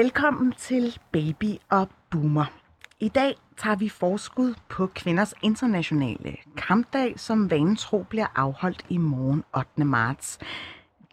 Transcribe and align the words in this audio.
Velkommen 0.00 0.52
til 0.52 0.98
Baby 1.12 1.56
og 1.70 1.88
Boomer. 2.10 2.44
I 3.00 3.08
dag 3.08 3.36
tager 3.56 3.76
vi 3.76 3.88
forskud 3.88 4.54
på 4.68 4.86
kvinders 4.86 5.34
internationale 5.42 6.36
kampdag, 6.56 7.20
som 7.20 7.50
vanen 7.50 7.76
tro 7.76 8.02
bliver 8.02 8.26
afholdt 8.34 8.86
i 8.88 8.96
morgen 8.96 9.44
8. 9.56 9.84
marts. 9.84 10.38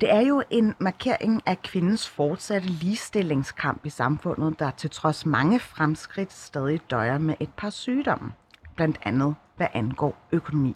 Det 0.01 0.13
er 0.13 0.19
jo 0.21 0.43
en 0.49 0.75
markering 0.79 1.41
af 1.45 1.61
kvindens 1.61 2.09
fortsatte 2.09 2.67
ligestillingskamp 2.67 3.85
i 3.85 3.89
samfundet, 3.89 4.59
der 4.59 4.71
til 4.71 4.89
trods 4.89 5.25
mange 5.25 5.59
fremskridt 5.59 6.33
stadig 6.33 6.81
døjer 6.91 7.17
med 7.17 7.35
et 7.39 7.53
par 7.57 7.69
sygdomme, 7.69 8.33
blandt 8.75 8.99
andet 9.03 9.35
hvad 9.57 9.67
angår 9.73 10.27
økonomi. 10.31 10.75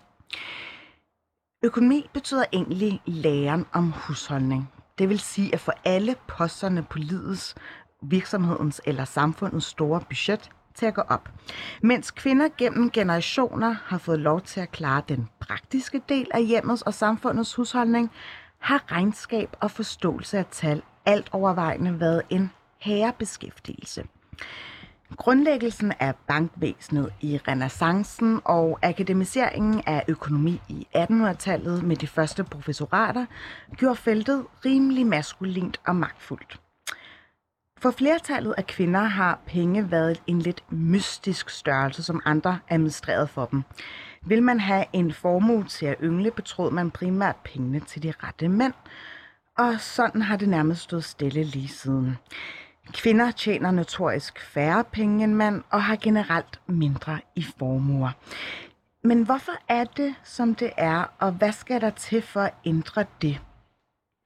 Økonomi 1.63 2.09
betyder 2.13 2.45
egentlig 2.53 3.01
læren 3.05 3.65
om 3.73 3.91
husholdning. 3.91 4.70
Det 4.98 5.09
vil 5.09 5.20
sige 5.20 5.53
at 5.53 5.59
få 5.59 5.71
alle 5.85 6.15
posterne 6.27 6.84
på 6.84 6.98
livets, 6.98 7.55
virksomhedens 8.02 8.82
eller 8.85 9.05
samfundets 9.05 9.66
store 9.66 10.02
budget 10.10 10.49
til 10.76 10.85
at 10.85 10.94
gå 10.94 11.02
op. 11.02 11.30
Mens 11.82 12.12
kvinder 12.12 12.49
gennem 12.58 12.91
generationer 12.91 13.76
har 13.85 13.98
fået 13.98 14.20
lov 14.20 14.41
til 14.41 14.60
at 14.60 14.71
klare 14.71 15.02
den 15.10 15.30
praktiske 15.40 16.02
del 16.10 16.27
af 16.34 16.46
hjemmets 16.46 16.82
og 16.82 16.93
samfundets 16.93 17.55
husholdning, 17.55 18.12
har 18.60 18.91
regnskab 18.91 19.55
og 19.60 19.71
forståelse 19.71 20.38
af 20.38 20.46
tal 20.52 20.82
alt 21.05 21.30
overvejende 21.32 21.99
været 21.99 22.21
en 22.30 22.52
herrebeskæftigelse. 22.77 24.04
Grundlæggelsen 25.18 25.93
af 25.99 26.15
bankvæsenet 26.27 27.13
i 27.21 27.40
renaissancen 27.48 28.41
og 28.46 28.80
akademiseringen 28.82 29.82
af 29.86 30.04
økonomi 30.08 30.62
i 30.70 30.88
1800-tallet 30.96 31.84
med 31.84 31.96
de 31.96 32.08
første 32.08 32.43
professorater 32.43 33.26
gjorde 33.76 33.96
feltet 33.96 34.46
rimelig 34.65 35.08
maskulint 35.08 35.82
og 35.88 35.96
magtfuldt. 35.96 36.60
For 37.82 37.91
flertallet 37.91 38.54
af 38.57 38.68
kvinder 38.68 38.99
har 38.99 39.40
penge 39.46 39.91
været 39.91 40.21
en 40.27 40.40
lidt 40.40 40.63
mystisk 40.71 41.49
størrelse, 41.49 42.04
som 42.04 42.21
andre 42.26 42.60
administrerede 42.70 43.27
for 43.27 43.46
dem. 43.46 43.63
Vil 44.26 44.43
man 44.43 44.60
have 44.60 44.85
en 44.93 45.13
formue 45.13 45.63
til 45.63 45.85
at 45.85 45.96
yngle, 46.04 46.32
betrod 46.32 46.71
man 46.71 46.91
primært 46.91 47.35
pengene 47.35 47.79
til 47.79 48.04
de 48.04 48.13
rette 48.24 48.49
mænd. 48.49 48.74
Og 49.57 49.79
sådan 49.79 50.21
har 50.21 50.37
det 50.37 50.49
nærmest 50.49 50.82
stået 50.82 51.04
stille 51.04 51.43
lige 51.43 51.68
siden. 51.68 52.18
Kvinder 52.93 53.32
tjener 53.32 53.71
notorisk 53.71 54.41
færre 54.41 54.84
penge 54.84 55.24
end 55.24 55.34
mænd 55.34 55.63
og 55.70 55.84
har 55.84 55.96
generelt 55.96 56.62
mindre 56.68 57.20
i 57.35 57.46
formuer. 57.59 58.09
Men 59.04 59.24
hvorfor 59.24 59.54
er 59.68 59.84
det, 59.84 60.15
som 60.24 60.55
det 60.55 60.71
er, 60.77 61.04
og 61.20 61.32
hvad 61.32 61.52
skal 61.52 61.82
der 61.82 61.90
til 61.90 62.21
for 62.21 62.41
at 62.41 62.54
ændre 62.65 63.05
det? 63.21 63.41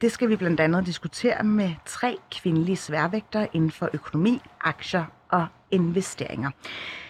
Det 0.02 0.12
skal 0.12 0.30
vi 0.30 0.36
blandt 0.36 0.60
andet 0.60 0.86
diskutere 0.86 1.44
med 1.44 1.72
tre 1.86 2.18
kvindelige 2.32 2.76
sværvægtere 2.76 3.48
inden 3.54 3.72
for 3.72 3.90
økonomi, 3.94 4.42
aktier 4.62 5.06
og 5.30 5.48
investeringer. 5.72 6.52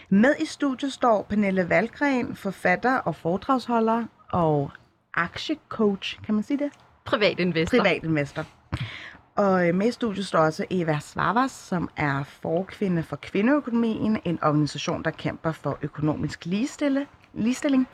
Med 0.09 0.35
i 0.41 0.45
studiet 0.45 0.93
står 0.93 1.23
Pernille 1.29 1.69
Valgren, 1.69 2.35
forfatter 2.35 2.97
og 2.97 3.15
foredragsholder 3.15 4.05
og 4.31 4.71
aktiecoach, 5.13 6.21
kan 6.23 6.35
man 6.35 6.43
sige 6.43 6.57
det? 6.57 6.71
Privatinvestor. 7.05 7.77
Privatinvestor. 7.77 8.45
Og 9.35 9.67
øh, 9.67 9.75
med 9.75 9.87
i 9.87 9.91
studiet 9.91 10.25
står 10.25 10.39
også 10.39 10.65
Eva 10.69 10.99
Svavas, 10.99 11.51
som 11.51 11.89
er 11.97 12.23
forkvinde 12.23 13.03
for 13.03 13.15
kvindeøkonomien, 13.15 14.19
en 14.25 14.43
organisation, 14.43 15.03
der 15.03 15.11
kæmper 15.11 15.51
for 15.51 15.77
økonomisk 15.81 16.45
ligestille, 16.45 17.07
ligestilling. 17.33 17.87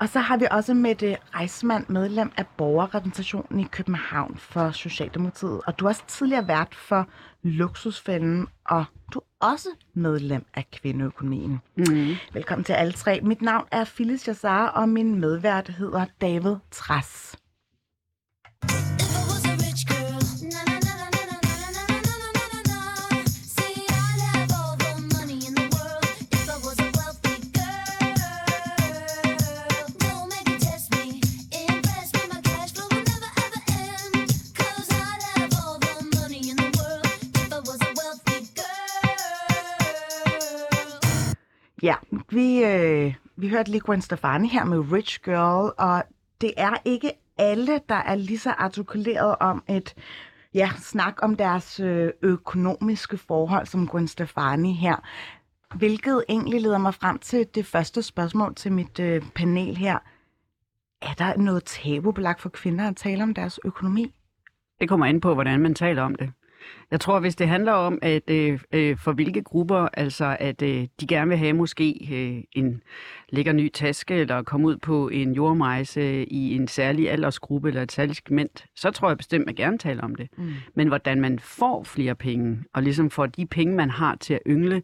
Og 0.00 0.08
så 0.08 0.20
har 0.20 0.36
vi 0.36 0.46
også 0.50 0.74
Mette 0.74 1.16
Reismand, 1.34 1.88
medlem 1.88 2.32
af 2.36 2.46
borgerrepræsentationen 2.56 3.60
i 3.60 3.66
København 3.70 4.36
for 4.38 4.70
Socialdemokratiet. 4.70 5.60
Og 5.66 5.78
du 5.78 5.84
er 5.84 5.88
også 5.88 6.02
tidligere 6.08 6.48
vært 6.48 6.74
for 6.74 7.08
Luksusfælden, 7.42 8.48
og 8.66 8.84
du 9.14 9.18
er 9.18 9.46
også 9.46 9.68
medlem 9.94 10.46
af 10.54 10.66
kvindeøkonomien. 10.72 11.60
Mm. 11.76 12.14
Velkommen 12.32 12.64
til 12.64 12.72
alle 12.72 12.92
tre. 12.92 13.20
Mit 13.20 13.42
navn 13.42 13.66
er 13.70 13.84
Phyllis 13.84 14.28
Jassar, 14.28 14.66
og 14.66 14.88
min 14.88 15.20
medvært 15.20 15.68
hedder 15.68 16.04
David 16.20 16.56
Tras. 16.70 17.36
Ja, 41.86 41.94
vi, 42.30 42.64
øh, 42.64 43.14
vi 43.36 43.48
hørte 43.48 43.70
lige 43.70 43.80
Gwen 43.80 44.02
Stefani 44.02 44.48
her 44.48 44.64
med 44.64 44.92
Rich 44.92 45.20
Girl, 45.24 45.74
og 45.78 46.04
det 46.40 46.52
er 46.56 46.74
ikke 46.84 47.12
alle, 47.38 47.80
der 47.88 47.94
er 47.94 48.14
lige 48.14 48.38
så 48.38 48.50
artikuleret 48.50 49.36
om 49.40 49.64
et 49.68 49.94
ja, 50.54 50.70
snak 50.78 51.14
om 51.22 51.36
deres 51.36 51.80
øh, 51.80 52.10
økonomiske 52.22 53.18
forhold 53.18 53.66
som 53.66 53.88
Gwen 53.88 54.08
Stefani 54.08 54.72
her. 54.72 54.96
Hvilket 55.74 56.24
egentlig 56.28 56.60
leder 56.60 56.78
mig 56.78 56.94
frem 56.94 57.18
til 57.18 57.46
det 57.54 57.66
første 57.66 58.02
spørgsmål 58.02 58.54
til 58.54 58.72
mit 58.72 59.00
øh, 59.00 59.22
panel 59.34 59.76
her. 59.76 59.98
Er 61.02 61.14
der 61.18 61.36
noget 61.36 61.64
tabubelagt 61.64 62.40
for 62.40 62.48
kvinder 62.48 62.88
at 62.88 62.96
tale 62.96 63.22
om 63.22 63.34
deres 63.34 63.60
økonomi? 63.64 64.14
Det 64.80 64.88
kommer 64.88 65.06
an 65.06 65.20
på, 65.20 65.34
hvordan 65.34 65.60
man 65.60 65.74
taler 65.74 66.02
om 66.02 66.14
det. 66.14 66.32
Jeg 66.90 67.00
tror, 67.00 67.20
hvis 67.20 67.36
det 67.36 67.48
handler 67.48 67.72
om, 67.72 67.98
at 68.02 68.30
øh, 68.30 68.60
øh, 68.72 68.98
for 68.98 69.12
hvilke 69.12 69.42
grupper, 69.42 69.88
altså 69.92 70.36
at 70.40 70.62
øh, 70.62 70.86
de 71.00 71.06
gerne 71.06 71.28
vil 71.28 71.38
have 71.38 71.52
måske 71.52 72.08
øh, 72.12 72.44
en 72.52 72.82
lækker 73.28 73.52
ny 73.52 73.70
taske, 73.72 74.14
eller 74.14 74.42
komme 74.42 74.66
ud 74.66 74.76
på 74.76 75.08
en 75.08 75.32
jordmejse 75.32 76.24
i 76.24 76.56
en 76.56 76.68
særlig 76.68 77.10
aldersgruppe, 77.10 77.68
eller 77.68 77.82
et 77.82 77.92
særligt 77.92 78.16
segment, 78.16 78.66
så 78.76 78.90
tror 78.90 79.08
jeg 79.08 79.16
bestemt, 79.16 79.46
man 79.46 79.54
gerne 79.54 79.78
taler 79.78 80.02
om 80.02 80.14
det. 80.14 80.28
Mm. 80.38 80.52
Men 80.74 80.88
hvordan 80.88 81.20
man 81.20 81.38
får 81.38 81.84
flere 81.84 82.14
penge, 82.14 82.64
og 82.74 82.82
ligesom 82.82 83.10
får 83.10 83.26
de 83.26 83.46
penge, 83.46 83.74
man 83.74 83.90
har 83.90 84.16
til 84.16 84.34
at 84.34 84.42
yngle, 84.46 84.82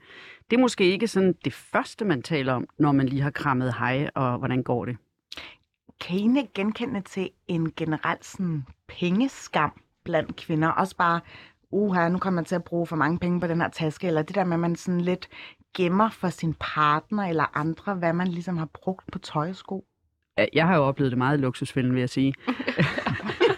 det 0.50 0.56
er 0.56 0.60
måske 0.60 0.84
ikke 0.84 1.08
sådan 1.08 1.34
det 1.44 1.52
første, 1.52 2.04
man 2.04 2.22
taler 2.22 2.52
om, 2.52 2.66
når 2.78 2.92
man 2.92 3.06
lige 3.06 3.22
har 3.22 3.30
krammet 3.30 3.74
hej, 3.78 4.10
og 4.14 4.38
hvordan 4.38 4.62
går 4.62 4.84
det? 4.84 4.96
Kan 6.00 6.18
I 6.18 6.38
ikke 6.38 6.52
genkende 6.54 7.00
til 7.00 7.30
en 7.48 7.72
generel 7.76 8.18
sådan, 8.20 8.64
pengeskam 8.88 9.72
blandt 10.04 10.36
kvinder? 10.36 10.68
Også 10.68 10.96
bare, 10.96 11.20
uha, 11.72 12.08
nu 12.08 12.18
kommer 12.18 12.34
man 12.34 12.44
til 12.44 12.54
at 12.54 12.64
bruge 12.64 12.86
for 12.86 12.96
mange 12.96 13.18
penge 13.18 13.40
på 13.40 13.46
den 13.46 13.60
her 13.60 13.68
taske, 13.68 14.06
eller 14.06 14.22
det 14.22 14.34
der 14.34 14.44
med, 14.44 14.54
at 14.54 14.60
man 14.60 14.76
sådan 14.76 15.00
lidt 15.00 15.28
gemmer 15.76 16.10
for 16.10 16.28
sin 16.28 16.54
partner 16.60 17.22
eller 17.22 17.56
andre, 17.58 17.94
hvad 17.94 18.12
man 18.12 18.28
ligesom 18.28 18.56
har 18.56 18.68
brugt 18.74 19.12
på 19.12 19.18
tøj 19.18 19.48
og 19.48 19.56
sko. 19.56 19.84
Ja, 20.38 20.44
Jeg 20.52 20.66
har 20.66 20.76
jo 20.76 20.82
oplevet 20.82 21.12
det 21.12 21.18
meget 21.18 21.38
i 21.38 21.40
luksusfælden, 21.40 21.92
vil 21.92 22.00
jeg 22.00 22.10
sige. 22.10 22.34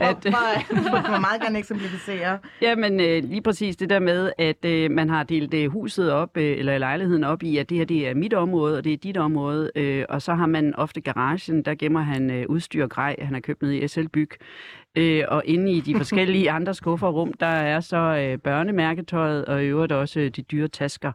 At, 0.00 0.24
du 0.24 0.30
må 1.10 1.18
meget 1.20 1.40
gerne 1.42 1.58
eksemplificere. 1.58 2.38
Jamen 2.62 3.00
øh, 3.00 3.24
lige 3.24 3.42
præcis 3.42 3.76
det 3.76 3.90
der 3.90 3.98
med, 3.98 4.32
at 4.38 4.64
øh, 4.64 4.90
man 4.90 5.08
har 5.08 5.22
delt 5.22 5.54
øh, 5.54 5.70
huset 5.70 6.12
op, 6.12 6.36
øh, 6.36 6.58
eller 6.58 6.78
lejligheden 6.78 7.24
op 7.24 7.42
i, 7.42 7.56
at 7.58 7.70
det 7.70 7.78
her 7.78 7.84
det 7.84 8.08
er 8.08 8.14
mit 8.14 8.34
område, 8.34 8.78
og 8.78 8.84
det 8.84 8.92
er 8.92 8.96
dit 8.96 9.16
område. 9.16 9.70
Øh, 9.76 10.04
og 10.08 10.22
så 10.22 10.34
har 10.34 10.46
man 10.46 10.74
ofte 10.74 11.00
garagen, 11.00 11.62
der 11.62 11.74
gemmer 11.74 12.00
han 12.00 12.30
øh, 12.30 12.46
udstyr 12.48 12.82
og 12.82 12.90
grej, 12.90 13.16
han 13.18 13.34
har 13.34 13.40
købt 13.40 13.62
ned 13.62 13.72
i 13.72 13.88
SL 13.88 14.06
Byg. 14.12 14.30
Øh, 14.96 15.24
og 15.28 15.42
inde 15.44 15.72
i 15.72 15.80
de 15.80 15.96
forskellige 16.02 16.50
andre 16.50 16.74
skuffer 16.74 17.06
og 17.06 17.14
rum, 17.14 17.32
der 17.32 17.46
er 17.46 17.80
så 17.80 17.96
øh, 17.96 18.38
børnemærketøjet, 18.38 19.44
og 19.44 19.64
i 19.64 19.66
øvrigt 19.66 19.92
også 19.92 20.20
øh, 20.20 20.30
de 20.30 20.42
dyre 20.42 20.68
tasker. 20.68 21.12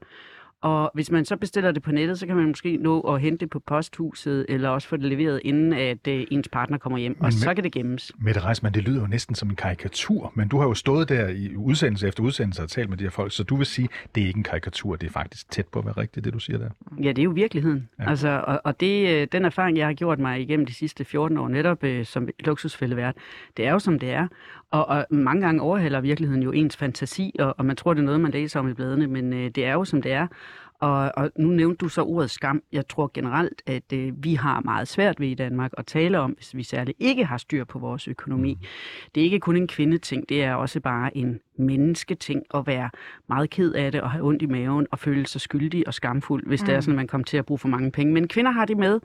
Og 0.62 0.92
hvis 0.94 1.12
man 1.12 1.26
så 1.26 1.38
bestiller 1.38 1.72
det 1.72 1.84
på 1.84 1.92
nettet, 1.92 2.20
så 2.20 2.28
kan 2.28 2.36
man 2.36 2.46
måske 2.48 2.78
nå 2.78 3.00
at 3.02 3.22
hente 3.22 3.38
det 3.40 3.50
på 3.50 3.60
posthuset, 3.60 4.46
eller 4.50 4.70
også 4.70 4.88
få 4.88 4.98
det 4.98 5.06
leveret, 5.06 5.42
inden 5.46 5.74
at 5.74 6.08
øh, 6.08 6.24
ens 6.32 6.48
partner 6.50 6.78
kommer 6.78 6.98
hjem. 7.00 7.16
Men 7.18 7.26
Og 7.26 7.34
så 7.34 7.48
med- 7.50 7.56
kan 7.56 7.64
det 7.64 7.72
gemmes. 7.72 8.12
Mette 8.20 8.46
Reismann, 8.46 8.74
det 8.76 8.84
lyder 8.84 9.02
jo 9.02 9.08
næsten 9.08 9.36
som 9.36 9.50
en 9.50 9.56
karikatur, 9.56 10.32
men 10.36 10.48
du 10.48 10.58
har 10.58 10.66
jo 10.68 10.74
stået 10.74 11.10
der 11.10 11.28
i 11.28 11.56
udsendelse 11.56 12.08
efter 12.08 12.24
udsendelse 12.24 12.62
og 12.64 12.70
talt 12.70 12.90
med 12.90 12.98
de 12.98 13.04
her 13.04 13.12
folk, 13.12 13.32
så 13.32 13.44
du 13.44 13.56
vil 13.56 13.66
sige, 13.66 13.88
det 14.16 14.24
er 14.24 14.28
ikke 14.28 14.38
en 14.38 14.44
karikatur, 14.44 14.96
det 14.96 15.08
er 15.08 15.12
faktisk 15.12 15.52
tæt 15.52 15.68
på 15.68 15.80
at 15.80 15.86
være 15.86 15.98
rigtigt, 15.98 16.26
det 16.26 16.34
du 16.34 16.40
siger 16.40 16.58
der. 16.58 16.70
Ja, 17.04 17.10
det 17.10 17.20
er 17.20 17.24
jo 17.24 17.32
virkeligheden. 17.32 17.90
Ja. 18.00 18.04
Ja. 18.04 18.10
Altså, 18.10 18.44
og 18.48 18.62
og 18.64 18.80
det, 18.80 19.10
øh, 19.22 19.28
den 19.32 19.46
erfaring, 19.46 19.78
jeg 19.78 19.86
har 19.88 19.94
gjort 19.94 20.20
mig 20.20 20.42
igennem 20.42 20.66
de 20.66 20.74
sidste 20.74 21.06
14 21.06 21.38
år, 21.38 21.48
netop 21.48 21.84
øh, 21.84 22.06
som 22.06 22.28
luksusfældevært, 22.40 23.16
det 23.58 23.66
er 23.68 23.72
jo 23.72 23.80
som 23.80 24.00
det 24.00 24.12
er. 24.12 24.28
Og, 24.72 24.88
og 24.88 25.06
mange 25.10 25.42
gange 25.42 25.62
overhælder 25.62 26.02
virkeligheden 26.02 26.44
jo 26.44 26.52
ens 26.52 26.78
fantasi, 26.78 27.36
og, 27.40 27.56
og 27.58 27.66
man 27.66 27.76
tror, 27.76 27.94
det 27.94 28.02
er 28.02 28.06
noget, 28.06 28.20
man 28.20 28.32
læser 28.32 28.60
om 28.60 28.70
i 28.70 28.74
bladene, 28.74 29.08
men 29.08 29.34
øh, 29.34 29.50
det 29.50 29.66
er 29.66 29.74
jo, 29.74 29.86
som 29.86 30.02
det 30.02 30.12
er. 30.12 30.28
Og, 30.82 31.12
og 31.18 31.32
nu 31.36 31.50
nævnte 31.50 31.78
du 31.78 31.90
så 31.90 32.04
ordet 32.04 32.30
skam. 32.30 32.62
Jeg 32.72 32.88
tror 32.88 33.12
generelt, 33.14 33.62
at 33.66 33.94
øh, 33.94 34.24
vi 34.24 34.36
har 34.36 34.62
meget 34.62 34.88
svært 34.88 35.20
ved 35.20 35.28
i 35.28 35.34
Danmark 35.34 35.72
at 35.78 35.86
tale 35.86 36.20
om, 36.20 36.32
hvis 36.32 36.56
vi 36.56 36.64
særligt 36.64 36.98
ikke 37.00 37.26
har 37.26 37.38
styr 37.38 37.64
på 37.64 37.80
vores 37.80 38.08
økonomi. 38.08 38.58
Det 39.16 39.22
er 39.22 39.26
ikke 39.26 39.40
kun 39.40 39.58
en 39.58 39.68
kvindeting, 39.68 40.30
det 40.30 40.44
er 40.44 40.54
også 40.54 40.80
bare 40.80 41.18
en 41.18 41.40
mennesketing 41.58 42.44
at 42.54 42.68
være 42.68 42.90
meget 43.30 43.50
ked 43.50 43.74
af 43.74 43.92
det 43.92 44.02
og 44.02 44.12
have 44.12 44.26
ondt 44.26 44.42
i 44.42 44.46
maven 44.46 44.88
og 44.92 45.00
føle 45.00 45.28
sig 45.28 45.42
skyldig 45.42 45.88
og 45.88 45.94
skamfuld, 45.94 46.48
hvis 46.48 46.62
mm. 46.62 46.66
det 46.66 46.76
er 46.76 46.82
sådan, 46.82 46.94
at 46.94 46.98
man 46.98 47.08
kommer 47.08 47.26
til 47.26 47.38
at 47.38 47.46
bruge 47.46 47.58
for 47.58 47.68
mange 47.68 47.92
penge. 47.92 48.14
Men 48.14 48.28
kvinder 48.28 48.52
har 48.52 48.66
det 48.66 48.78
med, 48.78 49.00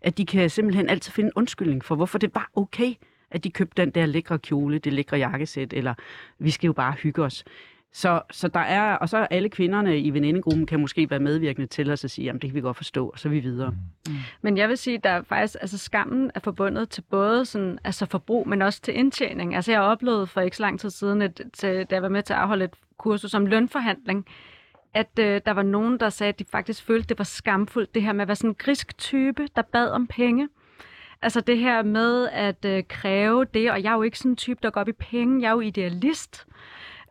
at 0.00 0.18
de 0.18 0.26
kan 0.26 0.50
simpelthen 0.50 0.88
altid 0.88 1.12
finde 1.12 1.28
en 1.28 1.32
undskyldning 1.36 1.84
for, 1.84 1.94
hvorfor 1.94 2.18
det 2.18 2.34
var 2.34 2.50
okay, 2.54 2.94
at 3.32 3.44
de 3.44 3.50
købte 3.50 3.82
den 3.82 3.90
der 3.90 4.06
lækre 4.06 4.38
kjole, 4.38 4.78
det 4.78 4.92
lækre 4.92 5.16
jakkesæt, 5.16 5.72
eller 5.72 5.94
vi 6.38 6.50
skal 6.50 6.66
jo 6.66 6.72
bare 6.72 6.92
hygge 6.92 7.22
os. 7.22 7.44
Så, 7.94 8.22
så 8.30 8.48
der 8.48 8.60
er, 8.60 8.94
og 8.94 9.08
så 9.08 9.16
alle 9.16 9.48
kvinderne 9.48 10.00
i 10.00 10.10
venindegruppen 10.10 10.66
kan 10.66 10.80
måske 10.80 11.10
være 11.10 11.20
medvirkende 11.20 11.66
til 11.66 11.90
os 11.90 12.04
at 12.04 12.10
sige, 12.10 12.24
jamen 12.24 12.40
det 12.40 12.50
kan 12.50 12.54
vi 12.54 12.60
godt 12.60 12.76
forstå, 12.76 13.08
og 13.08 13.18
så 13.18 13.28
er 13.28 13.30
vi 13.30 13.40
videre. 13.40 13.74
Men 14.42 14.56
jeg 14.56 14.68
vil 14.68 14.78
sige, 14.78 14.98
der 14.98 15.10
er 15.10 15.22
faktisk, 15.22 15.56
altså 15.60 15.78
skammen 15.78 16.30
er 16.34 16.40
forbundet 16.40 16.88
til 16.88 17.02
både 17.10 17.44
sådan, 17.44 17.78
altså 17.84 18.06
forbrug, 18.06 18.48
men 18.48 18.62
også 18.62 18.80
til 18.82 18.98
indtjening. 18.98 19.54
Altså 19.54 19.72
jeg 19.72 19.80
har 19.80 19.86
oplevet 19.86 20.28
for 20.28 20.40
ikke 20.40 20.56
så 20.56 20.62
lang 20.62 20.80
tid 20.80 20.90
siden, 20.90 21.22
at, 21.22 21.40
til, 21.52 21.86
da 21.90 21.94
jeg 21.94 22.02
var 22.02 22.08
med 22.08 22.22
til 22.22 22.32
at 22.32 22.38
afholde 22.38 22.64
et 22.64 22.74
kursus 22.98 23.34
om 23.34 23.46
lønforhandling, 23.46 24.26
at 24.94 25.18
øh, 25.18 25.40
der 25.46 25.52
var 25.52 25.62
nogen, 25.62 26.00
der 26.00 26.08
sagde, 26.08 26.28
at 26.28 26.38
de 26.38 26.44
faktisk 26.44 26.84
følte, 26.84 27.04
at 27.04 27.08
det 27.08 27.18
var 27.18 27.24
skamfuldt, 27.24 27.94
det 27.94 28.02
her 28.02 28.12
med 28.12 28.22
at 28.22 28.28
være 28.28 28.36
sådan 28.36 28.50
en 28.50 28.54
grisk 28.54 28.98
type, 28.98 29.48
der 29.56 29.62
bad 29.62 29.90
om 29.90 30.06
penge. 30.06 30.48
Altså 31.22 31.40
det 31.40 31.58
her 31.58 31.82
med 31.82 32.28
at 32.32 32.64
øh, 32.64 32.82
kræve 32.88 33.44
det, 33.44 33.70
og 33.70 33.82
jeg 33.82 33.90
er 33.90 33.96
jo 33.96 34.02
ikke 34.02 34.18
sådan 34.18 34.30
en 34.30 34.36
type, 34.36 34.60
der 34.62 34.70
går 34.70 34.80
op 34.80 34.88
i 34.88 34.92
penge, 34.92 35.42
jeg 35.42 35.48
er 35.48 35.52
jo 35.52 35.60
idealist. 35.60 36.46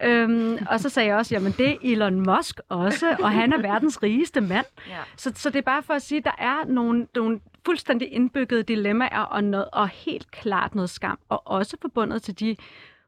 Øhm, 0.03 0.57
og 0.69 0.79
så 0.79 0.89
sagde 0.89 1.09
jeg 1.09 1.17
også, 1.17 1.35
jamen 1.35 1.51
det 1.51 1.69
er 1.69 1.75
Elon 1.83 2.15
Musk 2.19 2.59
også, 2.69 3.15
og 3.19 3.31
han 3.31 3.53
er 3.53 3.61
verdens 3.61 4.03
rigeste 4.03 4.41
mand. 4.41 4.65
Ja. 4.89 4.97
Så, 5.17 5.31
så 5.35 5.49
det 5.49 5.57
er 5.57 5.61
bare 5.61 5.83
for 5.83 5.93
at 5.93 6.01
sige, 6.01 6.17
at 6.17 6.23
der 6.23 6.35
er 6.37 6.65
nogle, 6.67 7.07
nogle 7.15 7.39
fuldstændig 7.65 8.13
indbyggede 8.13 8.63
dilemmaer 8.63 9.19
og, 9.19 9.43
noget, 9.43 9.65
og 9.73 9.89
helt 9.89 10.31
klart 10.31 10.75
noget 10.75 10.89
skam, 10.89 11.19
og 11.29 11.47
også 11.47 11.77
forbundet 11.81 12.23
til 12.23 12.39
de 12.39 12.55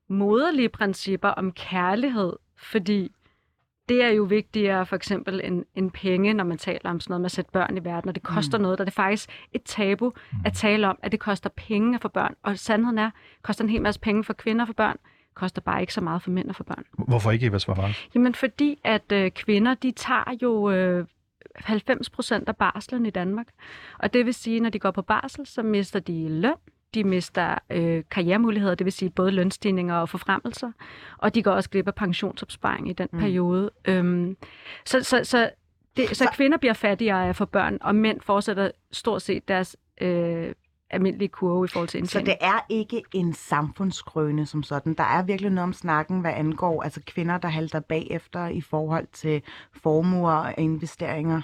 moderlige 0.10 0.70
principper 0.70 1.30
om 1.30 1.52
kærlighed, 1.52 2.34
fordi 2.58 3.12
det 3.90 4.04
er 4.04 4.10
jo 4.10 4.24
vigtigere 4.24 4.86
for 4.86 4.96
eksempel 4.96 5.42
end, 5.44 5.66
end 5.76 5.92
penge, 5.92 6.34
når 6.34 6.44
man 6.44 6.58
taler 6.58 6.90
om 6.90 7.00
sådan 7.00 7.12
noget 7.12 7.22
med 7.22 7.26
at 7.26 7.32
sætte 7.32 7.52
børn 7.52 7.78
i 7.78 7.84
verden, 7.84 8.10
og 8.10 8.16
det 8.16 8.24
koster 8.24 8.58
mm. 8.58 8.62
noget, 8.62 8.78
der 8.78 8.84
er 8.84 8.86
det 8.86 8.94
faktisk 8.94 9.30
et 9.52 9.64
tabu 9.64 10.12
at 10.46 10.54
tale 10.54 10.88
om, 10.88 11.00
at 11.04 11.12
det 11.12 11.20
koster 11.20 11.50
penge 11.50 11.96
at 11.96 12.02
få 12.02 12.08
børn. 12.08 12.36
Og 12.44 12.60
sandheden 12.60 12.98
er, 12.98 13.10
det 13.10 13.44
koster 13.44 13.64
en 13.64 13.70
hel 13.70 13.82
masse 13.82 14.00
penge 14.00 14.24
for 14.24 14.34
kvinder 14.34 14.66
for 14.66 14.74
børn, 14.74 14.98
koster 15.34 15.62
bare 15.62 15.82
ikke 15.82 15.94
så 15.94 16.02
meget 16.02 16.22
for 16.22 16.32
mænd 16.32 16.50
og 16.50 16.56
for 16.56 16.64
børn. 16.64 16.84
Hvorfor 17.08 17.32
ikke, 17.32 17.46
Eva 17.46 17.60
Svarvald? 17.60 17.94
Jamen 18.16 18.36
fordi, 18.36 18.80
at 18.84 19.12
øh, 19.12 19.32
kvinder, 19.32 19.74
de 19.74 19.92
tager 19.92 20.38
jo 20.42 20.72
øh, 20.72 21.06
90 21.56 22.10
procent 22.10 22.50
af 22.50 22.56
barslen 22.56 23.06
i 23.06 23.10
Danmark. 23.10 23.48
Og 24.00 24.14
det 24.14 24.26
vil 24.26 24.34
sige, 24.34 24.60
når 24.60 24.70
de 24.70 24.80
går 24.80 24.92
på 24.92 25.02
barsel, 25.02 25.46
så 25.46 25.64
mister 25.64 26.00
de 26.00 26.30
løn, 26.30 26.54
de 26.94 27.04
mister 27.04 27.56
øh, 27.69 28.04
karrieremuligheder, 28.12 28.75
det 28.75 28.86
vil 28.86 28.94
sige 28.94 29.10
både 29.10 29.31
lønstigninger 29.31 29.95
og 29.95 30.10
forfremmelser, 30.10 30.72
og 31.18 31.36
de 31.36 31.44
går 31.44 31.51
også 31.51 31.69
glip 31.69 31.88
af 31.88 31.95
pensionsopsparing 31.95 32.90
i 32.90 32.94
den 32.94 33.07
mm. 33.12 33.19
periode. 33.19 33.72
Øhm, 33.86 34.38
så, 34.86 35.04
så, 35.04 35.24
så, 35.24 35.50
det, 35.98 36.10
så, 36.10 36.16
så 36.16 36.30
kvinder 36.34 36.57
bliver 36.57 36.74
fattigere 36.74 37.28
af 37.28 37.36
få 37.36 37.45
børn, 37.45 37.78
og 37.81 37.95
mænd 37.95 38.22
fortsætter 38.22 38.72
stort 38.92 39.22
set 39.22 39.48
deres 39.48 39.75
øh, 40.01 40.54
almindelige 40.90 41.30
kurve 41.30 41.66
i 41.66 41.68
forhold 41.68 41.90
til 41.90 41.98
Så 41.98 42.01
indtjening. 42.01 42.28
det 42.28 42.36
er 42.42 42.66
ikke 42.69 43.04
en 43.13 43.34
samfundsgrøne 43.34 44.46
som 44.46 44.63
sådan. 44.63 44.94
Der 44.94 45.04
er 45.04 45.24
virkelig 45.24 45.51
noget 45.51 45.63
om 45.63 45.74
snakken, 45.74 46.19
hvad 46.19 46.31
angår 46.36 46.84
altså 46.84 47.01
kvinder, 47.06 47.38
der 47.38 47.48
halter 47.48 47.80
bagefter 47.80 48.48
i 48.48 48.62
forhold 48.62 49.07
til 49.13 49.42
formuer 49.84 50.31
og 50.31 50.54
investeringer. 50.57 51.42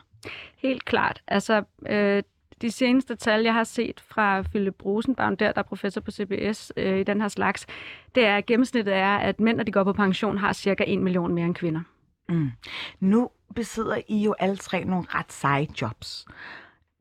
Helt 0.58 0.86
klart. 0.86 1.22
Altså, 1.28 1.64
øh, 1.90 2.24
de 2.62 2.72
seneste 2.72 3.16
tal, 3.16 3.42
jeg 3.42 3.54
har 3.54 3.64
set 3.64 4.00
fra 4.00 4.42
Philip 4.42 4.86
Rosenbaum, 4.86 5.38
der, 5.38 5.52
der 5.52 5.60
er 5.60 5.64
professor 5.64 6.02
på 6.02 6.12
CBS 6.12 6.72
øh, 6.78 7.00
i 7.00 7.04
den 7.04 7.22
her 7.22 7.28
slags, 7.28 7.68
det 8.16 8.26
er, 8.26 8.38
at 8.38 8.46
gennemsnittet 8.46 8.96
er, 8.96 9.18
at 9.18 9.40
mænd, 9.40 9.58
når 9.58 9.64
de 9.64 9.72
går 9.72 9.84
på 9.84 9.94
pension, 9.94 10.38
har 10.38 10.54
cirka 10.54 10.84
1 10.88 11.00
million 11.00 11.34
mere 11.34 11.46
end 11.46 11.56
kvinder. 11.56 11.82
Mm. 12.30 12.52
Nu 13.00 13.30
besidder 13.56 13.98
I 14.08 14.24
jo 14.24 14.36
alle 14.40 14.58
tre 14.58 14.84
nogle 14.84 15.06
ret 15.10 15.34
seje 15.34 15.68
jobs. 15.82 16.26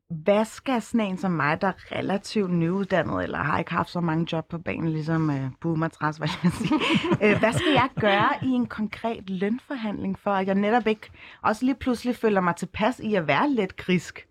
Hvad 0.09 0.45
skal 0.45 0.81
sådan 0.81 1.07
en 1.07 1.17
som 1.17 1.31
mig, 1.31 1.61
der 1.61 1.67
er 1.67 1.91
relativt 1.91 2.51
nyuddannet, 2.51 3.23
eller 3.23 3.37
har 3.37 3.59
ikke 3.59 3.71
haft 3.71 3.89
så 3.89 4.01
mange 4.01 4.27
job 4.31 4.49
på 4.49 4.57
banen, 4.57 4.89
ligesom 4.89 5.29
øh, 5.29 5.49
Boomatras, 5.61 6.17
hvad 6.17 6.29
jeg 6.43 6.51
sige. 6.51 6.73
øh, 7.23 7.39
hvad 7.39 7.53
skal 7.53 7.71
jeg 7.73 7.89
gøre 7.99 8.29
i 8.41 8.47
en 8.47 8.65
konkret 8.65 9.29
lønforhandling, 9.29 10.19
for 10.19 10.31
at 10.31 10.47
jeg 10.47 10.55
netop 10.55 10.87
ikke 10.87 11.11
også 11.41 11.65
lige 11.65 11.75
pludselig 11.75 12.15
føler 12.15 12.41
mig 12.41 12.55
tilpas 12.55 12.99
i 12.99 13.15
at 13.15 13.27
være 13.27 13.49
lidt 13.49 13.75
krisk? 13.75 14.28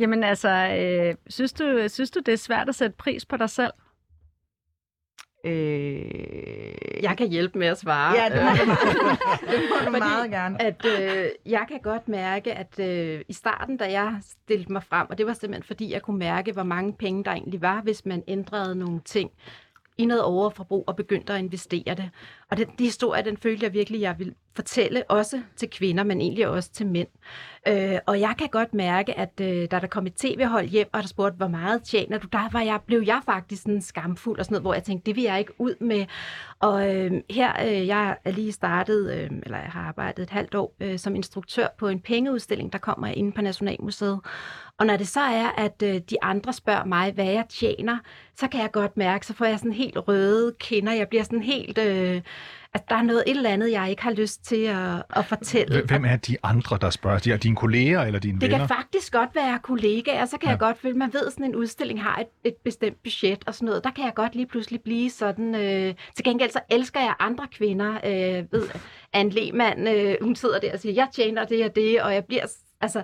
Jamen 0.00 0.24
altså, 0.24 0.48
øh, 0.48 1.14
synes, 1.28 1.52
du, 1.52 1.84
synes 1.88 2.10
du, 2.10 2.20
det 2.26 2.32
er 2.32 2.36
svært 2.36 2.68
at 2.68 2.74
sætte 2.74 2.96
pris 2.96 3.26
på 3.26 3.36
dig 3.36 3.50
selv? 3.50 3.72
Øh... 5.44 7.02
Jeg 7.02 7.16
kan 7.18 7.28
hjælpe 7.28 7.58
med 7.58 7.66
at 7.66 7.78
svare. 7.78 8.14
Ja, 8.16 8.28
det 8.28 8.42
må 8.42 8.50
du, 8.50 8.70
det 9.52 9.62
må 9.70 9.76
du 9.78 9.84
Fordi 9.84 9.98
meget 9.98 10.30
gerne. 10.30 10.62
At 10.62 10.86
øh, 10.86 11.26
jeg 11.46 11.64
kan 11.68 11.80
godt 11.82 12.08
mærke, 12.08 12.52
at 12.52 12.78
øh, 12.78 13.20
i 13.28 13.32
starten, 13.32 13.76
da 13.76 13.92
jeg 13.92 14.18
stillede 14.22 14.72
mig 14.72 14.82
frem, 14.82 15.06
og 15.10 15.18
det 15.18 15.26
var 15.26 15.32
simpelthen 15.32 15.62
fordi, 15.62 15.92
jeg 15.92 16.02
kunne 16.02 16.18
mærke, 16.18 16.52
hvor 16.52 16.62
mange 16.62 16.92
penge 16.92 17.24
der 17.24 17.30
egentlig 17.30 17.62
var, 17.62 17.80
hvis 17.80 18.06
man 18.06 18.22
ændrede 18.28 18.74
nogle 18.74 19.00
ting 19.04 19.30
i 19.98 20.04
noget 20.04 20.22
overforbrug 20.22 20.84
og 20.86 20.96
begyndte 20.96 21.32
at 21.32 21.38
investere 21.38 21.94
det. 21.94 22.10
Og 22.50 22.56
den, 22.56 22.66
den 22.66 22.86
historie, 22.86 23.24
den 23.24 23.36
følte 23.36 23.64
jeg 23.64 23.72
virkelig, 23.72 24.00
jeg 24.00 24.18
vil 24.18 24.34
fortælle 24.56 25.10
også 25.10 25.42
til 25.56 25.70
kvinder, 25.70 26.04
men 26.04 26.20
egentlig 26.20 26.48
også 26.48 26.72
til 26.72 26.86
mænd. 26.86 27.08
Øh, 27.68 27.98
og 28.06 28.20
jeg 28.20 28.34
kan 28.38 28.48
godt 28.48 28.74
mærke, 28.74 29.18
at 29.18 29.40
øh, 29.40 29.70
da 29.70 29.78
der 29.80 29.86
kom 29.86 30.06
et 30.06 30.14
tv-hold 30.14 30.66
hjem, 30.66 30.88
og 30.92 31.02
der 31.02 31.08
spurgte, 31.08 31.36
hvor 31.36 31.48
meget 31.48 31.82
tjener 31.82 32.18
du, 32.18 32.26
der 32.32 32.48
var 32.52 32.60
jeg, 32.60 32.80
blev 32.86 33.02
jeg 33.06 33.20
faktisk 33.24 33.62
sådan 33.62 33.82
skamfuld 33.82 34.38
og 34.38 34.44
sådan 34.44 34.54
noget, 34.54 34.62
hvor 34.62 34.74
jeg 34.74 34.82
tænkte, 34.82 35.06
det 35.06 35.16
vil 35.16 35.24
jeg 35.24 35.38
ikke 35.38 35.52
ud 35.58 35.74
med. 35.80 36.06
Og 36.60 36.96
øh, 36.96 37.12
her, 37.30 37.66
øh, 37.66 37.86
jeg 37.86 38.16
er 38.24 38.30
lige 38.30 38.52
startet, 38.52 39.12
øh, 39.14 39.30
eller 39.42 39.58
jeg 39.58 39.70
har 39.70 39.80
arbejdet 39.80 40.22
et 40.22 40.30
halvt 40.30 40.54
år 40.54 40.74
øh, 40.80 40.98
som 40.98 41.14
instruktør 41.14 41.66
på 41.78 41.88
en 41.88 42.00
pengeudstilling, 42.00 42.72
der 42.72 42.78
kommer 42.78 43.06
inde 43.06 43.32
på 43.32 43.42
Nationalmuseet. 43.42 44.20
Og 44.78 44.86
når 44.86 44.96
det 44.96 45.08
så 45.08 45.20
er, 45.20 45.48
at 45.56 45.82
øh, 45.82 45.94
de 45.94 46.22
andre 46.22 46.52
spørger 46.52 46.84
mig, 46.84 47.12
hvad 47.12 47.24
jeg 47.26 47.44
tjener, 47.48 47.98
så 48.36 48.48
kan 48.48 48.60
jeg 48.60 48.70
godt 48.72 48.96
mærke, 48.96 49.26
så 49.26 49.34
får 49.34 49.44
jeg 49.44 49.58
sådan 49.58 49.72
helt 49.72 50.08
røde 50.08 50.54
kinder. 50.58 50.92
Jeg 50.92 51.08
bliver 51.08 51.24
sådan 51.24 51.42
helt... 51.42 51.78
Øh, 51.78 52.22
at 52.74 52.88
der 52.88 52.94
er 52.96 53.02
noget 53.02 53.24
et 53.26 53.36
eller 53.36 53.50
andet, 53.50 53.70
jeg 53.72 53.90
ikke 53.90 54.02
har 54.02 54.10
lyst 54.10 54.44
til 54.44 54.62
at, 54.64 55.02
at 55.16 55.26
fortælle. 55.26 55.82
Hvem 55.86 56.04
er 56.04 56.16
de 56.16 56.36
andre, 56.42 56.78
der 56.80 56.90
spørger? 56.90 57.18
De 57.18 57.32
er 57.32 57.36
dine 57.36 57.56
kolleger 57.56 58.00
eller 58.02 58.20
dine 58.20 58.40
Det 58.40 58.42
venner? 58.50 58.58
kan 58.58 58.76
faktisk 58.76 59.12
godt 59.12 59.30
være 59.34 59.58
kollegaer, 59.62 60.26
så 60.26 60.38
kan 60.38 60.46
Ja. 60.46 60.50
jeg 60.50 60.58
godt 60.58 60.78
føle, 60.78 60.94
man 60.98 61.12
ved, 61.12 61.30
sådan 61.30 61.44
en 61.46 61.56
udstilling 61.56 62.02
har 62.02 62.18
et, 62.18 62.26
et 62.44 62.54
bestemt 62.64 63.02
budget 63.02 63.44
og 63.46 63.54
sådan 63.54 63.66
noget. 63.66 63.84
Der 63.84 63.90
kan 63.90 64.04
jeg 64.04 64.14
godt 64.14 64.34
lige 64.34 64.46
pludselig 64.46 64.80
blive 64.80 65.10
sådan. 65.10 65.54
Øh, 65.54 65.94
til 66.16 66.24
gengæld 66.24 66.50
så 66.50 66.60
elsker 66.70 67.00
jeg 67.00 67.14
andre 67.18 67.46
kvinder. 67.52 67.92
Øh, 67.94 68.44
ved, 68.52 68.68
Anne 69.12 69.30
Lehmann, 69.32 69.88
øh, 69.88 70.16
hun 70.22 70.36
sidder 70.36 70.58
der 70.60 70.72
og 70.72 70.78
siger, 70.78 70.92
jeg 70.94 71.08
tjener 71.12 71.44
det 71.44 71.64
og 71.64 71.76
det, 71.76 72.02
og 72.02 72.14
jeg 72.14 72.24
bliver... 72.24 72.42
Altså, 72.80 73.02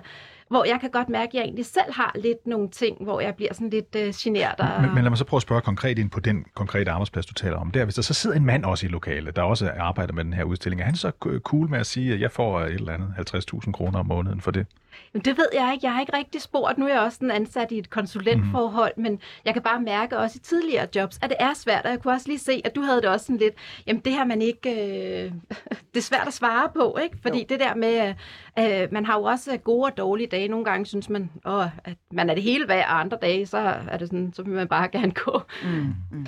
hvor 0.49 0.65
jeg 0.65 0.77
kan 0.81 0.89
godt 0.89 1.09
mærke, 1.09 1.29
at 1.29 1.33
jeg 1.33 1.41
egentlig 1.41 1.65
selv 1.65 1.93
har 1.93 2.11
lidt 2.15 2.47
nogle 2.47 2.69
ting, 2.69 3.03
hvor 3.03 3.21
jeg 3.21 3.35
bliver 3.35 3.53
sådan 3.53 3.69
lidt 3.69 3.95
øh, 3.95 4.13
genert. 4.17 4.55
Og... 4.59 4.81
Men, 4.81 4.93
men 4.93 5.03
lad 5.03 5.09
mig 5.09 5.17
så 5.17 5.25
prøve 5.25 5.37
at 5.37 5.41
spørge 5.41 5.61
konkret 5.61 5.99
ind 5.99 6.09
på 6.09 6.19
den 6.19 6.45
konkrete 6.53 6.91
arbejdsplads, 6.91 7.25
du 7.25 7.33
taler 7.33 7.57
om. 7.57 7.71
Der, 7.71 7.83
hvis 7.83 7.95
der 7.95 8.01
så 8.01 8.13
sidder 8.13 8.35
en 8.35 8.45
mand 8.45 8.65
også 8.65 8.85
i 8.85 8.89
lokalet, 8.89 9.35
der 9.35 9.41
også 9.41 9.71
arbejder 9.77 10.13
med 10.13 10.23
den 10.23 10.33
her 10.33 10.43
udstilling, 10.43 10.81
er 10.81 10.85
han 10.85 10.95
så 10.95 11.11
cool 11.39 11.69
med 11.69 11.79
at 11.79 11.85
sige, 11.85 12.13
at 12.13 12.21
jeg 12.21 12.31
får 12.31 12.59
øh, 12.59 12.67
et 12.67 12.73
eller 12.73 12.93
andet 12.93 13.33
50.000 13.35 13.71
kroner 13.71 13.99
om 13.99 14.05
måneden 14.05 14.41
for 14.41 14.51
det? 14.51 14.65
Jamen, 15.13 15.25
det 15.25 15.37
ved 15.37 15.47
jeg 15.53 15.73
ikke. 15.73 15.85
Jeg 15.85 15.93
har 15.93 16.01
ikke 16.01 16.17
rigtig 16.17 16.41
spurgt. 16.41 16.77
Nu 16.77 16.85
er 16.85 16.89
jeg 16.89 16.99
også 16.99 17.15
sådan 17.15 17.31
ansat 17.31 17.71
i 17.71 17.77
et 17.77 17.89
konsulentforhold, 17.89 18.93
mm. 18.97 19.03
men 19.03 19.19
jeg 19.45 19.53
kan 19.53 19.63
bare 19.63 19.81
mærke 19.81 20.17
også 20.17 20.37
i 20.37 20.39
tidligere 20.39 20.87
jobs, 20.95 21.19
at 21.21 21.29
det 21.29 21.37
er 21.39 21.53
svært. 21.53 21.85
Og 21.85 21.91
jeg 21.91 22.01
kunne 22.01 22.13
også 22.13 22.27
lige 22.27 22.39
se, 22.39 22.61
at 22.65 22.75
du 22.75 22.81
havde 22.81 23.01
det 23.01 23.09
også 23.09 23.25
sådan 23.25 23.37
lidt, 23.37 23.53
jamen 23.87 24.01
det 24.01 24.13
her 24.13 24.25
man 24.25 24.41
ikke, 24.41 24.69
øh, 24.71 25.31
det 25.93 25.97
er 25.97 26.01
svært 26.01 26.27
at 26.27 26.33
svare 26.33 26.69
på, 26.75 26.97
ikke? 27.03 27.17
Fordi 27.21 27.37
jo. 27.39 27.45
det 27.49 27.59
der 27.59 27.75
med, 27.75 28.13
øh, 28.59 28.93
man 28.93 29.05
har 29.05 29.17
jo 29.17 29.23
også 29.23 29.57
gode 29.57 29.85
og 29.85 29.97
dårlige 29.97 30.27
dage. 30.27 30.47
Nogle 30.47 30.65
gange 30.65 30.85
synes 30.85 31.09
man, 31.09 31.31
åh, 31.45 31.65
at 31.85 31.97
man 32.11 32.29
er 32.29 32.33
det 32.33 32.43
hele 32.43 32.67
værd, 32.67 32.85
og 32.89 32.99
andre 32.99 33.17
dage, 33.21 33.45
så 33.45 33.57
er 33.87 33.97
det 33.97 34.07
sådan, 34.07 34.33
så 34.33 34.43
vil 34.43 34.53
man 34.53 34.67
bare 34.67 34.87
gerne 34.87 35.11
gå. 35.11 35.41
Mm. 35.63 35.93
Mm. 36.11 36.25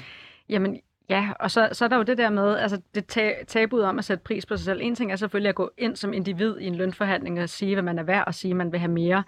Jamen, 0.49 0.79
ja, 1.09 1.29
og 1.39 1.51
så, 1.51 1.69
så 1.71 1.85
er 1.85 1.89
der 1.89 1.97
jo 1.97 2.03
det 2.03 2.17
der 2.17 2.29
med, 2.29 2.57
altså 2.57 2.81
det 2.95 3.05
ta- 3.05 3.43
tabuet 3.47 3.85
om 3.85 3.99
at 3.99 4.05
sætte 4.05 4.23
pris 4.23 4.45
på 4.45 4.57
sig 4.57 4.65
selv. 4.65 4.79
En 4.81 4.95
ting 4.95 5.11
er 5.11 5.15
selvfølgelig 5.15 5.49
at 5.49 5.55
gå 5.55 5.71
ind 5.77 5.95
som 5.95 6.13
individ 6.13 6.57
i 6.59 6.65
en 6.67 6.75
lønforhandling 6.75 7.41
og 7.41 7.49
sige, 7.49 7.75
hvad 7.75 7.83
man 7.83 7.99
er 7.99 8.03
værd, 8.03 8.23
og 8.27 8.33
sige, 8.33 8.51
at 8.51 8.57
man 8.57 8.71
vil 8.71 8.79
have 8.79 8.91
mere. 8.91 9.23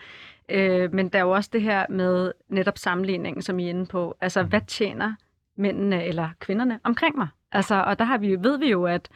Øh, 0.50 0.94
men 0.94 1.10
der 1.10 1.20
er 1.20 1.24
jo 1.24 1.32
også 1.32 1.50
det 1.54 1.62
her 1.62 1.86
med 1.90 2.32
netop 2.50 2.78
sammenligningen, 2.78 3.42
som 3.42 3.60
I 3.60 3.66
er 3.66 3.70
inde 3.70 3.86
på. 3.86 4.18
Altså, 4.22 4.44
hvad 4.44 4.62
tjener 4.68 5.14
mændene 5.56 6.06
eller 6.06 6.30
kvinderne 6.40 6.80
omkring 6.84 7.18
mig? 7.18 7.28
Altså, 7.52 7.76
og 7.76 8.00
der 8.00 8.06
har 8.06 8.18
vi, 8.18 8.36
ved 8.40 8.60
vi 8.60 8.70
jo, 8.70 8.86
at 8.86 9.10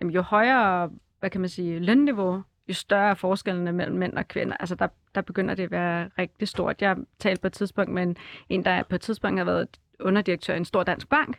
jamen, 0.00 0.14
jo 0.14 0.22
højere, 0.22 0.90
hvad 1.20 1.30
kan 1.30 1.40
man 1.40 1.50
sige, 1.50 1.78
lønniveau, 1.78 2.42
jo 2.68 2.74
større 2.74 3.10
er 3.10 3.14
forskellene 3.14 3.72
mellem 3.72 3.96
mænd 3.96 4.12
og 4.12 4.28
kvinder. 4.28 4.56
Altså, 4.60 4.74
der, 4.74 4.88
der 5.14 5.20
begynder 5.20 5.54
det 5.54 5.62
at 5.62 5.70
være 5.70 6.10
rigtig 6.18 6.48
stort. 6.48 6.82
Jeg 6.82 6.96
talte 7.18 7.40
på 7.40 7.46
et 7.46 7.52
tidspunkt 7.52 7.92
med 7.92 8.02
en, 8.02 8.16
en 8.48 8.64
der 8.64 8.82
på 8.82 8.94
et 8.94 9.00
tidspunkt 9.00 9.38
har 9.38 9.44
været 9.44 9.68
underdirektør 10.00 10.54
i 10.54 10.56
en 10.56 10.64
stor 10.64 10.82
dansk 10.82 11.08
bank, 11.08 11.38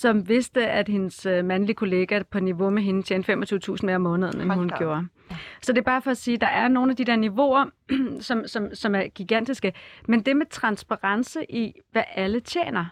som 0.00 0.28
vidste, 0.28 0.66
at 0.66 0.88
hendes 0.88 1.26
øh, 1.26 1.44
mandlige 1.44 1.74
kollega 1.74 2.22
på 2.30 2.40
niveau 2.40 2.70
med 2.70 2.82
hende 2.82 3.02
tjente 3.02 3.32
25.000 3.32 3.78
mere 3.82 3.96
om 3.96 4.02
måneden, 4.02 4.40
end 4.40 4.50
Hold 4.50 4.58
hun 4.58 4.68
da 4.68 4.76
gjorde. 4.76 5.08
Så 5.62 5.72
det 5.72 5.78
er 5.78 5.84
bare 5.84 6.02
for 6.02 6.10
at 6.10 6.16
sige, 6.16 6.34
at 6.34 6.40
der 6.40 6.46
er 6.46 6.68
nogle 6.68 6.90
af 6.90 6.96
de 6.96 7.04
der 7.04 7.16
niveauer, 7.16 7.64
som, 8.20 8.46
som, 8.46 8.74
som 8.74 8.94
er 8.94 9.08
gigantiske. 9.08 9.72
Men 10.08 10.20
det 10.20 10.36
med 10.36 10.46
transparence 10.46 11.50
i, 11.50 11.72
hvad 11.92 12.02
alle 12.14 12.40
tjener, 12.40 12.84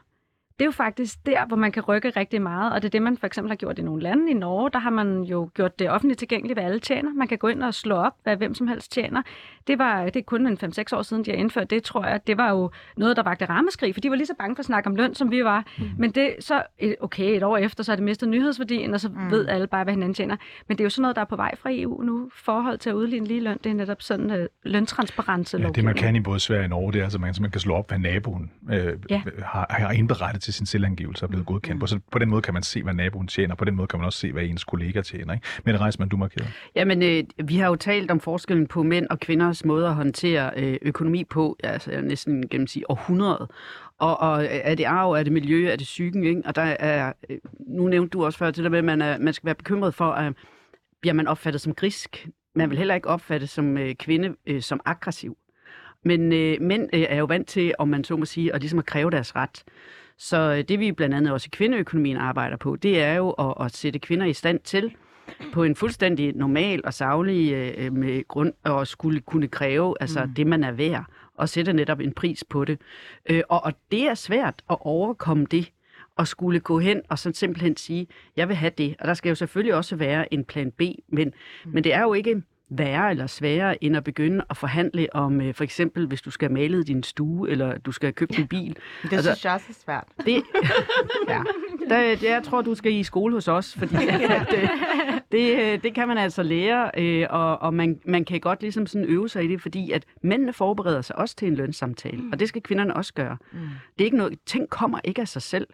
det 0.59 0.63
er 0.63 0.67
jo 0.67 0.71
faktisk 0.71 1.27
der, 1.27 1.47
hvor 1.47 1.57
man 1.57 1.73
kan 1.73 1.83
rykke 1.83 2.11
rigtig 2.11 2.43
meget, 2.43 2.73
og 2.73 2.83
det 2.83 2.89
er 2.89 2.91
det, 2.91 3.03
man 3.03 3.17
for 3.17 3.27
eksempel 3.27 3.51
har 3.51 3.57
gjort 3.57 3.79
i 3.79 3.83
nogle 3.83 4.03
lande. 4.03 4.31
I 4.31 4.35
Norge, 4.35 4.71
der 4.73 4.79
har 4.79 4.91
man 4.91 5.23
jo 5.23 5.51
gjort 5.55 5.79
det 5.79 5.91
offentligt 5.91 6.19
tilgængeligt, 6.19 6.57
hvad 6.59 6.65
alle 6.65 6.81
tjener. 6.81 7.13
Man 7.15 7.29
kan 7.29 7.39
gå 7.39 7.49
ind 7.49 7.63
og 7.63 7.75
slå 7.75 7.95
op, 7.95 8.13
hvad 8.23 8.37
hvem 8.37 8.55
som 8.55 8.67
helst 8.69 8.93
tjener. 8.93 9.23
Det, 9.67 9.79
var, 9.79 10.05
det 10.05 10.17
er 10.17 10.23
kun 10.23 10.47
en 10.47 10.59
5-6 10.65 10.97
år 10.97 11.03
siden, 11.03 11.25
de 11.25 11.31
har 11.31 11.39
indført 11.39 11.71
det, 11.71 11.83
tror 11.83 12.05
jeg. 12.05 12.21
Det 12.27 12.37
var 12.37 12.51
jo 12.51 12.71
noget, 12.97 13.17
der 13.17 13.23
vagte 13.23 13.45
rammeskrig, 13.45 13.95
for 13.95 14.01
de 14.01 14.11
var 14.11 14.17
lige 14.17 14.27
så 14.27 14.35
bange 14.39 14.57
for 14.57 14.61
at 14.61 14.67
snakke 14.67 14.87
om 14.87 14.97
løn, 14.97 15.15
som 15.15 15.31
vi 15.31 15.45
var. 15.45 15.65
Mm. 15.79 15.85
Men 15.99 16.11
det 16.11 16.35
så, 16.41 16.63
okay, 17.01 17.37
et 17.37 17.43
år 17.43 17.57
efter, 17.57 17.85
så 17.85 17.93
er 17.93 17.97
det 17.97 18.05
mistet 18.05 18.29
nyhedsværdien, 18.29 18.95
og 18.95 19.01
så 19.01 19.09
mm. 19.09 19.31
ved 19.31 19.49
alle 19.49 19.67
bare, 19.67 19.85
hvad 19.85 19.95
hinanden 19.95 20.15
tjener. 20.15 20.37
Men 20.69 20.79
det 20.79 20.83
er 20.83 20.87
jo 20.87 20.91
sådan 20.91 21.03
noget, 21.03 21.17
der 21.17 21.23
er 21.23 21.27
på 21.27 21.37
vej 21.37 21.57
fra 21.57 21.71
EU 21.73 22.03
nu. 22.03 22.31
Forhold 22.35 22.79
til 22.79 22.91
at 22.91 22.95
udligne 22.95 23.27
lige 23.27 23.41
løn, 23.41 23.59
det 23.65 23.71
er 23.71 23.75
netop 23.75 24.03
sådan 24.03 24.31
uh, 24.31 24.47
løntransparence 24.65 25.59
Ja, 25.59 25.69
det 25.69 25.85
man 25.85 25.95
kan 25.95 26.17
i 26.17 26.21
både 26.21 26.41
Sverige 26.41 26.65
og 26.65 26.69
Norge, 26.69 26.93
det 26.93 26.99
er, 26.99 27.03
altså, 27.03 27.19
man, 27.19 27.35
man 27.41 27.51
kan 27.51 27.61
slå 27.61 27.75
op, 27.75 27.89
hvad 27.89 27.99
naboen 27.99 28.51
øh, 28.71 28.93
Ja. 29.11 29.23
har, 29.45 29.67
har 29.71 29.91
indberettet 29.91 30.46
til 30.47 30.55
sin 30.55 30.67
selvangivelse 30.67 31.25
og 31.25 31.29
blevet 31.29 31.47
godkendt 31.47 31.81
på. 31.81 31.87
Så 31.87 31.99
på 32.13 32.19
den 32.19 32.31
måde 32.31 32.43
kan 32.43 32.55
man 32.55 32.63
se, 32.63 32.83
hvad 32.83 32.95
naboen 32.95 33.27
tjener, 33.27 33.55
på 33.55 33.65
den 33.65 33.75
måde 33.75 33.89
kan 33.89 33.99
man 33.99 34.07
også 34.07 34.19
se, 34.19 34.33
hvad 34.33 34.45
ens 34.45 34.65
kollega 34.65 35.03
tjener. 35.03 35.35
Ikke? 35.35 35.47
Men 35.65 35.81
Reisman, 35.81 36.09
du 36.09 36.17
markerer. 36.17 36.47
Jamen, 36.75 37.03
øh, 37.03 37.49
vi 37.49 37.57
har 37.57 37.67
jo 37.67 37.77
talt 37.77 38.11
om 38.11 38.21
forskellen 38.21 38.67
på 38.67 38.83
mænd 38.83 39.07
og 39.11 39.21
kvinders 39.21 39.65
måde 39.65 39.87
at 39.87 39.95
håndtere 39.95 40.51
øh, 40.57 40.77
økonomi 40.83 41.25
på, 41.25 41.57
altså 41.65 42.01
næsten 42.01 42.49
gennem 42.49 42.67
sige 42.67 42.91
århundrede. 42.91 43.49
Og, 43.99 44.21
og 44.21 44.47
er 44.51 44.75
det 44.75 44.85
arv, 44.85 45.13
er 45.13 45.23
det 45.23 45.33
miljø, 45.33 45.69
er 45.69 45.77
det 45.77 45.85
psyken, 45.85 46.25
ikke? 46.25 46.43
Og 46.45 46.55
der 46.55 46.63
er, 46.63 47.13
øh, 47.31 47.39
nu 47.69 47.89
nævnte 47.89 48.11
du 48.11 48.25
også 48.25 48.39
før 48.39 48.51
til 48.51 48.65
det 48.65 48.71
med, 48.71 48.79
at 48.79 48.85
man, 48.85 49.03
er, 49.03 49.19
man 49.19 49.35
skal 49.35 49.47
være 49.47 49.55
bekymret 49.55 49.95
for, 49.95 50.11
at 50.11 50.33
bliver 51.01 51.15
man 51.15 51.27
opfattet 51.27 51.61
som 51.61 51.75
grisk. 51.75 52.29
Man 52.55 52.71
vil 52.71 52.79
heller 52.79 52.95
ikke 52.95 53.09
opfattes 53.09 53.51
som 53.51 53.79
øh, 53.79 53.95
kvinde 53.95 54.35
øh, 54.47 54.63
som 54.63 54.81
aggressiv. 54.85 55.37
Men 56.05 56.33
øh, 56.33 56.61
mænd 56.61 56.89
øh, 56.93 57.07
er 57.09 57.17
jo 57.17 57.25
vant 57.25 57.49
til, 57.49 57.75
om 57.79 57.89
man 57.89 58.05
så 58.05 58.17
må 58.17 58.25
sige, 58.25 58.55
at 58.55 58.61
ligesom 58.61 58.79
at 58.79 58.87
kræve 58.87 59.11
deres 59.11 59.37
ret. 59.37 59.65
Så 60.19 60.53
øh, 60.53 60.65
det 60.69 60.81
vi 60.81 60.93
blandt 60.93 61.15
andet 61.15 61.33
også 61.33 61.49
i 61.53 61.57
kvindeøkonomien 61.57 62.17
arbejder 62.17 62.57
på, 62.57 62.77
det 62.77 63.03
er 63.03 63.15
jo 63.15 63.31
at, 63.31 63.55
at 63.65 63.77
sætte 63.77 63.99
kvinder 63.99 64.27
i 64.27 64.33
stand 64.33 64.61
til 64.61 64.97
på 65.53 65.63
en 65.63 65.77
fuldstændig 65.77 66.33
normal 66.35 66.81
og 66.85 66.95
savlig 66.95 67.53
øh, 67.53 67.93
med 67.93 68.29
grund 68.29 68.53
at 68.65 68.89
skulle 68.89 69.21
kunne 69.21 69.49
kræve 69.49 69.95
altså 70.01 70.25
mm. 70.25 70.35
det, 70.35 70.47
man 70.47 70.65
er 70.65 70.73
værd, 70.73 71.05
og 71.35 71.49
sætte 71.49 71.73
netop 71.73 72.01
en 72.01 72.13
pris 72.13 72.45
på 72.45 72.65
det. 72.65 72.81
Øh, 73.31 73.43
og, 73.49 73.65
og 73.65 73.73
det 73.91 74.03
er 74.03 74.15
svært 74.15 74.63
at 74.71 74.77
overkomme 74.81 75.47
det, 75.51 75.73
og 76.17 76.29
skulle 76.29 76.61
gå 76.61 76.79
hen 76.79 77.03
og 77.09 77.19
så 77.19 77.33
simpelthen 77.35 77.77
sige, 77.77 78.07
jeg 78.37 78.49
vil 78.49 78.57
have 78.57 78.73
det. 78.79 78.97
Og 78.99 79.09
der 79.09 79.15
skal 79.15 79.29
jo 79.29 79.35
selvfølgelig 79.35 79.75
også 79.75 79.97
være 79.97 80.35
en 80.35 80.45
plan 80.45 80.71
B, 80.71 80.83
men, 81.09 81.33
mm. 81.65 81.73
men 81.73 81.85
det 81.85 81.95
er 81.95 82.03
jo 82.03 82.13
ikke 82.13 82.43
værre 82.71 83.11
eller 83.11 83.27
sværere, 83.27 83.85
end 83.85 83.97
at 83.97 84.05
begynde 84.05 84.45
at 84.51 84.57
forhandle 84.57 85.09
om, 85.15 85.41
øh, 85.41 85.55
for 85.55 85.65
eksempel, 85.65 86.07
hvis 86.07 86.23
du 86.23 86.31
skal 86.31 86.51
malet 86.53 86.87
din 86.87 87.03
stue, 87.03 87.51
eller 87.51 87.79
du 87.79 87.93
skal 87.93 88.13
købt 88.13 88.39
en 88.39 88.47
bil. 88.49 88.77
Det 89.03 89.13
Altså- 89.13 89.31
synes 89.31 89.45
jeg 89.45 89.53
også 89.53 89.67
er 89.69 89.75
svært. 89.85 90.05
Det, 90.27 90.43
ja, 91.29 91.43
der, 91.89 92.15
det, 92.17 92.23
jeg 92.23 92.43
tror, 92.43 92.63
du 92.63 92.75
skal 92.75 92.93
i 92.93 93.03
skole 93.03 93.35
hos 93.35 93.49
os, 93.49 93.75
fordi 93.79 93.95
at, 94.41 94.55
øh, 94.63 94.69
det, 95.33 95.59
øh, 95.61 95.83
det 95.83 95.95
kan 95.95 96.09
man 96.09 96.19
altså 96.19 96.43
lære, 96.43 96.91
øh, 96.99 97.27
og, 97.31 97.63
og 97.63 97.75
man, 97.75 98.01
man 98.05 98.25
kan 98.25 98.41
godt 98.41 98.61
ligesom 98.63 98.87
sådan 98.87 99.05
øve 99.09 99.29
sig 99.29 99.45
i 99.45 99.49
det, 99.49 99.63
fordi 99.63 99.91
at 99.91 100.05
mændene 100.23 100.53
forbereder 100.53 101.03
sig 101.03 101.19
også 101.19 101.37
til 101.37 101.49
en 101.49 101.55
lønssamtale, 101.55 102.23
og 102.33 102.41
det 102.41 102.49
skal 102.49 102.63
kvinderne 102.63 102.97
også 102.97 103.15
gøre. 103.15 103.37
Mm. 103.53 103.59
Det 103.99 104.01
er 104.01 104.05
ikke 104.05 104.17
noget, 104.17 104.39
ting 104.47 104.69
kommer 104.71 104.99
ikke 105.05 105.21
af 105.21 105.29
sig 105.29 105.43
selv. 105.43 105.67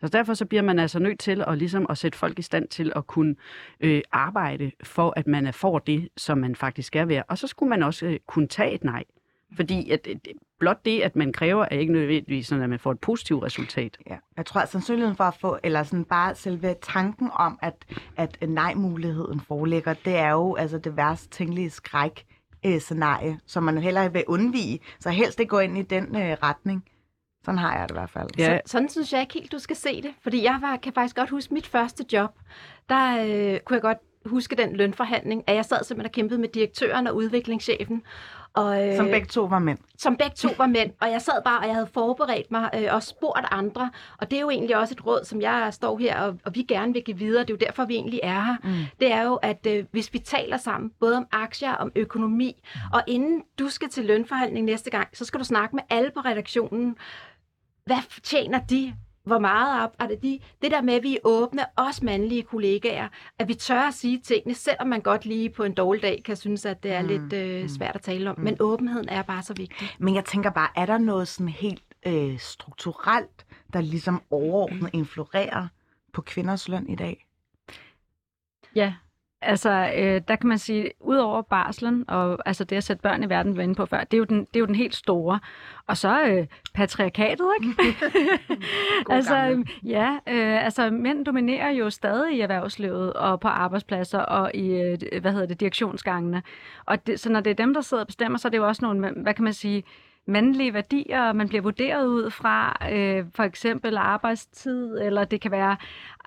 Så 0.00 0.08
derfor 0.08 0.34
så 0.34 0.44
bliver 0.44 0.62
man 0.62 0.78
altså 0.78 0.98
nødt 0.98 1.18
til 1.18 1.44
at, 1.46 1.58
ligesom 1.58 1.86
at 1.90 1.98
sætte 1.98 2.18
folk 2.18 2.38
i 2.38 2.42
stand 2.42 2.68
til 2.68 2.92
at 2.96 3.06
kunne 3.06 3.36
øh, 3.80 4.02
arbejde 4.12 4.70
for, 4.82 5.12
at 5.16 5.26
man 5.26 5.52
får 5.52 5.78
det, 5.78 6.08
som 6.16 6.38
man 6.38 6.54
faktisk 6.54 6.86
skal 6.86 7.08
være. 7.08 7.22
Og 7.28 7.38
så 7.38 7.46
skulle 7.46 7.70
man 7.70 7.82
også 7.82 8.06
øh, 8.06 8.18
kunne 8.26 8.48
tage 8.48 8.72
et 8.74 8.84
nej. 8.84 9.04
Fordi 9.56 9.90
at, 9.90 10.06
øh, 10.06 10.16
at 10.24 10.32
blot 10.58 10.84
det, 10.84 11.00
at 11.00 11.16
man 11.16 11.32
kræver, 11.32 11.64
er 11.70 11.78
ikke 11.78 11.92
nødvendigvis 11.92 12.46
sådan, 12.46 12.64
at 12.64 12.70
man 12.70 12.78
får 12.78 12.92
et 12.92 12.98
positivt 13.00 13.44
resultat. 13.44 13.98
Ja. 14.06 14.16
Jeg 14.36 14.46
tror, 14.46 14.60
at 14.60 14.68
sandsynligheden 14.68 15.16
for 15.16 15.24
at 15.24 15.34
få, 15.40 15.58
eller 15.62 15.82
sådan 15.82 16.04
bare 16.04 16.34
selve 16.34 16.74
tanken 16.82 17.30
om, 17.32 17.58
at, 17.62 17.74
at 18.16 18.48
nej-muligheden 18.48 19.40
foreligger, 19.40 19.94
det 19.94 20.16
er 20.16 20.30
jo 20.30 20.54
altså 20.54 20.78
det 20.78 20.96
værst 20.96 21.30
tænkelige 21.30 21.70
skræk 21.70 22.26
øh, 22.66 22.80
scenarie, 22.80 23.38
som 23.46 23.62
man 23.62 23.78
heller 23.78 24.08
vil 24.08 24.24
undvige, 24.26 24.80
så 25.00 25.10
helst 25.10 25.40
ikke 25.40 25.50
gå 25.50 25.58
ind 25.58 25.78
i 25.78 25.82
den 25.82 26.16
øh, 26.16 26.36
retning. 26.42 26.84
Sådan 27.44 27.58
har 27.58 27.78
jeg 27.78 27.88
det 27.88 27.94
i 27.94 27.98
hvert 27.98 28.10
fald. 28.10 28.28
Ja. 28.38 28.58
Så, 28.66 28.72
sådan 28.72 28.88
synes 28.88 29.12
jeg 29.12 29.20
ikke 29.20 29.34
helt, 29.34 29.52
du 29.52 29.58
skal 29.58 29.76
se 29.76 30.02
det. 30.02 30.10
Fordi 30.22 30.44
jeg 30.44 30.58
var, 30.60 30.76
kan 30.76 30.92
faktisk 30.92 31.16
godt 31.16 31.30
huske 31.30 31.54
mit 31.54 31.66
første 31.66 32.04
job. 32.12 32.30
Der 32.88 33.24
øh, 33.24 33.60
kunne 33.60 33.74
jeg 33.74 33.82
godt 33.82 33.98
huske 34.26 34.56
den 34.56 34.76
lønforhandling, 34.76 35.44
at 35.46 35.54
jeg 35.56 35.64
sad 35.64 35.84
simpelthen 35.84 36.06
og 36.06 36.12
kæmpede 36.12 36.40
med 36.40 36.48
direktøren 36.48 37.06
og 37.06 37.16
udviklingschefen. 37.16 38.02
Og, 38.54 38.88
øh, 38.88 38.96
Som 38.96 39.06
begge 39.06 39.26
to 39.26 39.44
var 39.44 39.58
mænd. 39.58 39.78
som 39.98 40.16
begge 40.16 40.34
to 40.36 40.48
var 40.58 40.66
mænd, 40.66 40.90
og 41.00 41.10
jeg 41.10 41.22
sad 41.22 41.42
bare, 41.44 41.58
og 41.58 41.66
jeg 41.66 41.74
havde 41.74 41.88
forberedt 41.94 42.50
mig 42.50 42.70
øh, 42.74 42.94
og 42.94 43.02
spurgt 43.02 43.46
andre, 43.50 43.90
og 44.18 44.30
det 44.30 44.36
er 44.36 44.40
jo 44.40 44.50
egentlig 44.50 44.76
også 44.76 44.94
et 44.94 45.06
råd, 45.06 45.24
som 45.24 45.40
jeg 45.40 45.68
står 45.70 45.98
her, 45.98 46.20
og, 46.20 46.36
og 46.44 46.54
vi 46.54 46.62
gerne 46.62 46.92
vil 46.92 47.04
give 47.04 47.18
videre, 47.18 47.42
det 47.42 47.50
er 47.50 47.54
jo 47.54 47.66
derfor, 47.66 47.84
vi 47.84 47.94
egentlig 47.94 48.20
er 48.22 48.40
her, 48.40 48.56
mm. 48.64 48.70
det 49.00 49.12
er 49.12 49.22
jo, 49.22 49.34
at 49.34 49.66
øh, 49.66 49.84
hvis 49.90 50.12
vi 50.12 50.18
taler 50.18 50.56
sammen, 50.56 50.90
både 51.00 51.16
om 51.16 51.26
aktier, 51.32 51.72
om 51.72 51.92
økonomi, 51.96 52.62
og 52.92 53.02
inden 53.06 53.42
du 53.58 53.68
skal 53.68 53.88
til 53.88 54.04
lønforhandling 54.04 54.66
næste 54.66 54.90
gang, 54.90 55.08
så 55.12 55.24
skal 55.24 55.40
du 55.40 55.44
snakke 55.44 55.76
med 55.76 55.82
alle 55.90 56.10
på 56.14 56.20
redaktionen, 56.20 56.96
hvad 57.90 58.20
tjener 58.22 58.60
de? 58.60 58.94
Hvor 59.24 59.38
meget 59.38 59.84
op 59.84 59.96
er 59.98 60.06
det 60.06 60.22
de? 60.22 60.38
Det 60.62 60.70
der 60.70 60.82
med, 60.82 60.94
at 60.94 61.02
vi 61.02 61.14
er 61.14 61.20
åbne, 61.24 61.62
os 61.76 62.02
mandlige 62.02 62.42
kollegaer, 62.42 63.08
at 63.38 63.48
vi 63.48 63.54
tør 63.54 63.80
at 63.80 63.94
sige 63.94 64.18
tingene, 64.18 64.54
selvom 64.54 64.88
man 64.88 65.00
godt 65.00 65.24
lige 65.24 65.50
på 65.50 65.62
en 65.62 65.74
dårlig 65.74 66.02
dag 66.02 66.22
kan 66.24 66.36
synes, 66.36 66.66
at 66.66 66.82
det 66.82 66.92
er 66.92 67.02
mm. 67.02 67.08
lidt 67.08 67.32
øh, 67.32 67.68
svært 67.68 67.94
at 67.94 68.02
tale 68.02 68.30
om. 68.30 68.40
Men 68.40 68.56
åbenheden 68.60 69.08
er 69.08 69.22
bare 69.22 69.42
så 69.42 69.54
vigtig. 69.54 69.88
Men 69.98 70.14
jeg 70.14 70.24
tænker 70.24 70.50
bare, 70.50 70.68
er 70.76 70.86
der 70.86 70.98
noget 70.98 71.28
sådan 71.28 71.48
helt 71.48 71.82
øh, 72.06 72.38
strukturelt, 72.38 73.46
der 73.72 73.80
ligesom 73.80 74.22
overordnet 74.30 74.90
influerer 74.92 75.68
på 76.12 76.22
kvinders 76.22 76.68
løn 76.68 76.88
i 76.88 76.96
dag? 76.96 77.26
Ja, 78.74 78.94
altså 79.42 79.92
øh, 79.96 80.20
der 80.28 80.36
kan 80.36 80.48
man 80.48 80.58
sige, 80.58 80.90
ud 81.00 81.16
over 81.16 81.42
barslen 81.42 82.04
og 82.08 82.38
altså 82.46 82.64
det 82.64 82.76
at 82.76 82.84
sætte 82.84 83.02
børn 83.02 83.22
i 83.22 83.28
verden, 83.28 83.52
vi 83.52 83.56
var 83.56 83.62
inde 83.62 83.74
på 83.74 83.86
før, 83.86 84.04
det 84.04 84.14
er 84.14 84.18
jo 84.18 84.24
den, 84.24 84.38
det 84.38 84.56
er 84.56 84.60
jo 84.60 84.66
den 84.66 84.74
helt 84.74 84.94
store. 84.94 85.40
Og 85.86 85.96
så 85.96 86.22
øh, 86.22 86.46
patriarkatet, 86.74 87.46
ikke? 87.60 87.74
altså, 89.10 89.34
gamle. 89.34 89.66
øh, 89.84 89.90
ja, 89.90 90.18
øh, 90.28 90.64
altså 90.64 90.90
mænd 90.90 91.24
dominerer 91.24 91.70
jo 91.70 91.90
stadig 91.90 92.36
i 92.36 92.40
erhvervslivet 92.40 93.12
og 93.12 93.40
på 93.40 93.48
arbejdspladser 93.48 94.18
og 94.18 94.50
i, 94.54 94.68
øh, 94.68 94.98
hvad 95.20 95.32
hedder 95.32 95.46
det, 95.46 95.60
direktionsgangene. 95.60 96.42
Og 96.86 97.06
det, 97.06 97.20
så 97.20 97.30
når 97.30 97.40
det 97.40 97.50
er 97.50 97.54
dem, 97.54 97.74
der 97.74 97.80
sidder 97.80 98.02
og 98.02 98.06
bestemmer, 98.06 98.38
så 98.38 98.48
er 98.48 98.50
det 98.50 98.58
jo 98.58 98.66
også 98.66 98.84
nogle, 98.84 99.10
hvad 99.10 99.34
kan 99.34 99.44
man 99.44 99.52
sige, 99.52 99.84
mandlige 100.30 100.74
værdier, 100.74 101.32
man 101.32 101.48
bliver 101.48 101.62
vurderet 101.62 102.06
ud 102.06 102.30
fra, 102.30 102.86
øh, 102.92 103.24
for 103.34 103.42
eksempel 103.42 103.96
arbejdstid, 103.96 104.98
eller 104.98 105.24
det 105.24 105.40
kan 105.40 105.50
være, 105.50 105.76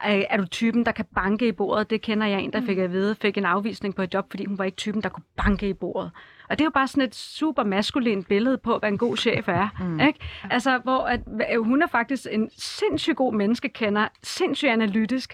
øh, 0.08 0.24
er 0.30 0.38
du 0.38 0.46
typen, 0.46 0.86
der 0.86 0.92
kan 0.92 1.06
banke 1.16 1.48
i 1.48 1.52
bordet? 1.52 1.90
Det 1.90 2.02
kender 2.02 2.28
jeg 2.28 2.42
en, 2.42 2.54
der 2.54 2.62
fik 2.62 2.78
at 2.78 2.92
vide, 2.92 3.16
fik 3.16 3.38
en 3.38 3.46
afvisning 3.46 3.96
på 3.96 4.02
et 4.02 4.14
job, 4.14 4.26
fordi 4.30 4.46
hun 4.46 4.58
var 4.58 4.64
ikke 4.64 4.76
typen, 4.76 5.04
der 5.04 5.10
kunne 5.10 5.24
banke 5.38 5.70
i 5.70 5.74
bordet. 5.74 6.12
Og 6.50 6.60
det 6.60 6.62
er 6.62 6.66
jo 6.66 6.72
bare 6.72 6.88
sådan 6.88 7.04
et 7.04 7.16
super 7.16 7.64
maskulint 7.64 8.28
billede 8.28 8.58
på, 8.58 8.78
hvad 8.78 8.90
en 8.90 8.98
god 8.98 9.18
chef 9.18 9.48
er. 9.48 9.70
Mm. 9.80 10.00
Ikke? 10.00 10.20
Altså, 10.50 10.78
hvor 10.78 11.00
at, 11.00 11.20
øh, 11.54 11.64
hun 11.64 11.82
er 11.82 11.88
faktisk 11.88 12.28
en 12.32 12.50
sindssygt 12.58 13.18
god 13.18 13.34
menneskekender, 13.34 14.08
sindssygt 14.24 14.72
analytisk, 14.72 15.34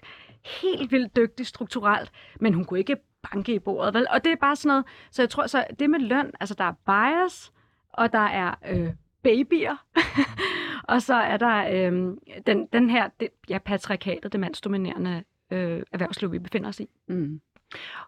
helt 0.61 0.91
vildt 0.91 1.15
dygtig 1.15 1.47
strukturelt, 1.47 2.11
men 2.39 2.53
hun 2.53 2.65
kunne 2.65 2.79
ikke 2.79 2.97
banke 3.31 3.53
i 3.53 3.59
bordet. 3.59 3.93
Vel? 3.93 4.07
Og 4.09 4.23
det 4.23 4.31
er 4.31 4.35
bare 4.35 4.55
sådan 4.55 4.69
noget, 4.69 4.85
så 5.11 5.21
jeg 5.21 5.29
tror, 5.29 5.47
så 5.47 5.63
det 5.79 5.89
med 5.89 5.99
løn, 5.99 6.31
altså 6.39 6.55
der 6.55 6.63
er 6.63 6.73
bias, 6.85 7.51
og 7.99 8.13
der 8.13 8.19
er 8.19 8.55
øh, 8.69 8.93
babyer, 9.23 9.85
og 10.93 11.01
så 11.01 11.13
er 11.13 11.37
der 11.37 11.57
øh, 11.71 12.17
den, 12.47 12.67
den 12.73 12.89
her, 12.89 13.09
det, 13.19 13.29
ja, 13.49 13.57
patriarkatet, 13.57 14.31
det 14.31 14.39
mandsdominerende 14.39 15.23
øh, 15.51 15.83
erhvervsliv, 15.91 16.31
vi 16.31 16.39
befinder 16.39 16.69
os 16.69 16.79
i. 16.79 16.89
Mm. 17.07 17.41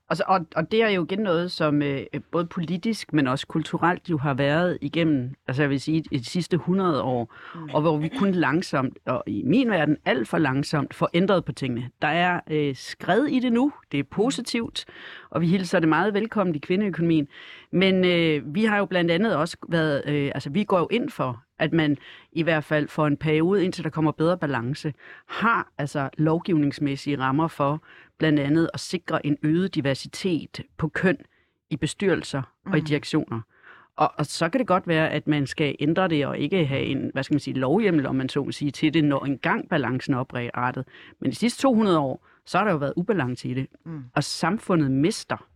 Og, 0.10 0.18
så, 0.18 0.24
og, 0.28 0.46
og 0.56 0.72
det 0.72 0.84
er 0.84 0.90
jo 0.90 1.04
igen 1.04 1.20
noget, 1.20 1.52
som 1.52 1.82
øh, 1.82 2.02
både 2.32 2.46
politisk, 2.46 3.14
men 3.14 3.28
også 3.28 3.48
kulturelt 3.48 4.10
jo 4.10 4.18
har 4.18 4.34
været 4.34 4.78
igennem, 4.82 5.36
altså 5.48 5.64
jeg 5.64 5.70
vil 5.70 5.82
sige, 5.82 6.04
de 6.12 6.26
sidste 6.26 6.56
100 6.56 7.02
år, 7.02 7.34
mm. 7.56 7.70
og 7.74 7.82
hvor 7.82 7.98
vi 7.98 8.08
kun 8.08 8.32
langsomt, 8.32 8.98
og 9.06 9.24
i 9.28 9.44
min 9.46 9.70
verden 9.70 9.98
alt 10.06 10.28
for 10.28 10.38
langsomt, 10.38 10.94
får 10.94 11.10
ændret 11.14 11.46
på 11.46 11.52
tingene. 11.52 11.90
Der 12.02 12.08
er 12.08 12.40
øh, 12.50 12.76
skred 12.76 13.26
i 13.26 13.40
det 13.40 13.54
nu, 13.54 13.74
det 13.92 14.00
er 14.00 14.04
positivt, 14.04 14.86
og 15.30 15.42
vi 15.42 15.48
hilser 15.48 15.80
det 15.80 15.90
meget 15.90 16.14
velkommen 16.14 16.56
i 16.56 16.60
kvindeøkonomien. 16.60 17.28
Men 17.72 18.06
øh, 18.06 18.56
vi 18.56 18.66
har 18.66 18.78
jo 18.78 18.86
blandt 18.86 19.12
andet 19.12 19.36
også 19.36 19.58
været, 19.70 20.04
øh, 20.08 20.32
altså 20.36 20.50
vi 20.50 20.64
går 20.64 20.80
jo 20.80 20.88
ind 20.92 21.10
for, 21.10 21.44
at 21.60 21.74
man 21.74 21.98
i 22.32 22.44
hvert 22.44 22.64
fald 22.64 22.88
for 22.88 23.08
en 23.08 23.18
periode, 23.18 23.66
indtil 23.66 23.84
der 23.84 23.90
kommer 23.90 24.12
bedre 24.12 24.38
balance, 24.38 24.94
har 25.28 25.72
altså 25.78 26.10
lovgivningsmæssige 26.18 27.20
rammer 27.20 27.48
for 27.48 27.84
blandt 28.22 28.40
andet 28.40 28.70
at 28.74 28.80
sikre 28.80 29.26
en 29.26 29.38
øget 29.44 29.76
diversitet 29.76 30.62
på 30.78 30.88
køn 30.88 31.18
i 31.70 31.76
bestyrelser 31.76 32.42
mm. 32.66 32.72
og 32.72 32.78
i 32.78 32.82
direktioner. 32.82 33.42
Og, 33.96 34.12
og 34.18 34.26
så 34.26 34.50
kan 34.50 34.60
det 34.60 34.68
godt 34.68 34.88
være, 34.88 35.10
at 35.10 35.28
man 35.28 35.48
skal 35.48 35.76
ændre 35.80 36.08
det 36.08 36.26
og 36.26 36.38
ikke 36.38 36.66
have 36.66 36.82
en, 36.82 37.10
hvad 37.14 37.24
skal 37.24 37.34
man 37.34 37.40
sige, 37.40 37.54
lovhjemmel, 37.54 38.06
om 38.06 38.16
man 38.16 38.30
så 38.30 38.44
må 38.44 38.52
sige, 38.52 38.72
til 38.72 38.94
det, 38.94 39.04
når 39.04 39.26
engang 39.26 39.70
balancen 39.70 40.14
er 40.14 40.18
oprettet. 40.18 40.88
Men 41.20 41.32
de 41.32 41.36
sidste 41.36 41.62
200 41.62 42.00
år, 42.00 42.28
så 42.46 42.58
har 42.58 42.66
der 42.66 42.72
jo 42.72 42.78
været 42.78 42.94
ubalance 42.96 43.50
i 43.50 43.54
det. 43.54 43.68
Mm. 43.86 44.04
Og 44.16 44.24
samfundet 44.24 44.92
mister 44.92 45.48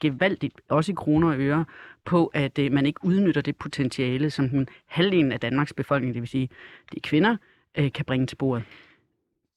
gevaldigt, 0.00 0.60
også 0.68 0.92
i 0.92 0.94
kroner 0.94 1.28
og 1.28 1.40
øre, 1.40 1.64
på 2.04 2.26
at 2.26 2.58
øh, 2.58 2.72
man 2.72 2.86
ikke 2.86 3.04
udnytter 3.04 3.40
det 3.40 3.56
potentiale, 3.56 4.30
som 4.30 4.48
den 4.48 4.68
halvdelen 4.86 5.32
af 5.32 5.40
Danmarks 5.40 5.72
befolkning, 5.72 6.14
det 6.14 6.22
vil 6.22 6.28
sige 6.28 6.48
de 6.94 7.00
kvinder, 7.00 7.36
øh, 7.78 7.92
kan 7.92 8.04
bringe 8.04 8.26
til 8.26 8.36
bordet. 8.36 8.64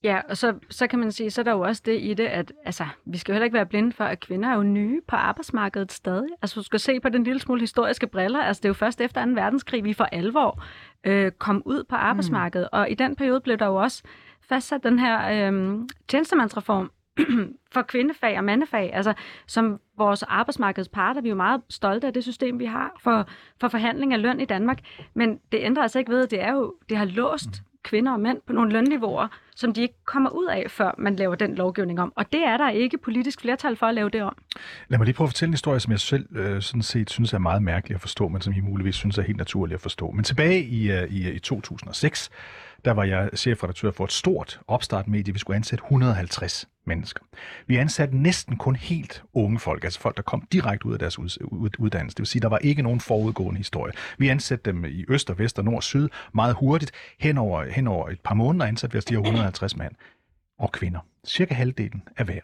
Ja, 0.06 0.22
og 0.30 0.38
så, 0.38 0.54
så 0.70 0.88
kan 0.88 1.00
man 1.00 1.12
sige, 1.12 1.32
så 1.32 1.42
er 1.42 1.44
der 1.44 1.52
jo 1.52 1.62
også 1.62 1.82
det 1.86 2.02
i 2.02 2.14
det, 2.14 2.26
at 2.26 2.54
altså, 2.66 2.86
vi 3.06 3.18
skal 3.18 3.32
jo 3.32 3.34
heller 3.34 3.46
ikke 3.46 3.54
være 3.54 3.66
blinde 3.66 3.92
for, 3.92 4.04
at 4.04 4.20
kvinder 4.20 4.50
er 4.50 4.56
jo 4.56 4.64
nye 4.64 5.02
på 5.08 5.16
arbejdsmarkedet 5.16 5.92
stadig. 5.92 6.30
Altså, 6.42 6.60
du 6.60 6.64
skal 6.64 6.80
se 6.80 7.00
på 7.00 7.10
den 7.10 7.24
lille 7.24 7.40
smule 7.40 7.62
historiske 7.62 8.08
briller. 8.08 8.40
Altså, 8.40 8.62
det 8.62 8.66
er 8.66 8.70
jo 8.70 8.74
først 8.74 9.02
efter 9.02 9.26
2. 9.26 9.32
verdenskrig, 9.32 9.84
vi 9.84 9.94
for 9.94 10.04
alvor 10.04 10.64
øh, 11.04 11.32
kom 11.32 11.62
ud 11.66 11.84
på 11.84 11.96
arbejdsmarkedet. 11.96 12.70
Mm. 12.74 12.80
Og 12.80 12.92
i 12.92 12.94
den 12.94 13.16
periode 13.16 13.42
blev 13.42 13.58
der 13.58 13.66
jo 13.66 13.76
også 13.76 14.04
fastsat 14.42 14.84
den 14.84 15.00
her 15.00 15.50
øh, 15.52 15.80
tjenestemandsreform 16.08 16.92
for 17.74 17.82
kvindefag 17.82 18.38
og 18.38 18.44
mandefag, 18.44 18.94
altså 18.94 19.14
som 19.48 19.80
vores 19.98 20.24
arbejdsmarkedsparter, 20.24 21.22
vi 21.22 21.28
er 21.28 21.32
jo 21.32 21.36
meget 21.36 21.62
stolte 21.70 22.08
af 22.08 22.14
det 22.14 22.24
system, 22.24 22.60
vi 22.60 22.66
har 22.66 23.00
for, 23.04 23.28
for 23.60 23.68
forhandling 23.68 24.14
af 24.14 24.22
løn 24.22 24.40
i 24.40 24.46
Danmark, 24.46 24.80
men 25.14 25.40
det 25.52 25.60
ændrer 25.62 25.84
altså 25.84 26.00
ikke 26.00 26.12
ved, 26.12 26.24
at 26.24 26.32
det 26.32 26.42
er 26.42 26.54
jo, 26.54 26.76
det 26.90 26.98
har 26.98 27.06
låst 27.06 27.64
kvinder 27.86 28.12
og 28.12 28.20
mænd 28.20 28.38
på 28.48 28.54
nogle 28.54 28.72
lønniveauer, 28.72 29.28
som 29.56 29.74
de 29.74 29.82
ikke 29.82 29.96
kommer 30.06 30.30
ud 30.30 30.46
af, 30.46 30.66
før 30.70 30.96
man 30.98 31.16
laver 31.16 31.36
den 31.36 31.56
lovgivning 31.56 32.00
om. 32.02 32.14
Og 32.16 32.26
det 32.34 32.44
er 32.44 32.58
der 32.58 32.70
ikke 32.70 32.98
politisk 32.98 33.42
flertal 33.42 33.76
for 33.76 33.86
at 33.86 33.96
lave 33.96 34.10
det 34.10 34.22
om. 34.22 34.38
Lad 34.88 35.00
mig 35.00 35.06
lige 35.06 35.16
prøve 35.16 35.26
at 35.26 35.30
fortælle 35.30 35.50
en 35.50 35.54
historie, 35.54 35.80
som 35.80 35.92
jeg 35.92 36.00
selv 36.00 36.38
øh, 36.38 36.62
sådan 36.62 36.82
set 36.82 37.10
synes 37.10 37.34
er 37.34 37.38
meget 37.38 37.64
mærkelig 37.64 37.96
at 37.96 38.02
forstå, 38.02 38.28
men 38.28 38.42
som 38.42 38.54
I 38.54 38.60
muligvis 38.60 38.96
synes 38.96 39.18
er 39.18 39.22
helt 39.22 39.38
naturligt 39.38 39.76
at 39.76 39.82
forstå. 39.82 40.12
Men 40.12 40.24
tilbage 40.24 40.64
i, 40.64 40.92
øh, 40.92 41.12
i, 41.12 41.28
øh, 41.28 41.36
i 41.36 41.40
2006, 41.40 42.30
der 42.86 42.92
var 42.92 43.04
jeg 43.04 43.30
chefredaktør 43.36 43.92
for 43.92 44.04
et 44.04 44.12
stort 44.12 44.60
opstartmedie. 44.68 45.34
Vi 45.34 45.40
skulle 45.40 45.56
ansætte 45.56 45.84
150 45.84 46.68
mennesker. 46.86 47.24
Vi 47.68 47.78
ansatte 47.78 48.18
næsten 48.18 48.58
kun 48.58 48.76
helt 48.76 49.24
unge 49.34 49.60
folk, 49.60 49.84
altså 49.84 50.00
folk, 50.00 50.18
der 50.18 50.24
kom 50.24 50.48
direkte 50.52 50.86
ud 50.86 50.94
af 50.94 51.00
deres 51.00 51.20
uddannelse. 51.80 52.16
Det 52.16 52.20
vil 52.20 52.28
sige, 52.28 52.42
der 52.42 52.50
var 52.50 52.58
ikke 52.58 52.82
nogen 52.82 53.00
forudgående 53.00 53.58
historie. 53.58 53.94
Vi 54.18 54.30
ansatte 54.30 54.72
dem 54.72 54.86
i 54.86 55.06
øst 55.08 55.30
og 55.30 55.40
vest 55.40 55.60
og 55.60 55.66
nord 55.66 55.76
og 55.76 55.84
syd 55.84 56.10
meget 56.34 56.56
hurtigt. 56.56 56.92
Hen 57.20 57.38
over, 57.38 57.64
hen 57.64 57.88
over 57.88 58.10
et 58.10 58.20
par 58.20 58.36
måneder 58.36 58.66
ansatte 58.66 58.94
vi 58.94 58.98
os 58.98 59.06
de 59.06 59.14
her 59.14 59.22
150 59.22 59.76
mand 59.78 59.96
og 60.60 60.72
kvinder. 60.72 61.00
Cirka 61.28 61.54
halvdelen 61.54 62.04
af 62.18 62.26
hver. 62.26 62.42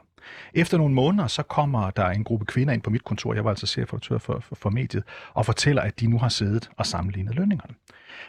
Efter 0.54 0.78
nogle 0.78 0.94
måneder, 0.94 1.28
så 1.28 1.44
kommer 1.44 1.90
der 1.90 2.06
en 2.06 2.24
gruppe 2.24 2.46
kvinder 2.46 2.74
ind 2.74 2.82
på 2.82 2.90
mit 2.90 3.04
kontor, 3.04 3.34
jeg 3.34 3.44
var 3.44 3.50
altså 3.50 3.68
chefredaktør 3.68 4.18
for, 4.18 4.40
for, 4.40 4.56
for 4.56 4.70
mediet, 4.70 5.04
og 5.34 5.46
fortæller, 5.46 5.82
at 5.82 6.00
de 6.00 6.08
nu 6.08 6.18
har 6.18 6.30
siddet 6.30 6.70
og 6.78 6.86
sammenlignet 6.86 7.36
lønningerne. 7.36 7.74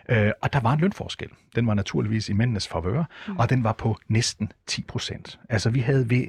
Øh, 0.08 0.32
og 0.42 0.52
der 0.52 0.60
var 0.60 0.72
en 0.72 0.80
lønforskel. 0.80 1.28
Den 1.54 1.66
var 1.66 1.74
naturligvis 1.74 2.28
i 2.28 2.32
mændenes 2.32 2.68
favør, 2.68 3.04
mm. 3.28 3.36
og 3.38 3.50
den 3.50 3.64
var 3.64 3.72
på 3.72 3.98
næsten 4.08 4.52
10 4.66 4.82
procent. 4.82 5.38
Altså 5.48 5.70
vi 5.70 5.80
havde 5.80 6.10
ved 6.10 6.26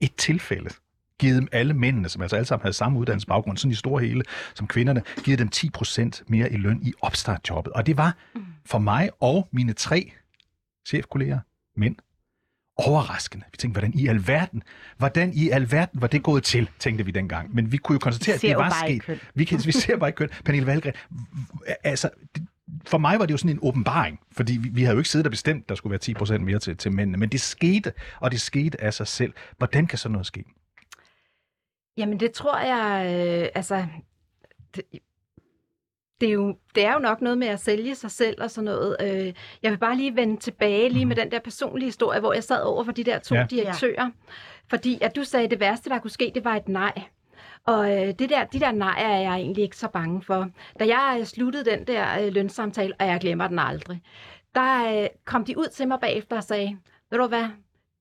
et 0.00 0.14
tilfælde 0.14 0.70
givet 1.18 1.36
dem 1.36 1.48
alle 1.52 1.74
mændene, 1.74 2.08
som 2.08 2.22
altså 2.22 2.36
alle 2.36 2.46
sammen 2.46 2.62
havde 2.62 2.72
samme 2.72 2.98
uddannelsesbaggrund, 2.98 3.58
sådan 3.58 3.72
i 3.72 3.74
store 3.74 4.02
hele 4.02 4.22
som 4.54 4.66
kvinderne, 4.66 5.02
givet 5.24 5.38
dem 5.38 5.48
10 5.48 5.70
procent 5.70 6.22
mere 6.28 6.52
i 6.52 6.56
løn 6.56 6.80
i 6.82 6.92
opstartjobbet. 7.00 7.72
Og 7.72 7.86
det 7.86 7.96
var 7.96 8.16
for 8.66 8.78
mig 8.78 9.10
og 9.20 9.48
mine 9.52 9.72
tre 9.72 10.12
chefkolleger, 10.86 11.38
mænd, 11.76 11.96
overraskende. 12.76 13.44
Vi 13.52 13.56
tænkte, 13.56 13.80
hvordan 13.80 13.98
i 13.98 14.06
alverden, 14.06 14.62
hvordan 14.96 15.32
i 15.34 15.50
alverden 15.50 16.00
var 16.00 16.06
det 16.06 16.22
gået 16.22 16.44
til, 16.44 16.70
tænkte 16.78 17.04
vi 17.04 17.10
dengang. 17.10 17.54
Men 17.54 17.72
vi 17.72 17.76
kunne 17.76 17.94
jo 17.94 17.98
konstatere, 17.98 18.34
at 18.34 18.42
det 18.42 18.56
var 18.56 18.84
sket. 18.86 19.20
Vi, 19.34 19.44
kan, 19.44 19.60
vi 19.64 19.72
ser 19.72 19.96
bare 19.96 20.08
ikke 20.08 20.16
køn. 20.16 20.28
Pernille 20.44 20.66
Valgren, 20.66 20.92
altså, 21.84 22.10
det, 22.34 22.46
for 22.86 22.98
mig 22.98 23.18
var 23.18 23.26
det 23.26 23.32
jo 23.32 23.38
sådan 23.38 23.50
en 23.50 23.58
åbenbaring, 23.62 24.20
fordi 24.32 24.56
vi, 24.56 24.68
vi 24.68 24.82
havde 24.82 24.94
jo 24.94 25.00
ikke 25.00 25.10
siddet 25.10 25.26
og 25.26 25.30
bestemt, 25.30 25.68
der 25.68 25.74
skulle 25.74 25.90
være 25.90 25.98
10 25.98 26.14
procent 26.14 26.44
mere 26.44 26.58
til, 26.58 26.76
til 26.76 26.92
mændene, 26.92 27.18
men 27.18 27.28
det 27.28 27.40
skete, 27.40 27.92
og 28.20 28.30
det 28.30 28.40
skete 28.40 28.80
af 28.80 28.94
sig 28.94 29.06
selv. 29.06 29.32
Hvordan 29.58 29.86
kan 29.86 29.98
sådan 29.98 30.12
noget 30.12 30.26
ske? 30.26 30.44
Jamen 31.96 32.20
det 32.20 32.32
tror 32.32 32.58
jeg, 32.58 33.06
øh, 33.06 33.48
altså, 33.54 33.86
det, 34.76 34.82
det, 36.20 36.28
er 36.28 36.32
jo, 36.32 36.56
det 36.74 36.84
er 36.84 36.92
jo 36.92 36.98
nok 36.98 37.20
noget 37.20 37.38
med 37.38 37.46
at 37.46 37.60
sælge 37.60 37.94
sig 37.94 38.10
selv 38.10 38.42
og 38.42 38.50
sådan 38.50 38.64
noget. 38.64 38.96
Øh, 39.00 39.32
jeg 39.62 39.70
vil 39.70 39.78
bare 39.78 39.96
lige 39.96 40.16
vende 40.16 40.36
tilbage 40.36 40.88
lige 40.88 41.06
med 41.06 41.16
den 41.16 41.30
der 41.30 41.40
personlige 41.40 41.88
historie, 41.88 42.20
hvor 42.20 42.32
jeg 42.32 42.44
sad 42.44 42.62
over 42.62 42.84
for 42.84 42.92
de 42.92 43.04
der 43.04 43.18
to 43.18 43.34
ja. 43.34 43.46
direktører. 43.50 44.10
Fordi 44.70 44.98
at 45.00 45.16
du 45.16 45.24
sagde, 45.24 45.44
at 45.44 45.50
det 45.50 45.60
værste, 45.60 45.90
der 45.90 45.98
kunne 45.98 46.10
ske, 46.10 46.32
det 46.34 46.44
var 46.44 46.56
et 46.56 46.68
nej. 46.68 47.02
Og 47.66 47.90
øh, 47.90 48.14
det 48.18 48.30
der, 48.30 48.44
de 48.44 48.60
der 48.60 48.72
nej 48.72 49.02
er 49.02 49.18
jeg 49.20 49.34
egentlig 49.34 49.64
ikke 49.64 49.76
så 49.76 49.88
bange 49.88 50.22
for. 50.22 50.50
Da 50.80 50.86
jeg 50.86 51.16
øh, 51.20 51.26
sluttede 51.26 51.70
den 51.70 51.86
der 51.86 52.22
øh, 52.22 52.32
lønsamtale, 52.32 52.94
og 53.00 53.06
jeg 53.06 53.20
glemmer 53.20 53.48
den 53.48 53.58
aldrig, 53.58 54.02
der 54.54 55.02
øh, 55.02 55.08
kom 55.24 55.44
de 55.44 55.58
ud 55.58 55.68
til 55.68 55.88
mig 55.88 56.00
bagefter 56.00 56.36
og 56.36 56.44
sagde, 56.44 56.78
ved 57.10 57.18
du 57.18 57.26
hvad, 57.26 57.48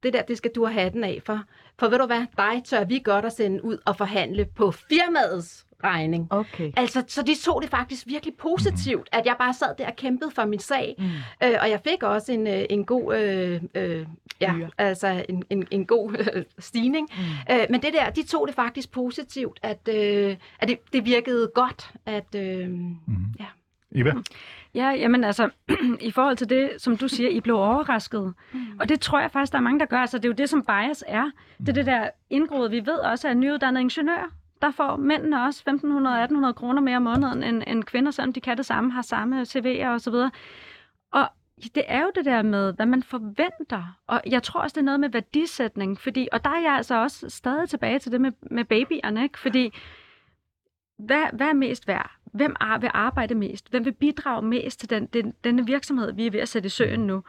det 0.04 0.14
der, 0.14 0.22
det 0.22 0.38
skal 0.38 0.52
du 0.56 0.66
have 0.66 0.90
den 0.90 1.04
af 1.04 1.22
for. 1.26 1.44
For 1.80 1.88
ved 1.88 2.00
du 2.00 2.06
hvad, 2.06 2.26
dig 2.38 2.64
tør 2.66 2.84
vi 2.84 3.00
godt 3.00 3.26
at 3.26 3.34
sende 3.34 3.64
ud 3.64 3.78
og 3.86 3.98
forhandle 3.98 4.46
på 4.46 4.72
firmaets 4.72 5.65
regning. 5.84 6.28
Okay. 6.30 6.72
Altså, 6.78 7.04
så 7.08 7.22
de 7.22 7.36
tog 7.44 7.62
det 7.62 7.70
faktisk 7.70 8.08
virkelig 8.08 8.34
positivt, 8.38 9.10
at 9.12 9.26
jeg 9.26 9.36
bare 9.40 9.54
sad 9.54 9.68
der 9.78 9.88
og 9.88 9.96
kæmpede 9.96 10.32
for 10.32 10.46
min 10.46 10.60
sag. 10.60 10.96
Mm. 10.98 11.06
Øh, 11.44 11.54
og 11.62 11.70
jeg 11.70 11.80
fik 11.84 12.04
også 12.04 12.32
en, 12.32 12.48
øh, 12.48 12.66
en 12.70 12.86
god, 12.86 13.16
øh, 13.18 13.62
øh, 13.76 14.06
ja, 14.42 14.54
Hyre. 14.54 14.70
altså 14.78 15.26
en, 15.30 15.44
en, 15.50 15.68
en 15.72 15.86
god 15.86 16.12
øh, 16.34 16.44
stigning. 16.60 17.10
Mm. 17.18 17.54
Øh, 17.56 17.66
men 17.70 17.82
det 17.82 17.94
der, 17.94 18.10
de 18.10 18.24
tog 18.24 18.48
det 18.48 18.56
faktisk 18.56 18.92
positivt, 18.92 19.60
at, 19.64 19.88
øh, 19.96 20.36
at 20.60 20.68
det, 20.68 20.78
det 20.94 21.06
virkede 21.06 21.52
godt, 21.56 21.92
at... 22.06 22.36
Øh, 22.36 22.70
Mm-hmm. 22.70 23.26
Ja. 23.40 23.46
Eva? 23.92 24.14
Ja, 24.76 24.90
jamen 24.90 25.24
altså, 25.24 25.50
i 26.02 26.12
forhold 26.12 26.38
til 26.38 26.50
det, 26.50 26.70
som 26.78 26.98
du 26.98 27.08
siger, 27.08 27.30
I 27.30 27.40
blev 27.40 27.56
overrasket. 27.56 28.34
Mm. 28.54 28.60
Og 28.80 28.90
det 28.90 29.00
tror 29.02 29.20
jeg 29.20 29.32
faktisk, 29.32 29.52
der 29.52 29.58
er 29.58 29.62
mange, 29.64 29.80
der 29.80 29.86
gør. 29.86 29.98
Altså, 29.98 30.18
det 30.18 30.26
er 30.26 30.30
jo 30.30 30.34
det, 30.34 30.50
som 30.50 30.64
bias 30.66 31.04
er. 31.08 31.32
Det 31.60 31.70
er 31.70 31.74
det 31.74 31.86
der 31.86 32.10
indgroet. 32.30 32.72
Vi 32.72 32.80
ved 32.86 32.98
også, 33.00 33.28
at 33.28 33.38
nyuddannede 33.38 33.82
ingeniører, 33.82 34.28
der 34.62 34.72
får 34.72 34.96
mændene 34.96 35.44
også 35.44 35.64
1.500-1.800 36.48 36.52
kroner 36.52 36.82
mere 36.82 36.98
om 36.98 37.02
måneden 37.02 37.44
end, 37.44 37.64
end 37.68 37.84
kvinder, 37.84 38.12
selvom 38.12 38.34
de 38.34 38.42
kan 38.42 38.58
det 38.58 38.66
samme, 38.66 38.92
har 38.92 39.02
samme 39.02 39.42
CV'er 39.42 39.88
og 39.88 40.02
så 40.02 40.12
videre. 40.12 40.32
Og 41.12 41.30
det 41.76 41.84
er 41.88 42.02
jo 42.02 42.12
det 42.16 42.26
der 42.26 42.42
med, 42.42 42.74
hvad 42.74 42.86
man 42.86 43.04
forventer. 43.04 43.98
Og 44.08 44.22
jeg 44.26 44.44
tror 44.44 44.62
også, 44.62 44.74
det 44.74 44.82
er 44.82 44.86
noget 44.86 45.00
med 45.00 45.10
værdisætning. 45.10 46.00
Fordi, 46.00 46.28
og 46.32 46.44
der 46.44 46.50
er 46.50 46.62
jeg 46.62 46.74
altså 46.74 46.96
også 46.96 47.30
stadig 47.30 47.70
tilbage 47.70 48.00
til 48.00 48.12
det 48.12 48.22
med, 48.22 48.32
med 48.52 48.66
babyerne. 48.66 49.24
Ikke? 49.24 49.40
Fordi 49.40 49.74
hvad, 50.98 51.26
hvad 51.34 51.48
er 51.48 51.54
mest 51.54 51.88
værd? 51.88 52.12
Hvem 52.34 52.56
er, 52.62 52.78
vil 52.78 52.90
arbejde 52.94 53.36
mest? 53.36 53.70
Hvem 53.70 53.86
vil 53.86 53.92
bidrage 53.92 54.42
mest 54.42 54.80
til 54.80 54.90
den, 54.90 55.06
den, 55.06 55.34
denne 55.44 55.66
virksomhed, 55.66 56.14
vi 56.14 56.28
er 56.28 56.32
ved 56.32 56.40
at 56.40 56.50
sætte 56.50 56.68
i 56.68 56.70
søen 56.70 57.00
nu? 57.00 57.24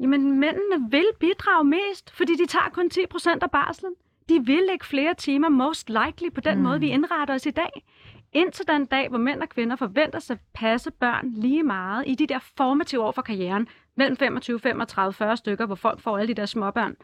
Jamen, 0.00 0.40
mændene 0.40 0.90
vil 0.90 1.06
bidrage 1.20 1.64
mest, 1.64 2.10
fordi 2.10 2.32
de 2.36 2.46
tager 2.46 2.68
kun 2.72 2.90
10% 2.94 3.38
af 3.42 3.50
barslen. 3.50 3.94
De 4.32 4.46
vil 4.46 4.68
ikke 4.72 4.86
flere 4.86 5.14
timer, 5.14 5.48
most 5.48 5.88
likely, 5.88 6.32
på 6.34 6.40
den 6.40 6.56
mm. 6.56 6.62
måde, 6.62 6.80
vi 6.80 6.88
indretter 6.88 7.34
os 7.34 7.46
i 7.46 7.50
dag. 7.50 7.84
Indtil 8.32 8.68
den 8.68 8.86
dag, 8.86 9.08
hvor 9.08 9.18
mænd 9.18 9.42
og 9.42 9.48
kvinder 9.48 9.76
forventer 9.76 10.18
sig 10.18 10.34
at 10.34 10.40
passe 10.54 10.90
børn 10.90 11.30
lige 11.30 11.62
meget 11.62 12.04
i 12.06 12.14
de 12.14 12.26
der 12.26 12.38
formative 12.56 13.02
år 13.02 13.12
for 13.12 13.22
karrieren, 13.22 13.68
mellem 13.96 14.16
25, 14.16 14.60
35, 14.60 15.12
40 15.12 15.36
stykker, 15.36 15.66
hvor 15.66 15.74
folk 15.74 16.00
får 16.00 16.18
alle 16.18 16.28
de 16.28 16.40
der 16.40 16.46
småbørn, 16.46 16.96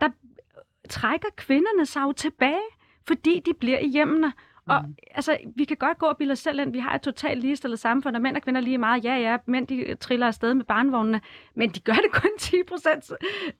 der 0.00 0.08
trækker 0.88 1.28
kvinderne 1.36 1.86
sig 1.86 2.02
jo 2.02 2.12
tilbage, 2.12 2.68
fordi 3.06 3.42
de 3.46 3.54
bliver 3.54 3.78
i 3.78 3.88
hjemmene. 3.88 4.32
Og 4.68 4.84
altså, 5.14 5.38
vi 5.56 5.64
kan 5.64 5.76
godt 5.76 5.98
gå 5.98 6.06
og 6.06 6.16
bilde 6.16 6.32
os 6.32 6.38
selv 6.38 6.60
ind. 6.60 6.72
Vi 6.72 6.78
har 6.78 6.94
et 6.94 7.02
totalt 7.02 7.40
ligestillet 7.40 7.78
samfund, 7.78 8.16
og 8.16 8.22
mænd 8.22 8.36
og 8.36 8.42
kvinder 8.42 8.60
lige 8.60 8.78
meget. 8.78 9.04
Ja, 9.04 9.16
ja, 9.16 9.36
mænd 9.46 9.66
de 9.66 9.94
triller 9.94 10.26
afsted 10.26 10.54
med 10.54 10.64
barnvognene, 10.64 11.20
men 11.54 11.70
de 11.70 11.80
gør 11.80 11.92
det 11.92 12.12
kun 12.12 12.30
10 12.38 12.56
procent, 12.68 13.12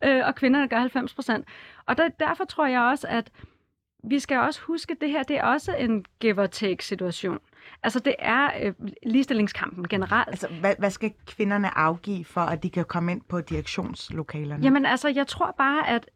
øh, 0.05 0.27
og 0.27 0.35
kvinderne 0.35 0.68
gør 0.68 0.79
90 0.79 1.14
procent. 1.14 1.47
Og 1.87 1.99
der, 1.99 2.09
derfor 2.09 2.44
tror 2.44 2.66
jeg 2.66 2.81
også, 2.81 3.07
at 3.11 3.31
vi 4.05 4.18
skal 4.18 4.38
også 4.38 4.61
huske, 4.61 4.92
at 4.92 5.01
det 5.01 5.11
her 5.11 5.23
det 5.23 5.37
er 5.37 5.44
også 5.44 5.75
en 5.77 6.05
give-or-take-situation. 6.21 7.38
Altså, 7.83 8.01
det 8.01 8.14
er 8.18 8.51
øh, 8.62 8.75
ligestillingskampen 9.07 9.88
generelt. 9.88 10.29
Altså, 10.29 10.49
hvad, 10.61 10.75
hvad 10.79 10.90
skal 10.90 11.12
kvinderne 11.27 11.79
afgive 11.79 12.25
for, 12.25 12.40
at 12.40 12.62
de 12.62 12.71
kan 12.71 12.85
komme 12.85 13.12
ind 13.12 13.21
på 13.29 13.40
direktionslokalerne? 13.40 14.64
Jamen 14.64 14.87
altså, 14.87 15.09
jeg 15.09 15.27
tror 15.27 15.55
bare, 15.59 15.88
at 15.88 16.11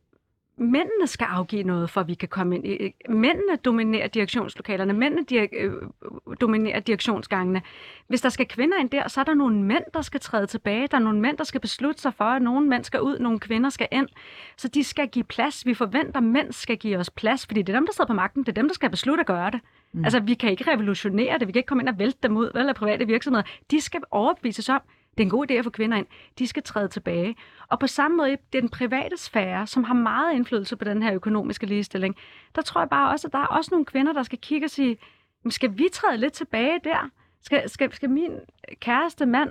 mændene 0.56 1.06
skal 1.06 1.24
afgive 1.30 1.62
noget, 1.62 1.90
for 1.90 2.00
at 2.00 2.08
vi 2.08 2.14
kan 2.14 2.28
komme 2.28 2.54
ind. 2.56 2.66
i- 2.66 2.94
Mændene 3.08 3.56
dominerer 3.64 4.06
direktionslokalerne. 4.06 4.92
Mændene 4.92 5.24
direk, 5.24 5.50
øh, 5.58 5.72
dominerer 6.40 6.80
direktionsgangene. 6.80 7.62
Hvis 8.08 8.20
der 8.20 8.28
skal 8.28 8.48
kvinder 8.48 8.78
ind 8.78 8.90
der, 8.90 9.08
så 9.08 9.20
er 9.20 9.24
der 9.24 9.34
nogle 9.34 9.62
mænd, 9.62 9.82
der 9.94 10.02
skal 10.02 10.20
træde 10.20 10.46
tilbage. 10.46 10.86
Der 10.86 10.96
er 10.96 11.00
nogle 11.02 11.20
mænd, 11.20 11.36
der 11.36 11.44
skal 11.44 11.60
beslutte 11.60 12.02
sig 12.02 12.14
for, 12.14 12.24
at 12.24 12.42
nogle 12.42 12.68
mænd 12.68 12.84
skal 12.84 13.00
ud, 13.00 13.18
nogle 13.18 13.38
kvinder 13.40 13.70
skal 13.70 13.88
ind. 13.92 14.08
Så 14.56 14.68
de 14.68 14.84
skal 14.84 15.08
give 15.08 15.24
plads. 15.24 15.66
Vi 15.66 15.74
forventer, 15.74 16.16
at 16.16 16.22
mænd 16.24 16.52
skal 16.52 16.76
give 16.76 16.98
os 16.98 17.10
plads, 17.10 17.46
fordi 17.46 17.62
det 17.62 17.72
er 17.72 17.76
dem, 17.78 17.86
der 17.86 17.92
sidder 17.92 18.06
på 18.08 18.12
magten. 18.14 18.42
Det 18.42 18.48
er 18.48 18.52
dem, 18.62 18.68
der 18.68 18.74
skal 18.74 18.90
beslutte 18.90 19.20
at 19.20 19.26
gøre 19.26 19.50
det. 19.50 19.60
Mm. 19.92 20.04
Altså, 20.04 20.20
vi 20.20 20.34
kan 20.34 20.50
ikke 20.50 20.70
revolutionere 20.72 21.38
det. 21.38 21.46
Vi 21.48 21.52
kan 21.52 21.58
ikke 21.60 21.66
komme 21.66 21.82
ind 21.82 21.88
og 21.88 21.98
vælte 21.98 22.18
dem 22.22 22.36
ud, 22.36 22.50
vel, 22.54 22.68
af 22.68 22.74
private 22.74 23.06
virksomheder. 23.06 23.44
De 23.70 23.80
skal 23.80 24.00
overbevises 24.10 24.68
om, 24.68 24.80
det 25.18 25.20
er 25.20 25.26
en 25.26 25.30
god 25.30 25.50
idé 25.50 25.54
at 25.54 25.64
få 25.64 25.70
kvinder 25.70 25.96
ind. 25.96 26.06
De 26.38 26.46
skal 26.46 26.62
træde 26.62 26.88
tilbage. 26.88 27.36
Og 27.68 27.78
på 27.78 27.86
samme 27.86 28.16
måde, 28.16 28.30
det 28.30 28.58
er 28.58 28.60
den 28.60 28.68
private 28.68 29.16
sfære, 29.16 29.66
som 29.66 29.84
har 29.84 29.94
meget 29.94 30.34
indflydelse 30.34 30.76
på 30.76 30.84
den 30.84 31.02
her 31.02 31.14
økonomiske 31.14 31.66
ligestilling. 31.66 32.16
Der 32.54 32.62
tror 32.62 32.80
jeg 32.80 32.88
bare 32.88 33.10
også, 33.10 33.28
at 33.28 33.32
der 33.32 33.38
er 33.38 33.46
også 33.46 33.68
nogle 33.72 33.84
kvinder, 33.84 34.12
der 34.12 34.22
skal 34.22 34.38
kigge 34.38 34.66
og 34.66 34.70
sige, 34.70 34.98
skal 35.50 35.78
vi 35.78 35.88
træde 35.92 36.16
lidt 36.16 36.32
tilbage 36.32 36.80
der? 36.84 37.10
Skal, 37.42 37.68
skal, 37.70 37.92
skal 37.92 38.10
min 38.10 38.32
kæreste 38.80 39.26
mand 39.26 39.50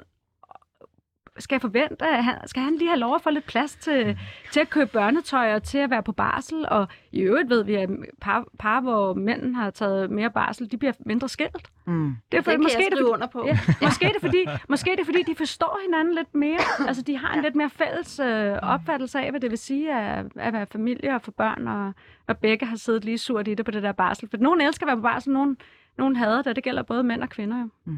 skal 1.40 1.56
jeg 1.56 1.62
forvente, 1.62 2.06
at 2.06 2.24
han, 2.24 2.48
skal 2.48 2.64
han 2.64 2.76
lige 2.76 2.88
have 2.88 3.00
lov 3.00 3.16
at 3.16 3.22
få 3.22 3.30
lidt 3.30 3.46
plads 3.46 3.76
til, 3.76 4.20
til 4.52 4.60
at 4.60 4.70
købe 4.70 4.90
børnetøj 4.94 5.56
og 5.56 5.64
til 5.64 5.78
at 5.78 5.90
være 5.90 6.04
på 6.04 6.12
barsel? 6.12 6.66
Og 6.70 6.88
i 7.12 7.20
øvrigt 7.20 7.50
ved 7.50 7.64
vi, 7.64 7.76
at 7.76 7.90
par, 8.22 8.46
par 8.60 8.82
hvor 8.82 9.14
mænden 9.14 9.56
har 9.56 9.70
taget 9.70 10.12
mere 10.12 10.30
barsel, 10.30 10.72
de 10.72 10.78
bliver 10.78 10.94
mindre 11.00 11.30
skilt. 11.30 11.72
Mm. 11.86 12.16
Det 12.32 12.38
er 12.38 12.42
Det 12.42 12.52
kan 12.52 12.62
måske 12.62 12.78
jeg 12.78 12.86
er 12.86 12.90
det, 12.90 12.98
skrive 12.98 13.10
under 13.14 13.28
på. 13.28 13.46
Ja, 13.48 13.60
måske, 13.82 14.06
er 14.06 14.12
det 14.12 14.22
fordi, 14.22 14.46
måske 14.70 14.92
er 14.92 14.96
det 14.96 15.06
fordi, 15.06 15.24
de 15.24 15.36
forstår 15.36 15.80
hinanden 15.86 16.16
lidt 16.16 16.36
mere. 16.36 16.60
Altså, 16.88 17.04
de 17.04 17.18
har 17.18 17.34
en 17.34 17.42
lidt 17.42 17.56
mere 17.56 17.70
fælles 17.70 18.20
øh, 18.20 18.58
opfattelse 18.62 19.20
af, 19.20 19.30
hvad 19.30 19.40
det 19.40 19.50
vil 19.50 19.58
sige 19.58 19.94
at, 19.94 20.26
at 20.36 20.54
være 20.54 20.66
familie 20.72 21.16
og 21.16 21.22
få 21.22 21.32
børn, 21.32 21.68
og, 21.68 21.94
og 22.28 22.38
begge 22.38 22.66
har 22.66 22.76
siddet 22.76 23.06
lige 23.06 23.18
surt 23.18 23.48
i 23.48 23.54
det 23.54 23.66
på 23.66 23.72
det 23.72 23.84
der 23.84 23.92
barsel. 23.92 24.30
For 24.30 24.38
nogen 24.38 24.62
elsker 24.62 24.86
at 24.86 24.88
være 24.88 24.98
på 24.98 25.02
barsel, 25.02 25.34
nogen, 25.34 25.58
nogen 25.98 26.16
hader 26.16 26.42
det. 26.42 26.56
Det 26.56 26.64
gælder 26.64 26.84
både 26.84 27.04
mænd 27.04 27.22
og 27.24 27.30
kvinder 27.30 27.62
jo. 27.62 27.92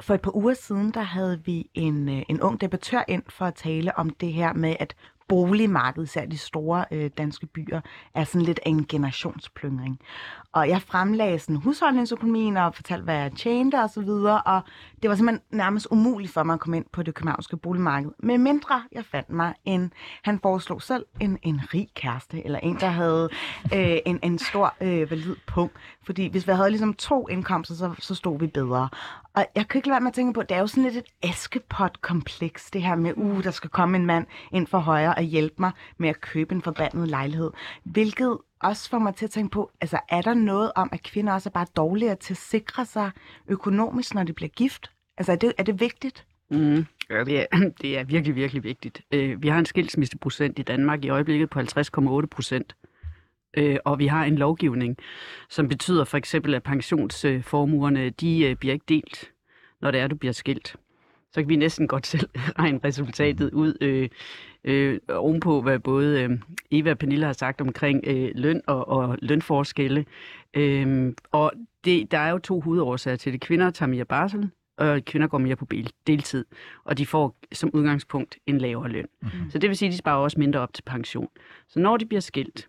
For 0.00 0.14
et 0.14 0.20
par 0.20 0.36
uger 0.36 0.54
siden, 0.54 0.90
der 0.90 1.00
havde 1.00 1.42
vi 1.44 1.70
en, 1.74 2.08
øh, 2.08 2.22
en 2.28 2.40
ung 2.40 2.60
debattør 2.60 3.04
ind 3.08 3.22
for 3.28 3.44
at 3.44 3.54
tale 3.54 3.98
om 3.98 4.10
det 4.10 4.32
her 4.32 4.52
med, 4.52 4.76
at 4.80 4.94
boligmarkedet, 5.28 6.08
især 6.08 6.26
de 6.26 6.38
store 6.38 6.84
øh, 6.90 7.10
danske 7.18 7.46
byer, 7.46 7.80
er 8.14 8.24
sådan 8.24 8.42
lidt 8.42 8.60
en 8.66 8.86
generationsplyngring. 8.86 10.00
Og 10.52 10.68
jeg 10.68 10.82
fremlagde 10.82 11.38
sådan 11.38 11.56
husholdningsøkonomien 11.56 12.56
og 12.56 12.74
fortalte, 12.74 13.04
hvad 13.04 13.14
jeg 13.14 13.32
tjente 13.32 13.82
og 13.82 13.90
så 13.90 14.00
videre, 14.00 14.42
og 14.42 14.60
det 15.02 15.10
var 15.10 15.16
simpelthen 15.16 15.42
nærmest 15.50 15.86
umuligt 15.90 16.32
for 16.32 16.42
mig 16.42 16.54
at 16.54 16.60
komme 16.60 16.76
ind 16.76 16.84
på 16.92 17.02
det 17.02 17.14
københavnske 17.14 17.56
boligmarked. 17.56 18.10
Med 18.18 18.38
mindre 18.38 18.82
jeg 18.92 19.04
fandt 19.04 19.30
mig 19.30 19.54
en, 19.64 19.92
han 20.22 20.38
foreslog 20.42 20.82
selv 20.82 21.04
en, 21.20 21.38
en 21.42 21.60
rig 21.74 21.88
kæreste, 21.94 22.44
eller 22.44 22.58
en, 22.58 22.76
der 22.80 22.86
havde 22.86 23.28
øh, 23.74 23.98
en, 24.06 24.18
en 24.22 24.38
stor 24.38 24.74
øh, 24.80 25.10
valid 25.10 25.36
punkt. 25.46 25.76
Fordi 26.06 26.28
hvis 26.28 26.46
vi 26.46 26.52
havde 26.52 26.70
ligesom 26.70 26.94
to 26.94 27.28
indkomster, 27.28 27.74
så, 27.74 27.94
så 27.98 28.14
stod 28.14 28.38
vi 28.38 28.46
bedre. 28.46 28.88
Og 29.36 29.46
jeg 29.54 29.68
kan 29.68 29.78
ikke 29.78 29.88
lade 29.88 29.94
være 29.94 30.00
med 30.00 30.08
at 30.08 30.14
tænke 30.14 30.32
på, 30.32 30.42
det 30.42 30.50
er 30.56 30.60
jo 30.60 30.66
sådan 30.66 30.84
lidt 30.84 30.96
et 30.96 31.06
askepot-kompleks, 31.22 32.70
det 32.70 32.82
her 32.82 32.94
med, 32.94 33.12
uh, 33.16 33.44
der 33.44 33.50
skal 33.50 33.70
komme 33.70 33.96
en 33.96 34.06
mand 34.06 34.26
ind 34.52 34.66
for 34.66 34.78
højre 34.78 35.14
og 35.14 35.22
hjælpe 35.22 35.54
mig 35.58 35.70
med 35.98 36.08
at 36.08 36.20
købe 36.20 36.54
en 36.54 36.62
forbandet 36.62 37.08
lejlighed. 37.08 37.50
Hvilket 37.84 38.38
også 38.60 38.90
får 38.90 38.98
mig 38.98 39.14
til 39.14 39.24
at 39.24 39.30
tænke 39.30 39.50
på, 39.50 39.70
altså 39.80 39.98
er 40.08 40.22
der 40.22 40.34
noget 40.34 40.72
om, 40.76 40.88
at 40.92 41.02
kvinder 41.02 41.32
også 41.32 41.48
er 41.48 41.52
bare 41.52 41.66
dårligere 41.76 42.16
til 42.16 42.34
at 42.34 42.38
sikre 42.38 42.86
sig 42.86 43.10
økonomisk, 43.48 44.14
når 44.14 44.22
de 44.22 44.32
bliver 44.32 44.48
gift? 44.48 44.90
Altså 45.18 45.32
er 45.32 45.36
det, 45.36 45.52
er 45.58 45.62
det 45.62 45.80
vigtigt? 45.80 46.26
Mm. 46.50 46.86
Ja, 47.10 47.24
det 47.24 47.40
er, 47.40 47.46
det 47.82 47.98
er 47.98 48.04
virkelig, 48.04 48.36
virkelig 48.36 48.64
vigtigt. 48.64 49.02
Øh, 49.12 49.42
vi 49.42 49.48
har 49.48 49.58
en 49.58 49.66
skilsmisseprocent 49.66 50.58
i 50.58 50.62
Danmark 50.62 51.04
i 51.04 51.08
øjeblikket 51.08 51.50
på 51.50 51.60
50,8 51.60 52.26
procent. 52.26 52.76
Øh, 53.56 53.76
og 53.84 53.98
vi 53.98 54.06
har 54.06 54.24
en 54.24 54.36
lovgivning, 54.36 54.96
som 55.48 55.68
betyder 55.68 56.04
for 56.04 56.16
eksempel, 56.16 56.54
at 56.54 56.62
pensionsformuerne, 56.62 58.10
de 58.10 58.44
øh, 58.44 58.56
bliver 58.56 58.72
ikke 58.72 58.84
delt, 58.88 59.32
når 59.80 59.90
det 59.90 60.00
er, 60.00 60.06
du 60.06 60.16
bliver 60.16 60.32
skilt. 60.32 60.76
Så 61.32 61.40
kan 61.42 61.48
vi 61.48 61.56
næsten 61.56 61.88
godt 61.88 62.06
selv 62.16 62.28
regne 62.58 62.80
resultatet 62.84 63.52
ud 63.52 63.76
øh, 63.80 64.08
øh, 64.64 64.98
ovenpå, 65.08 65.62
hvad 65.62 65.78
både 65.78 66.22
øh, 66.22 66.38
Eva 66.70 66.90
og 66.90 66.98
Pernille 66.98 67.26
har 67.26 67.32
sagt 67.32 67.60
omkring 67.60 68.04
øh, 68.06 68.30
løn 68.34 68.62
og, 68.66 68.88
og 68.88 69.18
lønforskelle. 69.22 70.04
Øh, 70.54 71.12
og 71.32 71.52
det, 71.84 72.10
der 72.10 72.18
er 72.18 72.30
jo 72.30 72.38
to 72.38 72.60
hovedårsager 72.60 73.16
til 73.16 73.32
det. 73.32 73.40
Kvinder 73.40 73.70
tager 73.70 73.90
mere 73.90 74.04
barsel, 74.04 74.50
og 74.76 75.04
kvinder 75.04 75.28
går 75.28 75.38
mere 75.38 75.56
på 75.56 75.66
deltid, 76.06 76.44
og 76.84 76.98
de 76.98 77.06
får 77.06 77.36
som 77.52 77.70
udgangspunkt 77.74 78.36
en 78.46 78.58
lavere 78.58 78.88
løn. 78.88 79.06
Mm-hmm. 79.22 79.50
Så 79.50 79.58
det 79.58 79.68
vil 79.68 79.76
sige, 79.76 79.86
at 79.86 79.92
de 79.92 79.98
sparer 79.98 80.18
også 80.18 80.40
mindre 80.40 80.60
op 80.60 80.74
til 80.74 80.82
pension. 80.82 81.28
Så 81.68 81.80
når 81.80 81.96
de 81.96 82.06
bliver 82.06 82.20
skilt, 82.20 82.68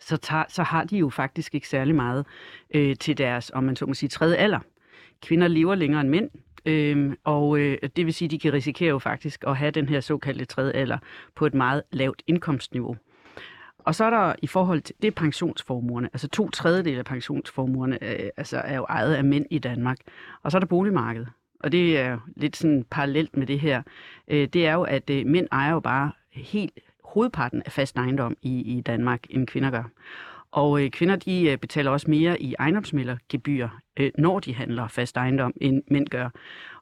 så, 0.00 0.16
tager, 0.16 0.44
så 0.48 0.62
har 0.62 0.84
de 0.84 0.98
jo 0.98 1.08
faktisk 1.08 1.54
ikke 1.54 1.68
særlig 1.68 1.94
meget 1.94 2.26
øh, 2.74 2.96
til 2.96 3.18
deres, 3.18 3.50
om 3.54 3.64
man 3.64 3.76
så 3.76 3.86
må 3.86 3.94
sige, 3.94 4.08
tredje 4.08 4.36
alder. 4.36 4.60
Kvinder 5.22 5.48
lever 5.48 5.74
længere 5.74 6.00
end 6.00 6.08
mænd, 6.08 6.30
øh, 6.66 7.12
og 7.24 7.58
øh, 7.58 7.78
det 7.96 8.06
vil 8.06 8.14
sige, 8.14 8.26
at 8.26 8.30
de 8.30 8.38
kan 8.38 8.52
risikere 8.52 8.88
jo 8.88 8.98
faktisk 8.98 9.44
at 9.46 9.56
have 9.56 9.70
den 9.70 9.88
her 9.88 10.00
såkaldte 10.00 10.44
tredje 10.44 10.72
alder 10.72 10.98
på 11.34 11.46
et 11.46 11.54
meget 11.54 11.82
lavt 11.92 12.22
indkomstniveau. 12.26 12.96
Og 13.78 13.94
så 13.94 14.04
er 14.04 14.10
der 14.10 14.34
i 14.42 14.46
forhold 14.46 14.80
til, 14.80 14.94
det 15.02 15.14
pensionsformuerne, 15.14 16.08
altså 16.12 16.28
to 16.28 16.50
tredjedel 16.50 16.98
af 16.98 17.04
pensionsformuerne 17.04 17.98
øh, 18.04 18.30
altså 18.36 18.58
er 18.58 18.76
jo 18.76 18.86
ejet 18.88 19.14
af 19.14 19.24
mænd 19.24 19.46
i 19.50 19.58
Danmark. 19.58 19.98
Og 20.42 20.50
så 20.50 20.58
er 20.58 20.60
der 20.60 20.66
boligmarkedet, 20.66 21.28
og 21.60 21.72
det 21.72 21.98
er 21.98 22.10
jo 22.10 22.18
lidt 22.36 22.56
sådan 22.56 22.84
parallelt 22.90 23.36
med 23.36 23.46
det 23.46 23.60
her. 23.60 23.82
Øh, 24.28 24.48
det 24.48 24.66
er 24.66 24.72
jo, 24.72 24.82
at 24.82 25.10
øh, 25.10 25.26
mænd 25.26 25.46
ejer 25.52 25.72
jo 25.72 25.80
bare 25.80 26.12
helt 26.32 26.78
hovedparten 27.14 27.62
af 27.66 27.72
fast 27.72 27.96
ejendom 27.96 28.36
i, 28.42 28.60
i 28.60 28.80
Danmark, 28.80 29.26
end 29.30 29.46
kvinder 29.46 29.70
gør. 29.70 29.84
Og 30.52 30.84
øh, 30.84 30.90
kvinder 30.90 31.16
de 31.16 31.50
øh, 31.50 31.58
betaler 31.58 31.90
også 31.90 32.10
mere 32.10 32.42
i 32.42 32.54
ejendomsmældergebyr, 32.58 33.68
øh, 33.96 34.10
når 34.18 34.40
de 34.40 34.54
handler 34.54 34.88
fast 34.88 35.16
ejendom, 35.16 35.52
end 35.60 35.82
mænd 35.90 36.08
gør. 36.08 36.28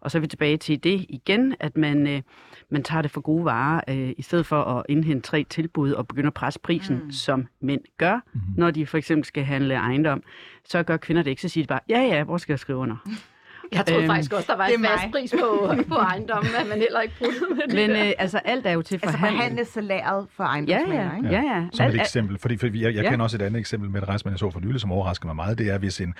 Og 0.00 0.10
så 0.10 0.18
er 0.18 0.20
vi 0.20 0.26
tilbage 0.26 0.56
til 0.56 0.84
det 0.84 1.06
igen, 1.08 1.54
at 1.60 1.76
man, 1.76 2.06
øh, 2.06 2.22
man 2.70 2.82
tager 2.82 3.02
det 3.02 3.10
for 3.10 3.20
gode 3.20 3.44
varer, 3.44 3.80
øh, 3.88 4.12
i 4.18 4.22
stedet 4.22 4.46
for 4.46 4.62
at 4.62 4.86
indhente 4.88 5.28
tre 5.28 5.44
tilbud 5.44 5.92
og 5.92 6.08
begynde 6.08 6.26
at 6.26 6.34
presse 6.34 6.60
prisen, 6.60 7.00
mm. 7.04 7.10
som 7.10 7.46
mænd 7.60 7.80
gør, 7.98 8.14
mm-hmm. 8.14 8.54
når 8.56 8.70
de 8.70 8.86
for 8.86 8.98
eksempel 8.98 9.24
skal 9.24 9.44
handle 9.44 9.74
ejendom. 9.74 10.22
Så 10.64 10.82
gør 10.82 10.96
kvinder 10.96 11.22
det 11.22 11.30
ikke, 11.30 11.42
så 11.42 11.48
siger 11.48 11.64
de 11.64 11.68
bare, 11.68 11.80
ja 11.88 12.00
ja, 12.00 12.24
hvor 12.24 12.38
skal 12.38 12.52
jeg 12.52 12.58
skrive 12.58 12.78
under? 12.78 12.96
Jeg 13.72 13.86
troede 13.86 14.02
Øhm, 14.02 14.08
faktisk 14.10 14.32
også, 14.32 14.46
der 14.52 14.56
var 14.56 14.66
det 14.66 14.74
en 14.78 14.84
er 14.84 14.88
fast 14.88 15.02
mig. 15.04 15.12
pris 15.12 15.34
på, 15.40 15.72
på 15.94 15.94
ejendommen, 15.94 16.50
at 16.60 16.66
man 16.68 16.78
heller 16.78 17.00
ikke 17.00 17.14
brugte 17.18 17.40
med 17.54 17.62
det 17.68 17.74
Men 17.74 18.06
øh, 18.06 18.12
altså 18.18 18.38
alt 18.38 18.66
er 18.66 18.70
jo 18.72 18.82
til 18.82 18.94
Altså 18.94 19.10
forhandling. 19.10 19.38
forhandle 19.42 19.64
salæret 19.64 20.26
for 20.36 20.44
ja, 20.44 20.48
ejendomsmaler, 20.50 21.02
ja, 21.10 21.16
ikke? 21.16 21.28
ja, 21.28 21.42
ja. 21.56 21.66
Som 21.72 21.86
et 21.86 21.90
Alt 21.90 22.00
eksempel, 22.00 22.38
fordi, 22.38 22.56
fordi 22.56 22.82
jeg, 22.82 22.94
jeg 22.94 23.04
Ja. 23.04 23.10
kender 23.10 23.24
også 23.24 23.36
et 23.36 23.42
andet 23.42 23.60
eksempel 23.60 23.90
med 23.90 24.02
et 24.02 24.08
rejsmand, 24.08 24.32
jeg 24.32 24.38
så 24.38 24.50
for 24.50 24.60
nylig, 24.60 24.80
som 24.80 24.92
overrasker 24.92 25.26
mig 25.26 25.36
meget. 25.36 25.58
Det 25.58 25.70
er, 25.70 25.78
hvis 25.78 26.00
en, 26.00 26.14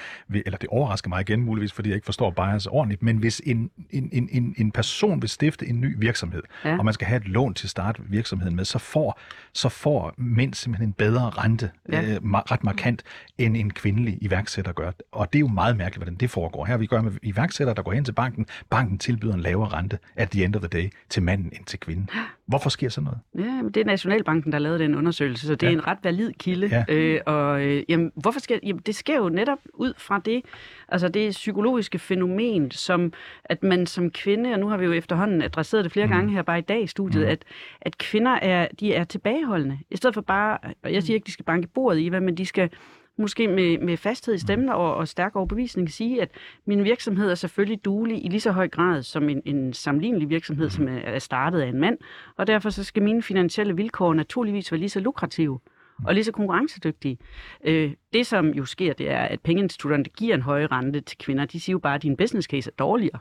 eller 0.47 0.59
det 0.59 0.69
overrasker 0.69 1.09
mig 1.09 1.21
igen, 1.21 1.43
muligvis 1.43 1.73
fordi 1.73 1.89
jeg 1.89 1.95
ikke 1.97 2.05
forstår 2.05 2.31
bias 2.31 2.67
ordentligt, 2.67 3.03
men 3.03 3.17
hvis 3.17 3.43
en, 3.47 3.71
en, 3.91 4.09
en, 4.13 4.29
en, 4.33 4.55
en 4.59 4.73
person 4.73 5.23
vil 5.23 5.29
stifte 5.31 5.67
en 5.69 5.81
ny 5.81 5.95
virksomhed, 5.99 6.43
Ja. 6.65 6.71
ja. 6.71 6.79
og 6.79 6.85
man 6.85 6.95
skal 6.95 7.07
have 7.07 7.17
et 7.21 7.29
lån 7.29 7.55
til 7.55 7.67
at 7.67 7.71
starte 7.71 8.03
virksomheden 8.09 8.57
med, 8.57 8.65
så 8.65 8.79
får, 8.79 9.21
så 9.53 9.69
får 9.69 10.15
mænd 10.19 10.55
simpelthen 10.55 10.89
en 10.89 10.93
bedre 10.93 11.31
rente, 11.31 11.71
Ja. 11.93 12.01
ja. 12.01 12.15
øh, 12.15 12.21
ret 12.25 12.65
markant, 12.65 13.03
end 13.39 13.57
en 13.57 13.71
kvindelig 13.73 14.19
iværksætter 14.21 14.73
gør. 14.73 14.91
Og 15.13 15.33
det 15.33 15.39
er 15.39 15.41
jo 15.41 15.49
meget 15.49 15.77
mærkeligt, 15.77 15.99
hvordan 16.05 16.15
det 16.15 16.31
foregår. 16.31 16.65
Her 16.65 16.77
vi 16.77 16.87
gør 16.87 17.03
med 17.03 17.13
iværksættere, 17.37 17.75
der 17.75 17.83
går 17.83 17.93
hen 17.93 18.05
til 18.05 18.13
banken. 18.13 18.47
Banken 18.71 18.99
tilbyder 18.99 19.35
en 19.35 19.41
lavere 19.41 19.69
rente 19.69 19.99
at 20.17 20.31
the 20.31 20.45
end 20.45 20.57
of 20.57 20.63
the 20.63 20.69
day 20.69 20.91
til 21.09 21.23
manden 21.23 21.53
end 21.53 21.65
til 21.65 21.81
kvinden. 21.81 22.11
Hvorfor 22.47 22.71
sker 22.71 22.89
sådan 22.89 23.05
noget? 23.05 23.47
Ja, 23.49 23.63
men 23.63 23.73
det 23.73 23.81
er 23.81 23.85
Nationalbanken, 23.85 24.53
der 24.53 24.59
lavede 24.59 24.79
den 24.79 24.95
undersøgelse, 24.95 25.47
så 25.47 25.55
det 25.55 25.63
ja. 25.63 25.69
er 25.69 25.73
en 25.73 25.87
ret 25.87 25.99
valid 26.03 26.33
kilde. 26.33 26.85
Ja. 26.89 26.95
Øh, 26.95 27.21
og 27.27 27.63
øh, 27.63 27.83
jamen, 27.89 28.13
hvorfor 28.15 28.41
sker 28.41 28.59
jamen, 28.63 28.83
det? 28.87 28.95
sker 28.95 29.17
jo 29.17 29.29
netop 29.29 29.59
ud 29.75 29.93
fra 29.99 30.21
det, 30.25 30.43
altså 30.89 31.09
det 31.09 31.31
psykologiske 31.31 31.99
fænomen, 31.99 32.71
som 32.71 33.13
at 33.45 33.63
man 33.63 33.87
som 33.87 34.11
kvinde, 34.11 34.53
og 34.53 34.59
nu 34.61 34.69
har 34.69 34.77
vi 34.77 34.85
jo 34.85 34.93
efterhånden 34.93 35.43
adresseret 35.43 35.85
det 35.85 35.93
flere 35.93 36.07
mm. 36.07 36.13
gange 36.13 36.33
her 36.33 36.43
bare 36.43 36.59
i 36.59 36.63
dag 36.63 36.83
i 36.83 36.87
studiet, 36.87 37.25
mm. 37.25 37.31
at, 37.31 37.45
at 37.81 37.99
kvinder 37.99 38.33
er, 38.33 38.69
de 38.81 38.95
er 38.95 39.05
tilbageholdende. 39.05 39.79
I 39.91 39.97
stedet 39.97 40.15
for 40.15 40.21
bare, 40.21 40.59
og 40.83 40.93
jeg 40.93 41.03
siger 41.03 41.15
ikke, 41.15 41.27
de 41.27 41.33
skal 41.33 41.45
banke 41.45 41.69
bordet 41.69 42.01
i, 42.01 42.09
hvad, 42.09 42.21
men 42.21 42.35
de 42.35 42.47
skal 42.47 42.71
måske 43.19 43.49
med, 43.49 43.79
med 43.79 43.97
fasthed 43.97 44.35
i 44.35 44.39
stemmen 44.39 44.69
og, 44.69 44.95
og 44.95 45.09
stærk 45.09 45.37
overbevisning 45.37 45.91
sige, 45.91 46.23
at 46.23 46.31
min 46.65 46.85
virksomhed 46.85 47.31
er 47.31 47.35
selvfølgelig 47.35 47.85
duelig 47.85 48.25
i 48.25 48.29
lige 48.29 48.41
så 48.41 48.53
høj 48.53 48.69
grad 48.69 49.03
som 49.03 49.29
en, 49.29 49.43
en 49.45 49.73
sammenlignelig 49.73 50.31
virksomhed, 50.31 50.71
som 50.71 50.89
er, 50.89 50.99
er 50.99 51.19
startet 51.19 51.61
af 51.61 51.69
en 51.69 51.81
mand, 51.81 51.99
og 52.37 52.47
derfor 52.47 52.71
så 52.71 52.85
skal 52.85 53.03
mine 53.03 53.23
finansielle 53.23 53.77
vilkår 53.77 54.15
naturligvis 54.15 54.73
være 54.73 54.79
lige 54.79 54.89
så 54.89 55.01
lukrative 55.01 55.59
og 56.05 56.15
lige 56.15 56.25
så 56.25 56.33
konkurrencedygtige. 56.33 57.19
Øh, 57.65 57.93
det, 58.13 58.27
som 58.27 58.49
jo 58.49 58.65
sker, 58.65 58.93
det 58.93 59.11
er, 59.11 59.21
at 59.21 59.41
pengeinstitutterne 59.41 60.05
der 60.05 60.11
giver 60.11 60.35
en 60.35 60.43
høj 60.43 60.65
rente 60.65 61.01
til 61.01 61.19
kvinder. 61.19 61.45
De 61.45 61.61
siger 61.61 61.75
jo 61.75 61.79
bare, 61.79 61.95
at 61.95 62.03
din 62.03 62.17
business 62.17 62.49
case 62.49 62.71
er 62.71 62.75
dårligere. 62.79 63.19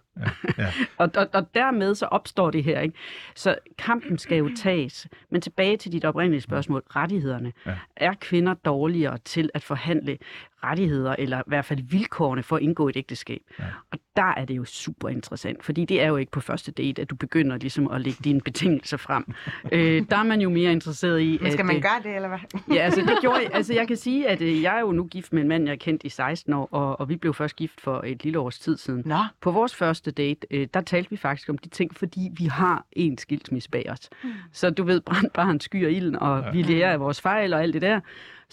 Ja. 0.57 0.71
og, 0.97 1.09
og, 1.15 1.27
og 1.33 1.55
dermed 1.55 1.95
så 1.95 2.05
opstår 2.05 2.51
det 2.51 2.63
her. 2.63 2.79
Ikke? 2.79 2.95
Så 3.35 3.55
kampen 3.77 4.17
skal 4.17 4.37
jo 4.37 4.49
tages. 4.57 5.07
Men 5.31 5.41
tilbage 5.41 5.77
til 5.77 5.91
dit 5.91 6.05
oprindelige 6.05 6.41
spørgsmål, 6.41 6.83
rettighederne. 6.95 7.53
Ja. 7.65 7.75
Er 7.95 8.13
kvinder 8.13 8.53
dårligere 8.53 9.17
til 9.17 9.49
at 9.53 9.63
forhandle 9.63 10.17
rettigheder, 10.63 11.15
eller 11.19 11.39
i 11.39 11.43
hvert 11.47 11.65
fald 11.65 11.79
vilkårene 11.83 12.43
for 12.43 12.55
at 12.55 12.61
indgå 12.61 12.89
et 12.89 12.97
ægteskab? 12.97 13.41
Ja. 13.59 13.63
Og 13.91 13.99
der 14.15 14.33
er 14.37 14.45
det 14.45 14.57
jo 14.57 14.65
super 14.65 15.09
interessant, 15.09 15.63
fordi 15.63 15.85
det 15.85 16.01
er 16.01 16.07
jo 16.07 16.17
ikke 16.17 16.31
på 16.31 16.39
første 16.39 16.71
date, 16.71 17.01
at 17.01 17.09
du 17.09 17.15
begynder 17.15 17.57
ligesom 17.57 17.91
at 17.91 18.01
lægge 18.01 18.19
dine 18.23 18.41
betingelser 18.41 18.97
frem. 18.97 19.25
øh, 19.71 20.05
der 20.09 20.17
er 20.17 20.23
man 20.23 20.41
jo 20.41 20.49
mere 20.49 20.71
interesseret 20.71 21.21
i... 21.21 21.37
Men 21.41 21.51
skal 21.51 21.59
at, 21.59 21.65
man 21.65 21.75
øh, 21.75 21.81
gøre 21.81 22.01
det, 22.03 22.15
eller 22.15 22.27
hvad? 22.27 22.75
Ja, 22.75 22.81
altså 22.81 23.01
det 23.01 23.17
gjorde 23.21 23.39
jeg. 23.39 23.51
Altså 23.65 23.73
jeg 23.73 23.87
kan 23.87 23.97
sige, 23.97 24.27
at 24.27 24.41
øh, 24.41 24.61
jeg 24.61 24.75
er 24.75 24.79
jo 24.79 24.91
nu 24.91 25.03
gift 25.03 25.33
med 25.33 25.41
en 25.41 25.47
mand, 25.47 25.63
jeg 25.63 25.71
har 25.71 25.75
kendt 25.75 26.03
i 26.03 26.09
16 26.09 26.53
år, 26.53 26.67
og, 26.71 26.99
og 26.99 27.09
vi 27.09 27.15
blev 27.15 27.33
først 27.33 27.55
gift 27.55 27.81
for 27.81 28.01
et 28.05 28.23
lille 28.23 28.39
års 28.39 28.59
tid 28.59 28.77
siden. 28.77 29.03
Nå, 29.05 29.17
På 29.41 29.51
vores 29.51 29.75
første 29.75 30.11
date, 30.11 30.47
øh, 30.51 30.67
der 30.73 30.81
talte 30.81 31.09
vi 31.09 31.17
faktisk 31.17 31.49
om 31.49 31.57
de 31.57 31.69
ting, 31.69 31.95
fordi 31.95 32.29
vi 32.37 32.45
har 32.45 32.85
en 32.91 33.17
skilsmisse 33.17 33.69
bag 33.69 33.85
os. 33.91 34.09
Så 34.51 34.69
du 34.69 34.83
ved, 34.83 35.01
brændt 35.01 35.33
bare 35.33 35.51
en 35.51 35.59
sky 35.59 35.85
og 35.85 35.91
ilden, 35.91 36.15
og 36.15 36.43
ja. 36.43 36.51
vi 36.51 36.61
lærer 36.61 36.91
af 36.91 36.99
vores 36.99 37.21
fejl 37.21 37.53
og 37.53 37.61
alt 37.61 37.73
det 37.73 37.81
der. 37.81 37.99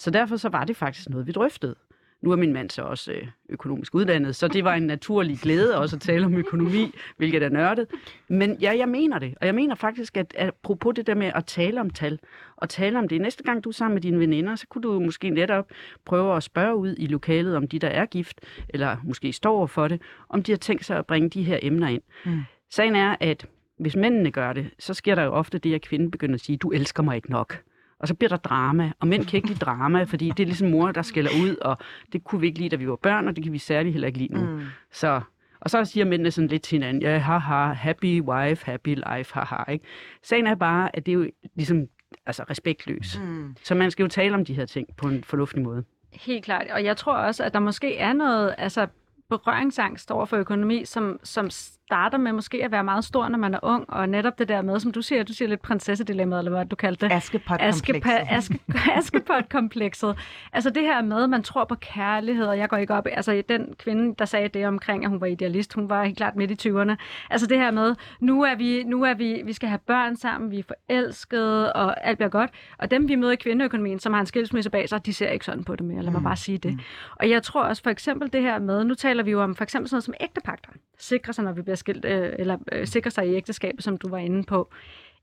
Så 0.03 0.11
derfor 0.11 0.37
så 0.37 0.49
var 0.49 0.65
det 0.65 0.77
faktisk 0.77 1.09
noget, 1.09 1.27
vi 1.27 1.33
drøftede. 1.33 1.75
Nu 2.23 2.31
er 2.31 2.37
min 2.37 2.53
mand 2.53 2.71
så 2.71 2.83
også 2.83 3.13
øh, 3.13 3.27
økonomisk 3.49 3.95
uddannet, 3.95 4.37
så 4.37 4.49
det 4.49 4.65
var 4.65 4.75
en 4.75 4.83
naturlig 4.83 5.39
glæde 5.39 5.79
også 5.79 5.97
at 5.97 6.03
tale 6.03 6.27
om 6.27 6.35
økonomi, 6.35 6.95
hvilket 7.17 7.43
er 7.43 7.49
nørdet. 7.49 7.87
Men 8.29 8.57
ja, 8.61 8.77
jeg 8.77 8.89
mener 8.89 9.19
det. 9.19 9.35
Og 9.41 9.47
jeg 9.47 9.55
mener 9.55 9.75
faktisk, 9.75 10.17
at 10.17 10.35
apropos 10.39 10.95
det 10.95 11.07
der 11.07 11.15
med 11.15 11.33
at 11.35 11.47
tale 11.47 11.81
om 11.81 11.91
tal, 11.91 12.19
og 12.57 12.69
tale 12.69 12.99
om 12.99 13.09
det. 13.09 13.21
Næste 13.21 13.43
gang 13.43 13.65
du 13.65 13.69
er 13.69 13.73
sammen 13.73 13.95
med 13.95 14.03
dine 14.03 14.19
veninder, 14.19 14.57
så 14.57 14.67
kunne 14.67 14.83
du 14.83 15.01
måske 15.01 15.31
netop 15.31 15.71
prøve 16.05 16.37
at 16.37 16.43
spørge 16.43 16.77
ud 16.77 16.95
i 16.99 17.07
lokalet, 17.07 17.57
om 17.57 17.69
de, 17.69 17.79
der 17.79 17.89
er 17.89 18.07
gift, 18.07 18.41
eller 18.69 18.97
måske 19.05 19.33
står 19.33 19.67
for 19.67 19.89
det, 19.89 20.03
om 20.29 20.43
de 20.43 20.53
har 20.53 20.59
tænkt 20.59 20.85
sig 20.85 20.99
at 20.99 21.07
bringe 21.07 21.29
de 21.29 21.43
her 21.43 21.59
emner 21.63 21.89
ind. 21.89 22.03
Mm. 22.25 22.41
Sagen 22.71 22.97
er, 22.97 23.17
at 23.21 23.47
hvis 23.79 23.97
mændene 23.97 24.31
gør 24.31 24.53
det, 24.53 24.71
så 24.79 24.95
sker 24.95 25.15
der 25.15 25.23
jo 25.23 25.33
ofte 25.33 25.59
det, 25.59 25.75
at 25.75 25.83
kvinden 25.83 26.11
begynder 26.11 26.35
at 26.35 26.41
sige, 26.41 26.57
du 26.57 26.71
elsker 26.71 27.03
mig 27.03 27.17
ikke 27.17 27.31
nok. 27.31 27.63
Og 28.03 28.09
så 28.09 28.15
bliver 28.15 28.29
der 28.29 28.37
drama, 28.37 28.93
og 29.01 29.09
mænd 29.09 29.27
kan 29.27 29.37
ikke 29.37 29.49
lide 29.49 29.59
drama, 29.59 30.03
fordi 30.03 30.29
det 30.29 30.41
er 30.41 30.47
ligesom 30.47 30.69
mor, 30.71 30.93
der 30.93 31.03
skælder 31.03 31.31
ud, 31.43 31.57
og 31.57 31.79
det 32.13 32.25
kunne 32.25 32.41
vi 32.41 32.47
ikke 32.47 32.59
lide, 32.59 32.69
da 32.69 32.77
vi 32.77 32.89
var 32.89 32.97
børn, 32.97 33.29
og 33.29 33.37
det 33.37 33.45
kan 33.45 33.53
vi 33.53 33.59
særligt 33.59 33.93
heller 33.93 34.07
ikke 34.07 34.19
lide 34.19 34.35
nu. 34.35 34.41
Mm. 34.41 34.61
Så, 34.93 35.21
og 35.61 35.71
så 35.71 35.85
siger 35.85 36.05
mændene 36.05 36.31
sådan 36.31 36.49
lidt 36.49 36.63
til 36.63 36.77
hinanden, 36.79 37.03
ja, 37.03 37.19
haha, 37.19 37.73
happy 37.73 38.21
wife, 38.21 38.67
happy 38.67 38.95
life, 38.95 39.35
haha, 39.35 39.73
ikke? 39.73 39.85
Sagen 40.23 40.47
er 40.47 40.55
bare, 40.55 40.97
at 40.97 41.07
det 41.07 41.13
er 41.13 41.17
jo 41.17 41.31
ligesom 41.55 41.87
altså 42.27 42.45
respektløs. 42.51 43.19
Mm. 43.19 43.57
Så 43.63 43.75
man 43.75 43.91
skal 43.91 44.03
jo 44.03 44.09
tale 44.09 44.35
om 44.35 44.45
de 44.45 44.55
her 44.55 44.67
ting 44.67 44.89
på 44.97 45.09
en 45.09 45.25
fornuftig 45.25 45.63
måde. 45.63 45.85
Helt 46.13 46.45
klart. 46.45 46.67
Og 46.71 46.85
jeg 46.85 46.97
tror 46.97 47.15
også, 47.15 47.45
at 47.45 47.55
der 47.55 47.61
måske 47.61 47.97
er 47.97 48.13
noget 48.13 48.55
altså, 48.59 48.87
berøringsangst 49.29 50.11
over 50.11 50.27
for 50.27 50.37
økonomi, 50.37 50.85
som, 50.85 51.21
som 51.23 51.51
starter 51.93 52.19
med 52.19 52.33
måske 52.33 52.65
at 52.65 52.73
være 52.73 52.85
meget 52.85 53.05
stor, 53.05 53.29
når 53.29 53.39
man 53.39 53.55
er 53.55 53.59
ung. 53.63 53.85
Og 53.91 54.09
netop 54.09 54.39
det 54.39 54.49
der 54.49 54.63
med, 54.63 54.81
som 54.81 54.93
du 54.93 55.03
siger, 55.03 55.23
du 55.23 55.33
siger 55.33 55.49
lidt 55.49 55.63
prinsessedilemmaet, 55.63 56.41
eller 56.41 56.51
hvad 56.51 56.67
du 56.67 56.77
kaldte 56.77 57.07
det. 57.09 57.15
Askepot-komplekset. 57.15 58.27
Aske, 58.31 58.61
Askepot-komplekset. 58.99 60.17
altså 60.53 60.71
det 60.71 60.83
her 60.83 61.03
med, 61.03 61.27
man 61.27 61.43
tror 61.43 61.65
på 61.65 61.75
kærlighed, 61.75 62.47
og 62.47 62.59
jeg 62.59 62.69
går 62.69 62.77
ikke 62.77 62.95
op... 62.95 63.07
Altså 63.13 63.43
den 63.49 63.75
kvinde, 63.79 64.15
der 64.19 64.25
sagde 64.25 64.49
det 64.49 64.67
omkring, 64.67 65.05
at 65.05 65.11
hun 65.11 65.21
var 65.21 65.27
idealist, 65.27 65.75
hun 65.75 65.91
var 65.91 66.05
helt 66.05 66.17
klart 66.17 66.37
midt 66.37 66.65
i 66.65 66.69
20'erne. 66.69 66.97
Altså 67.31 67.47
det 67.47 67.59
her 67.59 67.71
med, 67.71 67.95
nu 68.21 68.43
er 68.43 68.55
vi, 68.55 68.83
nu 68.83 69.03
er 69.03 69.15
vi, 69.15 69.43
vi 69.45 69.53
skal 69.53 69.69
have 69.69 69.81
børn 69.87 70.17
sammen, 70.17 70.51
vi 70.51 70.59
er 70.59 70.63
forelskede, 70.63 71.73
og 71.73 72.07
alt 72.07 72.19
bliver 72.19 72.31
godt. 72.31 72.51
Og 72.79 72.91
dem, 72.91 73.09
vi 73.09 73.15
møder 73.15 73.33
i 73.33 73.37
kvindeøkonomien, 73.37 73.99
som 73.99 74.13
har 74.13 74.21
en 74.21 74.27
skilsmisse 74.27 74.71
bag 74.71 74.89
sig, 74.89 75.07
de 75.07 75.15
ser 75.15 75.29
ikke 75.29 75.45
sådan 75.45 75.65
på 75.65 75.77
det 75.77 75.87
mere. 75.87 76.03
Lad 76.03 76.13
mig 76.13 76.23
bare 76.23 76.37
sige 76.37 76.59
det. 76.59 76.81
Og 77.17 77.31
jeg 77.31 77.43
tror 77.43 77.63
også 77.63 77.83
for 77.83 77.91
eksempel 77.91 78.33
det 78.33 78.43
her 78.43 78.59
med, 78.59 78.85
nu 78.85 78.95
taler 78.95 79.23
vi 79.23 79.31
jo 79.31 79.43
om 79.43 79.55
for 79.55 79.63
eksempel 79.63 79.89
sådan 79.89 79.95
noget 79.97 80.05
som 80.05 80.15
ægtepagter. 80.21 80.71
Sikre 80.99 81.33
sig, 81.33 81.45
når 81.45 81.53
vi 81.53 81.63
bliver 81.63 81.77
skilt, 81.83 82.05
øh, 82.05 82.33
eller 82.39 82.57
øh, 82.73 82.87
sikre 82.87 83.11
sig 83.11 83.29
i 83.29 83.35
ægteskabet, 83.35 83.85
som 83.85 83.97
du 83.97 84.09
var 84.09 84.19
inde 84.19 84.43
på. 84.43 84.71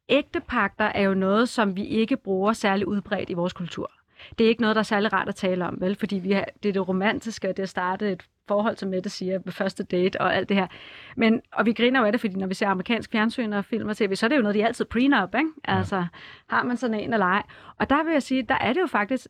Ægtepagter 0.10 0.86
er 0.86 1.02
jo 1.02 1.13
noget, 1.13 1.50
som 1.50 1.76
vi 1.76 1.86
ikke 1.86 2.17
bruger 2.17 2.54
særlig 2.54 2.88
udbredt 2.88 3.30
i 3.30 3.34
vores 3.34 3.54
kultur. 3.54 3.91
Det 4.38 4.45
er 4.45 4.50
ikke 4.50 4.62
noget, 4.62 4.76
der 4.76 4.80
er 4.80 4.84
særlig 4.84 5.13
rart 5.13 5.30
at 5.30 5.36
tale 5.36 5.65
om, 5.65 5.78
vel? 5.82 5.95
Fordi 5.95 6.15
vi 6.15 6.32
har, 6.32 6.45
det 6.63 6.69
er 6.69 6.74
det 6.74 6.88
romantiske, 6.88 7.50
og 7.50 7.58
det 7.58 7.63
at 7.63 7.69
starte 7.69 8.12
et 8.12 8.24
forhold, 8.48 8.78
som 8.78 8.89
Mette 8.89 9.10
siger, 9.10 9.39
ved 9.45 9.54
første 9.54 9.84
date 9.84 10.22
og 10.22 10.36
alt 10.36 10.50
det 10.50 10.58
her. 10.58 10.67
Men, 11.15 11.41
og 11.54 11.65
vi 11.65 11.74
griner 11.74 12.00
jo 12.00 12.06
af 12.06 12.12
det, 12.12 12.22
fordi 12.22 12.36
når 12.36 12.48
vi 12.48 12.54
ser 12.54 12.67
amerikansk 12.67 13.12
fjernsyn 13.12 13.54
og 13.54 13.65
film 13.65 13.89
og 13.89 13.98
tv, 13.98 14.15
så 14.15 14.26
er 14.26 14.28
det 14.28 14.38
jo 14.38 14.41
noget, 14.41 14.56
de 14.56 14.65
altid 14.65 14.86
prenup, 14.86 15.36
ikke? 15.36 15.50
Altså, 15.63 16.06
har 16.48 16.63
man 16.63 16.78
sådan 16.78 17.00
en 17.00 17.13
eller 17.13 17.26
ej? 17.26 17.43
Og 17.78 17.89
der 17.89 18.04
vil 18.04 18.13
jeg 18.13 18.24
sige, 18.24 18.43
der 18.43 18.56
er 18.56 18.74
det 18.74 18.82
jo 18.82 18.88
faktisk, 18.88 19.28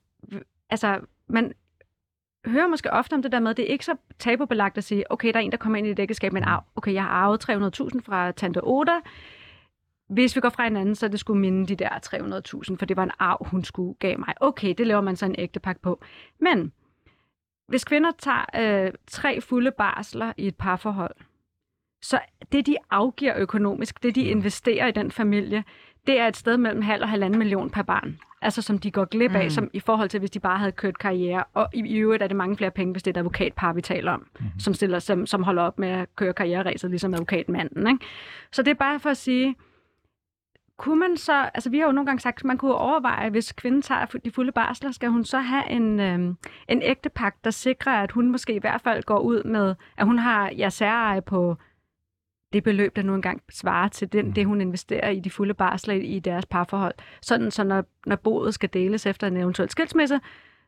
altså, 0.70 1.00
man 1.28 1.54
hører 2.46 2.68
måske 2.68 2.94
ofte 2.94 3.14
om 3.14 3.22
det 3.22 3.32
der 3.32 3.40
med, 3.40 3.52
at 3.52 3.58
det 3.58 3.66
er 3.68 3.72
ikke 3.72 3.86
så 3.86 3.96
tabubelagt 4.20 4.78
at 4.78 4.84
sige, 4.84 5.12
okay, 5.12 5.28
der 5.28 5.40
er 5.40 5.44
en, 5.44 5.52
der 5.52 5.58
kommer 5.58 5.78
ind 5.78 5.88
i 5.88 5.92
et 5.92 6.00
ægteskab 6.00 6.34
med 6.34 6.42
en 6.42 6.48
arv. 6.48 6.64
Okay, 6.76 6.94
jeg 6.94 7.04
har 7.04 7.10
arvet 7.10 7.50
300.000 7.50 8.02
fra 8.06 8.32
tante 8.32 8.64
Oda. 8.64 9.00
Hvis 10.10 10.36
vi 10.36 10.42
går 10.42 10.50
fra 10.50 10.64
hinanden, 10.64 10.96
så 10.96 11.08
det 11.08 11.20
skulle 11.20 11.42
minde 11.42 11.68
de 11.68 11.76
der 11.76 11.90
300.000, 12.70 12.78
for 12.78 12.86
det 12.86 12.98
var 12.98 13.04
en 13.04 13.12
arv, 13.20 13.48
hun 13.48 13.64
skulle 13.64 13.94
gav 14.00 14.20
mig. 14.20 14.34
Okay, 14.42 14.74
det 14.78 14.88
laver 14.88 15.02
man 15.02 15.16
så 15.16 15.26
en 15.26 15.36
ægtepak 15.38 15.82
på. 15.82 16.02
Men 16.40 16.72
hvis 17.68 17.84
kvinder 17.84 18.12
tager 18.20 18.86
øh, 18.86 18.94
tre 19.08 19.42
fulde 19.42 19.72
barsler 19.72 20.34
i 20.38 20.48
et 20.48 20.56
parforhold, 20.56 21.16
så 22.02 22.20
det, 22.52 22.66
de 22.68 22.76
afgiver 22.90 23.34
økonomisk, 23.38 24.04
det, 24.04 24.16
de 24.16 24.22
investerer 24.22 24.88
i 24.88 24.92
den 24.92 25.12
familie, 25.12 25.64
det 26.08 26.20
er 26.20 26.28
et 26.28 26.38
sted 26.38 26.58
mellem 26.58 26.82
halv 26.82 27.04
og 27.04 27.10
halvanden 27.10 27.40
million 27.40 27.70
per 27.70 27.82
barn. 27.82 28.20
Altså 28.42 28.62
som 28.62 28.78
de 28.78 28.92
går 28.92 29.06
glip 29.06 29.36
af, 29.36 29.44
mm. 29.44 29.50
som 29.50 29.70
i 29.74 29.80
forhold 29.80 30.10
til, 30.10 30.20
hvis 30.20 30.32
de 30.32 30.40
bare 30.40 30.58
havde 30.58 30.72
kørt 30.72 30.98
karriere. 30.98 31.44
Og 31.54 31.70
i, 31.74 31.80
i 31.80 31.98
øvrigt 31.98 32.24
er 32.24 32.28
det 32.28 32.38
mange 32.38 32.58
flere 32.58 32.72
penge, 32.72 32.92
hvis 32.92 33.04
det 33.04 33.12
er 33.12 33.14
et 33.14 33.18
advokatpar, 33.18 33.74
vi 33.74 33.82
taler 33.82 34.12
om, 34.12 34.28
mm. 34.40 34.46
som, 34.60 34.74
stiller, 34.74 35.00
som, 35.00 35.26
som 35.26 35.44
holder 35.44 35.64
op 35.64 35.80
med 35.80 35.90
at 35.90 36.16
køre 36.16 36.34
karriereræset, 36.34 36.90
ligesom 36.90 37.14
advokatmanden. 37.14 37.88
Ikke? 37.88 38.06
Så 38.52 38.64
det 38.64 38.72
er 38.72 38.76
bare 38.76 39.00
for 39.00 39.10
at 39.10 39.18
sige, 39.18 39.56
kunne 40.80 41.00
man 41.00 41.18
så, 41.18 41.50
altså 41.54 41.70
vi 41.70 41.80
har 41.80 41.86
jo 41.86 41.92
nogle 41.92 42.06
gange 42.06 42.20
sagt, 42.20 42.46
man 42.46 42.58
kunne 42.58 42.76
overveje, 42.76 43.30
hvis 43.30 43.52
kvinden 43.52 43.82
tager 43.82 44.06
de 44.06 44.32
fulde 44.32 44.52
barsler, 44.52 44.92
skal 44.92 45.10
hun 45.10 45.26
så 45.26 45.40
have 45.40 45.70
en, 45.70 46.00
øhm, 46.00 46.38
en 46.68 46.82
ægtepagt, 46.82 47.44
der 47.44 47.52
sikrer, 47.52 48.04
at 48.04 48.12
hun 48.12 48.32
måske 48.32 48.54
i 48.54 48.60
hvert 48.60 48.82
fald 48.82 49.04
går 49.04 49.20
ud 49.20 49.44
med, 49.44 49.76
at 49.98 50.06
hun 50.06 50.20
har 50.20 50.52
ja, 50.58 50.70
særeje 50.70 51.22
på 51.22 51.58
det 52.54 52.64
beløb, 52.64 52.96
der 52.96 53.04
nu 53.04 53.16
engang 53.16 53.42
svarer 53.52 53.88
til 53.88 54.14
den, 54.14 54.32
det, 54.32 54.46
hun 54.46 54.62
investerer 54.62 55.10
i 55.10 55.20
de 55.20 55.30
fulde 55.30 55.54
barsler 55.54 55.94
i, 55.94 56.00
i 56.00 56.20
deres 56.20 56.46
parforhold. 56.46 56.94
Sådan, 57.22 57.52
så 57.52 57.64
når, 57.64 57.86
når 58.06 58.16
boet 58.16 58.54
skal 58.54 58.70
deles 58.74 59.06
efter 59.06 59.28
en 59.28 59.38
eventuel 59.38 59.70
skilsmisse, 59.70 60.20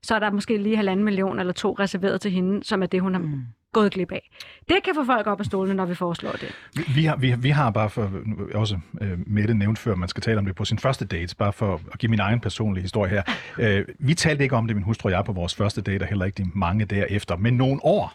så 0.03 0.15
er 0.15 0.19
der 0.19 0.31
måske 0.31 0.57
lige 0.57 0.75
halvanden 0.75 1.05
million 1.05 1.39
eller 1.39 1.53
to 1.53 1.75
reserveret 1.79 2.21
til 2.21 2.31
hende, 2.31 2.63
som 2.63 2.83
er 2.83 2.85
det, 2.85 3.01
hun 3.01 3.13
har 3.13 3.21
mm. 3.21 3.41
gået 3.73 3.91
glip 3.91 4.11
af. 4.11 4.29
Det 4.69 4.83
kan 4.83 4.95
få 4.95 5.05
folk 5.05 5.27
op 5.27 5.39
af 5.39 5.45
stolene, 5.45 5.73
når 5.73 5.85
vi 5.85 5.95
foreslår 5.95 6.31
det. 6.31 6.55
Vi, 6.75 6.83
vi, 6.95 7.05
har, 7.05 7.15
vi, 7.15 7.35
vi 7.39 7.49
har 7.49 7.71
bare 7.71 7.89
for, 7.89 8.11
også 8.53 8.79
øh, 9.01 9.19
Mette 9.27 9.53
nævnt 9.53 9.79
før, 9.79 9.95
man 9.95 10.09
skal 10.09 10.23
tale 10.23 10.39
om 10.39 10.45
det 10.45 10.55
på 10.55 10.65
sin 10.65 10.77
første 10.77 11.05
date, 11.05 11.35
bare 11.35 11.53
for 11.53 11.81
at 11.93 11.99
give 11.99 12.09
min 12.09 12.19
egen 12.19 12.39
personlige 12.39 12.81
historie 12.81 13.09
her. 13.11 13.23
Øh, 13.59 13.85
vi 13.99 14.13
talte 14.13 14.43
ikke 14.43 14.55
om 14.55 14.67
det, 14.67 14.75
min 14.75 14.83
hustru 14.83 15.09
og 15.09 15.13
jeg, 15.13 15.25
på 15.25 15.31
vores 15.31 15.55
første 15.55 15.81
date, 15.81 16.03
og 16.03 16.07
heller 16.07 16.25
ikke 16.25 16.43
de 16.43 16.49
mange 16.55 16.85
derefter, 16.85 17.37
men 17.37 17.53
nogle 17.53 17.85
år 17.85 18.13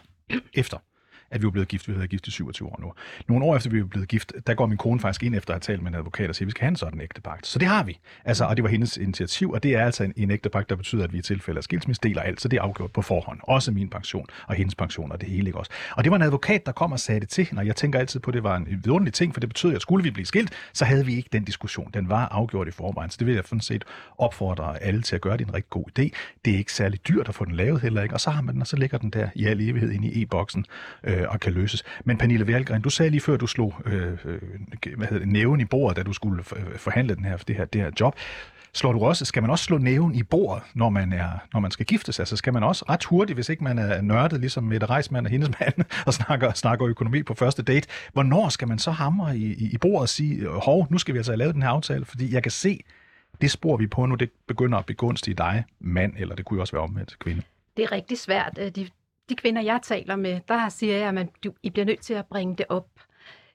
efter 0.53 0.77
at 1.31 1.41
vi 1.41 1.45
var 1.45 1.51
blevet 1.51 1.67
gift. 1.67 1.87
Vi 1.87 1.93
havde 1.93 2.07
gift 2.07 2.27
i 2.27 2.31
27 2.31 2.67
år 2.67 2.77
nu. 2.79 2.93
Nogle 3.27 3.45
år 3.45 3.55
efter 3.55 3.69
vi 3.69 3.81
var 3.81 3.87
blevet 3.87 4.07
gift, 4.09 4.33
der 4.47 4.53
går 4.53 4.65
min 4.65 4.77
kone 4.77 4.99
faktisk 4.99 5.23
ind 5.23 5.35
efter 5.35 5.53
at 5.53 5.55
have 5.55 5.73
talt 5.73 5.83
med 5.83 5.91
en 5.91 5.95
advokat 5.95 6.29
og 6.29 6.35
siger, 6.35 6.45
at 6.45 6.47
vi 6.47 6.51
skal 6.51 6.61
have 6.61 6.69
en 6.69 6.75
sådan 6.75 7.01
ægtepagt. 7.01 7.47
Så 7.47 7.59
det 7.59 7.67
har 7.67 7.83
vi. 7.83 7.99
Altså, 8.25 8.45
og 8.45 8.55
det 8.55 8.63
var 8.63 8.69
hendes 8.69 8.97
initiativ, 8.97 9.51
og 9.51 9.63
det 9.63 9.75
er 9.75 9.85
altså 9.85 10.03
en, 10.03 10.13
en 10.15 10.31
ægtepagt, 10.31 10.69
der 10.69 10.75
betyder, 10.75 11.03
at 11.03 11.13
vi 11.13 11.17
i 11.17 11.21
tilfælde 11.21 11.57
af 11.57 11.63
skilsmisse 11.63 12.01
deler 12.03 12.21
alt, 12.21 12.41
så 12.41 12.47
det 12.47 12.57
er 12.57 12.61
afgjort 12.61 12.91
på 12.91 13.01
forhånd. 13.01 13.39
Også 13.43 13.71
min 13.71 13.89
pension 13.89 14.25
og 14.47 14.55
hendes 14.55 14.75
pension 14.75 15.11
og 15.11 15.21
det 15.21 15.29
hele, 15.29 15.47
ikke 15.47 15.59
også? 15.59 15.71
Og 15.91 16.03
det 16.03 16.11
var 16.11 16.15
en 16.15 16.23
advokat, 16.23 16.65
der 16.65 16.71
kom 16.71 16.91
og 16.91 16.99
sagde 16.99 17.19
det 17.19 17.29
til 17.29 17.45
hende, 17.45 17.59
og 17.59 17.67
jeg 17.67 17.75
tænker 17.75 17.99
altid 17.99 18.19
på, 18.19 18.31
at 18.31 18.33
det 18.33 18.43
var 18.43 18.55
en 18.55 18.67
vidunderlig 18.83 19.13
ting, 19.13 19.33
for 19.33 19.39
det 19.39 19.49
betød, 19.49 19.75
at 19.75 19.81
skulle 19.81 20.03
vi 20.03 20.11
blive 20.11 20.25
skilt, 20.25 20.53
så 20.73 20.85
havde 20.85 21.05
vi 21.05 21.15
ikke 21.15 21.29
den 21.31 21.43
diskussion. 21.43 21.89
Den 21.93 22.09
var 22.09 22.27
afgjort 22.27 22.67
i 22.67 22.71
forvejen, 22.71 23.09
så 23.09 23.17
det 23.19 23.27
vil 23.27 23.35
jeg 23.35 23.43
sådan 23.45 23.61
set 23.61 23.85
opfordre 24.17 24.83
alle 24.83 25.01
til 25.01 25.15
at 25.15 25.21
gøre. 25.21 25.37
Det 25.37 25.43
er 25.43 25.47
en 25.47 25.53
rigtig 25.53 25.69
god 25.69 25.85
idé. 25.99 26.09
Det 26.45 26.53
er 26.53 26.57
ikke 26.57 26.73
særlig 26.73 27.07
dyrt 27.07 27.29
at 27.29 27.35
få 27.35 27.45
den 27.45 27.55
lavet 27.55 27.81
heller 27.81 28.03
ikke, 28.03 28.15
og 28.15 28.21
så 28.21 28.29
har 28.29 28.41
man 28.41 28.53
den, 28.53 28.61
og 28.61 28.67
så 28.67 28.77
ligger 28.77 28.97
den 28.97 29.09
der 29.09 29.29
i 29.35 29.45
al 29.45 29.61
evighed 29.61 29.91
inde 29.91 30.07
i 30.07 30.21
e-boksen 30.21 30.65
øh, 31.03 31.16
Øh, 31.17 31.25
og 31.29 31.39
kan 31.39 31.53
løses. 31.53 31.83
Men 32.05 32.17
Pernille 32.17 32.47
Valgren, 32.47 32.81
du 32.81 32.89
sagde 32.89 33.09
lige 33.09 33.21
før, 33.21 33.37
du 33.37 33.47
slog 33.47 33.75
øh, 33.85 34.17
øh, 34.25 34.41
hvad 34.97 35.07
hedder 35.07 35.19
det, 35.19 35.27
næven 35.27 35.59
i 35.59 35.65
bordet, 35.65 35.97
da 35.97 36.03
du 36.03 36.13
skulle 36.13 36.43
øh, 36.55 36.77
forhandle 36.77 37.15
den 37.15 37.25
her, 37.25 37.37
det, 37.37 37.55
her, 37.55 37.65
det 37.65 37.81
her 37.81 37.91
job. 37.99 38.15
Slår 38.73 38.93
du 38.93 38.99
også, 38.99 39.25
skal 39.25 39.43
man 39.43 39.51
også 39.51 39.63
slå 39.63 39.77
næven 39.77 40.15
i 40.15 40.23
bordet, 40.23 40.63
når 40.73 40.89
man, 40.89 41.13
er, 41.13 41.29
når 41.53 41.59
man 41.59 41.71
skal 41.71 41.85
gifte 41.85 42.13
sig? 42.13 42.27
Så 42.27 42.37
skal 42.37 42.53
man 42.53 42.63
også 42.63 42.85
ret 42.89 43.03
hurtigt, 43.03 43.37
hvis 43.37 43.49
ikke 43.49 43.63
man 43.63 43.79
er 43.79 44.01
nørdet, 44.01 44.39
ligesom 44.39 44.63
Mette 44.63 44.85
Reismann 44.85 45.25
og 45.25 45.31
hendes 45.31 45.49
mand, 45.59 45.73
og 46.05 46.13
snakker, 46.13 46.53
snakker 46.53 46.87
økonomi 46.87 47.23
på 47.23 47.33
første 47.33 47.63
date. 47.63 47.87
Hvornår 48.13 48.49
skal 48.49 48.67
man 48.67 48.79
så 48.79 48.91
hamre 48.91 49.37
i, 49.37 49.53
i, 49.53 49.69
i 49.73 49.77
bordet 49.77 50.01
og 50.01 50.09
sige, 50.09 50.47
hov, 50.47 50.87
nu 50.89 50.97
skal 50.97 51.13
vi 51.13 51.19
altså 51.19 51.31
have 51.31 51.37
lavet 51.37 51.55
den 51.55 51.61
her 51.61 51.69
aftale, 51.69 52.05
fordi 52.05 52.33
jeg 52.33 52.43
kan 52.43 52.51
se, 52.51 52.79
det 53.41 53.51
spor 53.51 53.77
vi 53.77 53.87
på 53.87 54.05
nu, 54.05 54.15
det 54.15 54.29
begynder 54.47 54.77
at 54.77 54.85
begunstige 54.85 55.35
dig, 55.35 55.63
mand, 55.79 56.13
eller 56.17 56.35
det 56.35 56.45
kunne 56.45 56.57
jo 56.57 56.61
også 56.61 56.73
være 56.73 56.83
omvendt 56.83 57.19
kvinde. 57.19 57.41
Det 57.77 57.83
er 57.83 57.91
rigtig 57.91 58.17
svært. 58.17 58.59
De, 58.75 58.87
de 59.29 59.35
kvinder, 59.35 59.61
jeg 59.61 59.79
taler 59.83 60.15
med, 60.15 60.39
der 60.47 60.69
siger 60.69 60.97
jeg, 60.97 61.07
at 61.07 61.13
man, 61.13 61.29
du, 61.43 61.53
I 61.63 61.69
bliver 61.69 61.85
nødt 61.85 62.01
til 62.01 62.13
at 62.13 62.25
bringe 62.25 62.55
det 62.55 62.65
op. 62.69 62.87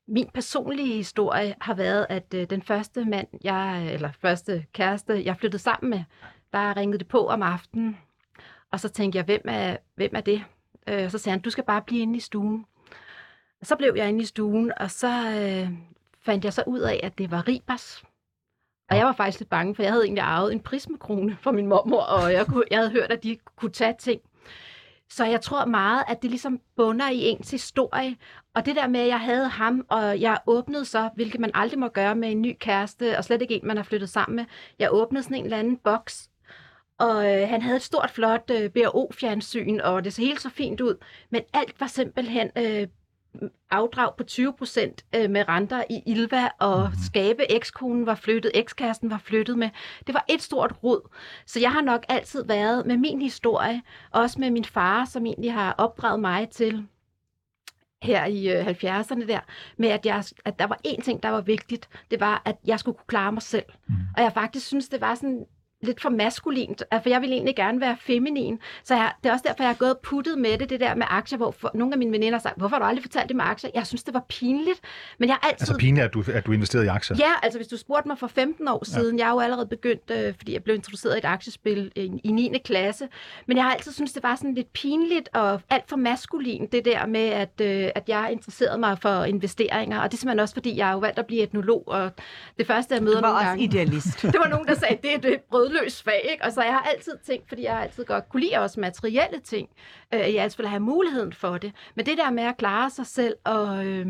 Min 0.09 0.29
personlige 0.35 0.97
historie 0.97 1.55
har 1.61 1.75
været, 1.75 2.07
at 2.09 2.35
øh, 2.35 2.51
den 2.51 2.63
første 2.63 3.05
mand, 3.05 3.27
jeg, 3.45 3.95
eller 3.95 4.11
første 4.21 4.67
kæreste, 4.73 5.25
jeg 5.25 5.37
flyttede 5.37 5.63
sammen 5.63 5.91
med, 5.91 6.05
der 6.53 6.77
ringede 6.77 6.99
det 6.99 7.09
på 7.09 7.27
om 7.27 7.43
aftenen. 7.43 7.99
Og 8.71 8.81
så 8.81 8.89
tænkte 8.89 9.17
jeg, 9.17 9.25
hvem 9.25 9.43
er, 9.45 9.77
hvem 9.95 10.11
er 10.15 10.21
det? 10.21 10.45
Øh, 10.89 11.11
så 11.11 11.19
sagde 11.19 11.33
han, 11.33 11.41
du 11.41 11.51
skal 11.51 11.65
bare 11.65 11.83
blive 11.83 12.03
inde 12.03 12.17
i 12.17 12.21
stuen. 12.21 12.67
Og 13.61 13.67
så 13.67 13.77
blev 13.77 13.95
jeg 13.97 14.09
inde 14.09 14.23
i 14.23 14.25
stuen, 14.25 14.73
og 14.77 14.91
så 14.91 15.09
øh, 15.09 15.73
fandt 16.21 16.45
jeg 16.45 16.53
så 16.53 16.63
ud 16.67 16.81
af, 16.81 17.01
at 17.03 17.19
det 17.19 17.31
var 17.31 17.49
Ribers. 17.49 18.03
Og 18.91 18.97
jeg 18.97 19.07
var 19.07 19.13
faktisk 19.13 19.41
lidt 19.41 19.51
bange, 19.51 19.75
for 19.75 19.83
jeg 19.83 19.93
havde 19.93 20.05
egentlig 20.05 20.25
arvet 20.25 20.53
en 20.53 20.61
prismekrone 20.61 21.37
fra 21.41 21.53
min 21.53 21.67
mormor, 21.67 22.01
og 22.01 22.33
jeg, 22.33 22.47
kunne, 22.47 22.65
jeg 22.71 22.79
havde 22.79 22.91
hørt, 22.91 23.13
at 23.13 23.23
de 23.23 23.39
kunne 23.57 23.71
tage 23.71 23.95
ting. 23.99 24.21
Så 25.17 25.25
jeg 25.25 25.41
tror 25.41 25.65
meget, 25.65 26.05
at 26.09 26.23
det 26.23 26.31
ligesom 26.31 26.61
bunder 26.77 27.11
i 27.11 27.19
ens 27.29 27.51
historie. 27.51 28.17
Og 28.55 28.67
det 28.67 28.77
der 28.77 28.87
med, 28.89 29.01
at 29.01 29.07
jeg 29.09 29.21
havde 29.21 29.49
ham, 29.49 29.87
og 29.89 30.21
jeg 30.21 30.39
åbnede 30.47 30.85
så, 30.85 31.11
hvilket 31.15 31.41
man 31.41 31.51
aldrig 31.55 31.79
må 31.79 31.89
gøre 31.89 32.15
med 32.15 32.31
en 32.31 32.43
ny 32.43 32.57
kæreste, 32.61 33.19
og 33.19 33.25
slet 33.25 33.43
ikke 33.43 33.55
en, 33.55 33.67
man 33.67 33.77
har 33.77 33.85
flyttet 33.85 34.09
sammen 34.09 34.37
med. 34.37 34.45
Jeg 34.79 34.89
åbnede 34.93 35.23
sådan 35.23 35.37
en 35.37 35.45
eller 35.45 35.59
anden 35.59 35.77
boks, 35.77 36.31
og 36.99 37.31
øh, 37.31 37.49
han 37.49 37.63
havde 37.63 37.77
et 37.77 37.83
stort, 37.83 38.11
flot 38.11 38.51
øh, 38.51 38.71
BRO-fjernsyn, 38.71 39.81
og 39.81 40.05
det 40.05 40.13
så 40.15 40.23
helt 40.23 40.41
så 40.41 40.51
fint 40.51 40.81
ud. 40.81 41.05
Men 41.31 41.43
alt 41.53 41.81
var 41.81 41.87
simpelthen 41.87 42.51
øh, 42.59 42.89
afdrag 43.71 44.17
på 44.17 44.25
20 44.25 44.53
procent 44.53 45.05
med 45.13 45.49
renter 45.49 45.85
i 45.91 46.03
Ilva, 46.07 46.49
og 46.59 46.91
skabe 47.07 47.53
ekskonen 47.53 48.07
var 48.07 48.15
flyttet, 48.15 48.51
ekskæresten 48.55 49.11
var 49.11 49.19
flyttet 49.25 49.59
med. 49.59 49.71
Det 50.07 50.15
var 50.15 50.25
et 50.29 50.43
stort 50.43 50.75
rod. 50.83 51.09
Så 51.47 51.61
jeg 51.61 51.73
har 51.73 51.81
nok 51.81 52.05
altid 52.09 52.45
været 52.45 52.87
med 52.87 52.97
min 52.97 53.23
historie, 53.23 53.83
også 54.11 54.41
med 54.41 54.51
min 54.51 54.65
far, 54.65 55.05
som 55.05 55.27
egentlig 55.27 55.53
har 55.53 55.75
opdraget 55.79 56.21
mig 56.21 56.49
til 56.49 56.87
her 58.03 58.25
i 58.25 58.49
øh, 58.49 58.67
70'erne 58.67 59.27
der, 59.27 59.41
med 59.77 59.89
at, 59.89 60.07
jeg, 60.07 60.25
at 60.45 60.59
der 60.59 60.67
var 60.67 60.79
én 60.87 61.03
ting, 61.03 61.23
der 61.23 61.29
var 61.29 61.41
vigtigt. 61.41 61.89
Det 62.11 62.21
var, 62.21 62.43
at 62.45 62.57
jeg 62.65 62.81
skulle 62.81 62.97
kunne 62.97 63.07
klare 63.07 63.33
mig 63.33 63.43
selv. 63.43 63.65
Mm. 63.89 63.95
Og 64.17 64.23
jeg 64.23 64.33
faktisk 64.33 64.67
synes, 64.67 64.89
det 64.89 65.01
var 65.01 65.15
sådan 65.15 65.47
lidt 65.83 66.01
for 66.01 66.09
maskulint, 66.09 66.83
for 66.93 67.09
jeg 67.09 67.21
ville 67.21 67.35
egentlig 67.35 67.57
gerne 67.57 67.81
være 67.81 67.97
feminin. 68.01 68.59
Så 68.85 68.95
jeg, 68.95 69.13
det 69.23 69.29
er 69.29 69.33
også 69.33 69.45
derfor, 69.49 69.63
jeg 69.63 69.69
har 69.69 69.75
gået 69.75 69.91
og 69.91 69.99
puttet 70.03 70.39
med 70.39 70.59
det, 70.59 70.71
det 70.71 70.81
der 70.81 70.95
med 70.95 71.07
aktier, 71.09 71.37
hvor 71.37 71.51
for, 71.51 71.71
nogle 71.75 71.95
af 71.95 71.99
mine 71.99 72.13
veninder 72.13 72.39
har 72.39 72.43
sagt, 72.43 72.59
hvorfor 72.59 72.77
har 72.77 72.81
du 72.83 72.87
aldrig 72.87 73.03
fortalt 73.03 73.29
det 73.29 73.37
med 73.37 73.45
aktier? 73.45 73.71
Jeg 73.75 73.87
synes, 73.87 74.03
det 74.03 74.15
var 74.15 74.25
pinligt, 74.29 74.81
men 75.19 75.29
jeg 75.29 75.37
har 75.41 75.49
altid... 75.49 75.63
Altså 75.63 75.77
pinligt, 75.79 76.05
at 76.05 76.15
du, 76.15 76.25
at 76.33 76.47
du 76.47 76.53
investerede 76.53 76.87
i 76.87 76.89
aktier? 76.89 77.17
Ja, 77.17 77.33
altså 77.43 77.59
hvis 77.59 77.69
du 77.69 77.77
spurgte 77.77 78.09
mig 78.09 78.19
for 78.19 78.27
15 78.27 78.69
år 78.69 78.85
siden, 78.85 79.19
ja. 79.19 79.25
jeg 79.25 79.29
er 79.31 79.35
jo 79.35 79.41
allerede 79.41 79.67
begyndt, 79.67 80.11
øh, 80.11 80.35
fordi 80.37 80.53
jeg 80.53 80.63
blev 80.65 80.77
introduceret 80.77 81.15
i 81.15 81.19
et 81.19 81.25
aktiespil 81.25 81.93
i, 81.97 82.21
i 82.25 82.33
9. 82.33 82.59
klasse, 82.65 83.09
men 83.47 83.57
jeg 83.57 83.65
har 83.65 83.73
altid 83.73 83.93
synes 83.93 84.13
det 84.13 84.23
var 84.23 84.37
sådan 84.37 84.55
lidt 84.55 84.73
pinligt 84.73 85.29
og 85.35 85.61
alt 85.71 85.89
for 85.89 85.97
maskulin, 85.97 86.69
det 86.73 86.85
der 86.85 87.07
med, 87.07 87.27
at, 87.29 87.61
øh, 87.61 87.89
at 87.95 88.09
jeg 88.09 88.29
interesserede 88.33 88.79
mig 88.79 88.99
for 88.99 89.25
investeringer, 89.25 90.01
og 90.01 90.11
det 90.11 90.17
er 90.17 90.19
simpelthen 90.19 90.41
også, 90.41 90.55
fordi 90.55 90.77
jeg 90.77 90.89
er 90.89 90.93
jo 90.93 90.99
valgt 90.99 91.19
at 91.19 91.27
blive 91.27 91.43
etnolog, 91.43 91.85
og 91.87 92.11
det 92.59 92.67
første, 92.67 92.95
jeg 92.95 93.03
møder 93.03 93.17
Du 93.17 93.21
var 93.21 93.29
nogle 93.29 93.39
også 93.39 93.49
gange... 93.49 93.65
idealist. 93.65 94.23
det 94.33 94.41
var 94.41 94.49
nogen, 94.49 94.67
der 94.67 94.75
sagde, 94.75 94.99
det 95.03 95.15
er 95.15 95.19
det 95.19 95.41
brødløs 95.73 96.03
fag, 96.03 96.29
ikke? 96.33 96.45
Og 96.45 96.53
så 96.53 96.63
jeg 96.63 96.73
har 96.73 96.81
altid 96.81 97.13
tænkt, 97.27 97.49
fordi 97.49 97.63
jeg 97.63 97.73
har 97.73 97.83
altid 97.83 98.05
godt 98.05 98.29
kunne 98.29 98.41
lide 98.41 98.59
også 98.59 98.81
materielle 98.81 99.41
ting, 99.41 99.69
øh, 100.15 100.21
jeg 100.21 100.43
altså 100.43 100.59
vil 100.59 100.67
have 100.67 100.81
muligheden 100.81 101.33
for 101.33 101.59
det. 101.59 101.73
Men 101.95 102.07
det 102.07 102.19
der 102.19 102.31
med 102.31 102.43
at 102.43 102.57
klare 102.57 102.91
sig 102.91 103.07
selv 103.07 103.35
og, 103.45 103.87
øh, 103.87 104.07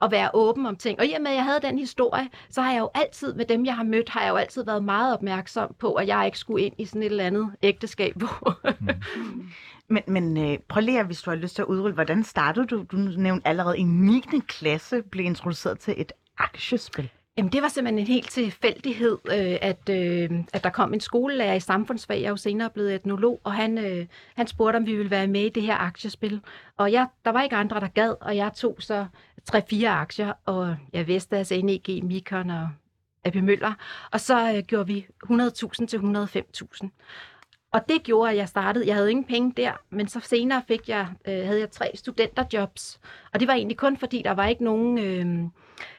og 0.00 0.10
være 0.10 0.30
åben 0.34 0.66
om 0.66 0.76
ting. 0.76 0.98
Og 0.98 1.06
i 1.06 1.12
og 1.12 1.22
med, 1.22 1.30
at 1.30 1.36
jeg 1.36 1.44
havde 1.44 1.60
den 1.62 1.78
historie, 1.78 2.28
så 2.50 2.62
har 2.62 2.72
jeg 2.72 2.80
jo 2.80 2.90
altid, 2.94 3.34
med 3.34 3.44
dem 3.44 3.66
jeg 3.66 3.76
har 3.76 3.84
mødt, 3.84 4.08
har 4.08 4.22
jeg 4.22 4.30
jo 4.30 4.36
altid 4.36 4.64
været 4.64 4.84
meget 4.84 5.14
opmærksom 5.14 5.74
på, 5.78 5.94
at 5.94 6.08
jeg 6.08 6.26
ikke 6.26 6.38
skulle 6.38 6.64
ind 6.64 6.74
i 6.78 6.84
sådan 6.84 7.02
et 7.02 7.06
eller 7.06 7.24
andet 7.24 7.50
ægteskab, 7.62 8.16
hvor, 8.20 8.58
mm. 8.80 9.52
Men, 9.88 10.02
men 10.06 10.36
øh, 10.36 10.58
prøv 10.68 10.80
lige, 10.80 11.04
hvis 11.04 11.22
du 11.22 11.30
har 11.30 11.36
lyst 11.36 11.54
til 11.54 11.62
at 11.62 11.66
udrulle, 11.66 11.94
hvordan 11.94 12.24
startede 12.24 12.66
du? 12.66 12.84
Du 12.92 12.96
nævnte 12.96 13.48
allerede 13.48 13.78
i 13.78 13.82
9. 13.82 14.22
klasse 14.48 15.02
blev 15.02 15.26
introduceret 15.26 15.78
til 15.78 15.94
et 15.96 16.12
aktiespil. 16.38 17.10
Jamen, 17.36 17.52
det 17.52 17.62
var 17.62 17.68
simpelthen 17.68 17.98
en 17.98 18.06
helt 18.06 18.30
tilfældighed, 18.30 19.18
øh, 19.26 19.56
at, 19.62 19.88
øh, 19.90 20.30
at 20.52 20.64
der 20.64 20.70
kom 20.70 20.94
en 20.94 21.00
skolelærer 21.00 21.54
i 21.54 21.60
samfundsfag. 21.60 22.16
Jeg 22.20 22.24
er 22.24 22.30
jo 22.30 22.36
senere 22.36 22.70
blevet 22.70 22.94
etnolog, 22.94 23.40
og 23.44 23.52
han, 23.52 23.78
øh, 23.78 24.06
han 24.34 24.46
spurgte, 24.46 24.76
om 24.76 24.86
vi 24.86 24.96
ville 24.96 25.10
være 25.10 25.26
med 25.26 25.40
i 25.40 25.48
det 25.48 25.62
her 25.62 25.76
aktiespil. 25.76 26.40
Og 26.76 26.92
jeg, 26.92 27.06
der 27.24 27.30
var 27.30 27.42
ikke 27.42 27.56
andre, 27.56 27.80
der 27.80 27.88
gad, 27.88 28.14
og 28.20 28.36
jeg 28.36 28.52
tog 28.54 28.76
så 28.78 29.06
3-4 29.52 29.86
aktier, 29.86 30.32
og 30.44 30.76
jeg 30.92 31.06
vidste, 31.06 31.36
altså 31.36 31.60
NEG, 31.62 32.04
Mikon 32.04 32.50
og 32.50 32.68
AP 33.24 33.34
Møller. 33.34 33.74
Og 34.10 34.20
så 34.20 34.54
øh, 34.56 34.62
gjorde 34.62 34.86
vi 34.86 35.06
100.000 35.24 35.86
til 35.86 35.98
105.000. 35.98 36.88
Og 37.72 37.88
det 37.88 38.02
gjorde, 38.02 38.30
at 38.30 38.36
jeg 38.36 38.48
startede. 38.48 38.86
Jeg 38.86 38.94
havde 38.94 39.10
ingen 39.10 39.24
penge 39.24 39.52
der, 39.56 39.72
men 39.90 40.08
så 40.08 40.20
senere 40.20 40.62
fik 40.68 40.88
jeg, 40.88 41.08
øh, 41.28 41.46
havde 41.46 41.60
jeg 41.60 41.70
tre 41.70 41.90
studenterjobs. 41.94 43.00
Og 43.34 43.40
det 43.40 43.48
var 43.48 43.54
egentlig 43.54 43.76
kun 43.76 43.96
fordi, 43.96 44.22
der 44.24 44.32
var 44.32 44.46
ikke 44.46 44.64
nogen 44.64 44.98
øh, 44.98 45.48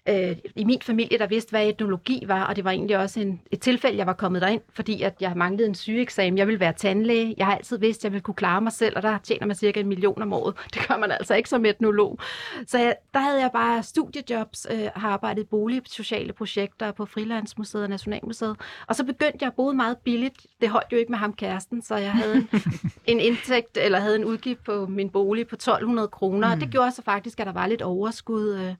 øh, 0.09 0.37
i 0.55 0.63
min 0.63 0.81
familie, 0.81 1.17
der 1.17 1.27
vidste, 1.27 1.49
hvad 1.49 1.67
etnologi 1.67 2.23
var. 2.27 2.43
Og 2.43 2.55
det 2.55 2.63
var 2.63 2.71
egentlig 2.71 2.97
også 2.97 3.19
en, 3.19 3.41
et 3.51 3.59
tilfælde, 3.59 3.97
jeg 3.97 4.07
var 4.07 4.13
kommet 4.13 4.41
derind, 4.41 4.61
fordi 4.73 5.01
at 5.01 5.15
jeg 5.19 5.33
manglede 5.35 5.67
en 5.67 5.75
sygeeksamen. 5.75 6.37
Jeg 6.37 6.47
ville 6.47 6.59
være 6.59 6.73
tandlæge. 6.73 7.35
Jeg 7.37 7.45
har 7.45 7.55
altid 7.55 7.77
vidst, 7.77 7.99
at 7.99 8.03
jeg 8.03 8.11
ville 8.11 8.21
kunne 8.21 8.35
klare 8.35 8.61
mig 8.61 8.71
selv, 8.71 8.95
og 8.95 9.03
der 9.03 9.17
tjener 9.23 9.45
man 9.45 9.55
cirka 9.55 9.79
en 9.79 9.87
million 9.87 10.21
om 10.21 10.33
året. 10.33 10.55
Det 10.73 10.87
gør 10.87 10.97
man 10.97 11.11
altså 11.11 11.35
ikke 11.35 11.49
som 11.49 11.65
etnolog. 11.65 12.19
Så 12.67 12.79
jeg, 12.79 12.95
der 13.13 13.19
havde 13.19 13.41
jeg 13.41 13.49
bare 13.53 13.83
studiejobs, 13.83 14.67
øh, 14.71 14.89
har 14.95 15.09
arbejdet 15.09 15.41
i 15.41 15.45
bolig, 15.45 15.81
sociale 15.85 16.33
projekter 16.33 16.91
på 16.91 17.05
Frilandsmuseet 17.05 17.83
og 17.83 17.89
Nationalmuseet. 17.89 18.55
Og 18.87 18.95
så 18.95 19.03
begyndte 19.03 19.37
jeg 19.41 19.47
at 19.47 19.53
bo 19.53 19.71
meget 19.71 19.97
billigt. 19.97 20.47
Det 20.61 20.69
holdt 20.69 20.91
jo 20.91 20.97
ikke 20.97 21.11
med 21.11 21.19
ham 21.19 21.33
kæresten, 21.33 21.81
så 21.81 21.95
jeg 21.95 22.11
havde 22.11 22.35
en, 22.35 22.49
en 23.05 23.19
indtægt, 23.19 23.77
eller 23.77 23.99
havde 23.99 24.15
en 24.15 24.25
udgift 24.25 24.63
på 24.63 24.85
min 24.85 25.09
bolig 25.09 25.47
på 25.47 25.55
1200 25.55 26.07
kroner. 26.07 26.47
Mm. 26.47 26.53
Og 26.53 26.61
det 26.61 26.69
gjorde 26.69 26.91
så 26.91 27.01
faktisk, 27.01 27.22
at 27.27 27.47
der 27.47 27.53
var 27.53 27.67
lidt 27.67 27.81
overskud. 27.81 28.55
Øh, 28.55 28.75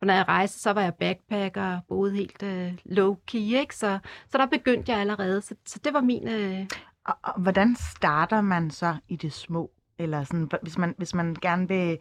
og 0.00 0.06
når 0.06 0.14
jeg 0.14 0.28
rejste, 0.28 0.60
så 0.60 0.72
var 0.72 0.82
jeg 0.82 0.94
backpacker 0.94 1.76
og 1.76 1.80
boede 1.88 2.16
helt 2.16 2.42
øh, 2.42 2.72
low-key, 2.84 3.34
ikke? 3.34 3.76
Så, 3.76 3.98
så 4.28 4.38
der 4.38 4.46
begyndte 4.46 4.92
jeg 4.92 5.00
allerede. 5.00 5.42
Så, 5.42 5.54
så 5.66 5.78
det 5.84 5.92
var 5.92 6.00
min... 6.00 6.28
Øh... 6.28 6.66
Og, 7.04 7.14
og 7.22 7.40
hvordan 7.40 7.76
starter 7.76 8.40
man 8.40 8.70
så 8.70 8.96
i 9.08 9.16
det 9.16 9.32
små? 9.32 9.70
Eller 9.98 10.24
sådan, 10.24 10.50
hvis 10.62 10.78
man, 10.78 10.94
hvis 10.98 11.14
man 11.14 11.36
gerne 11.42 11.68
vil 11.68 11.98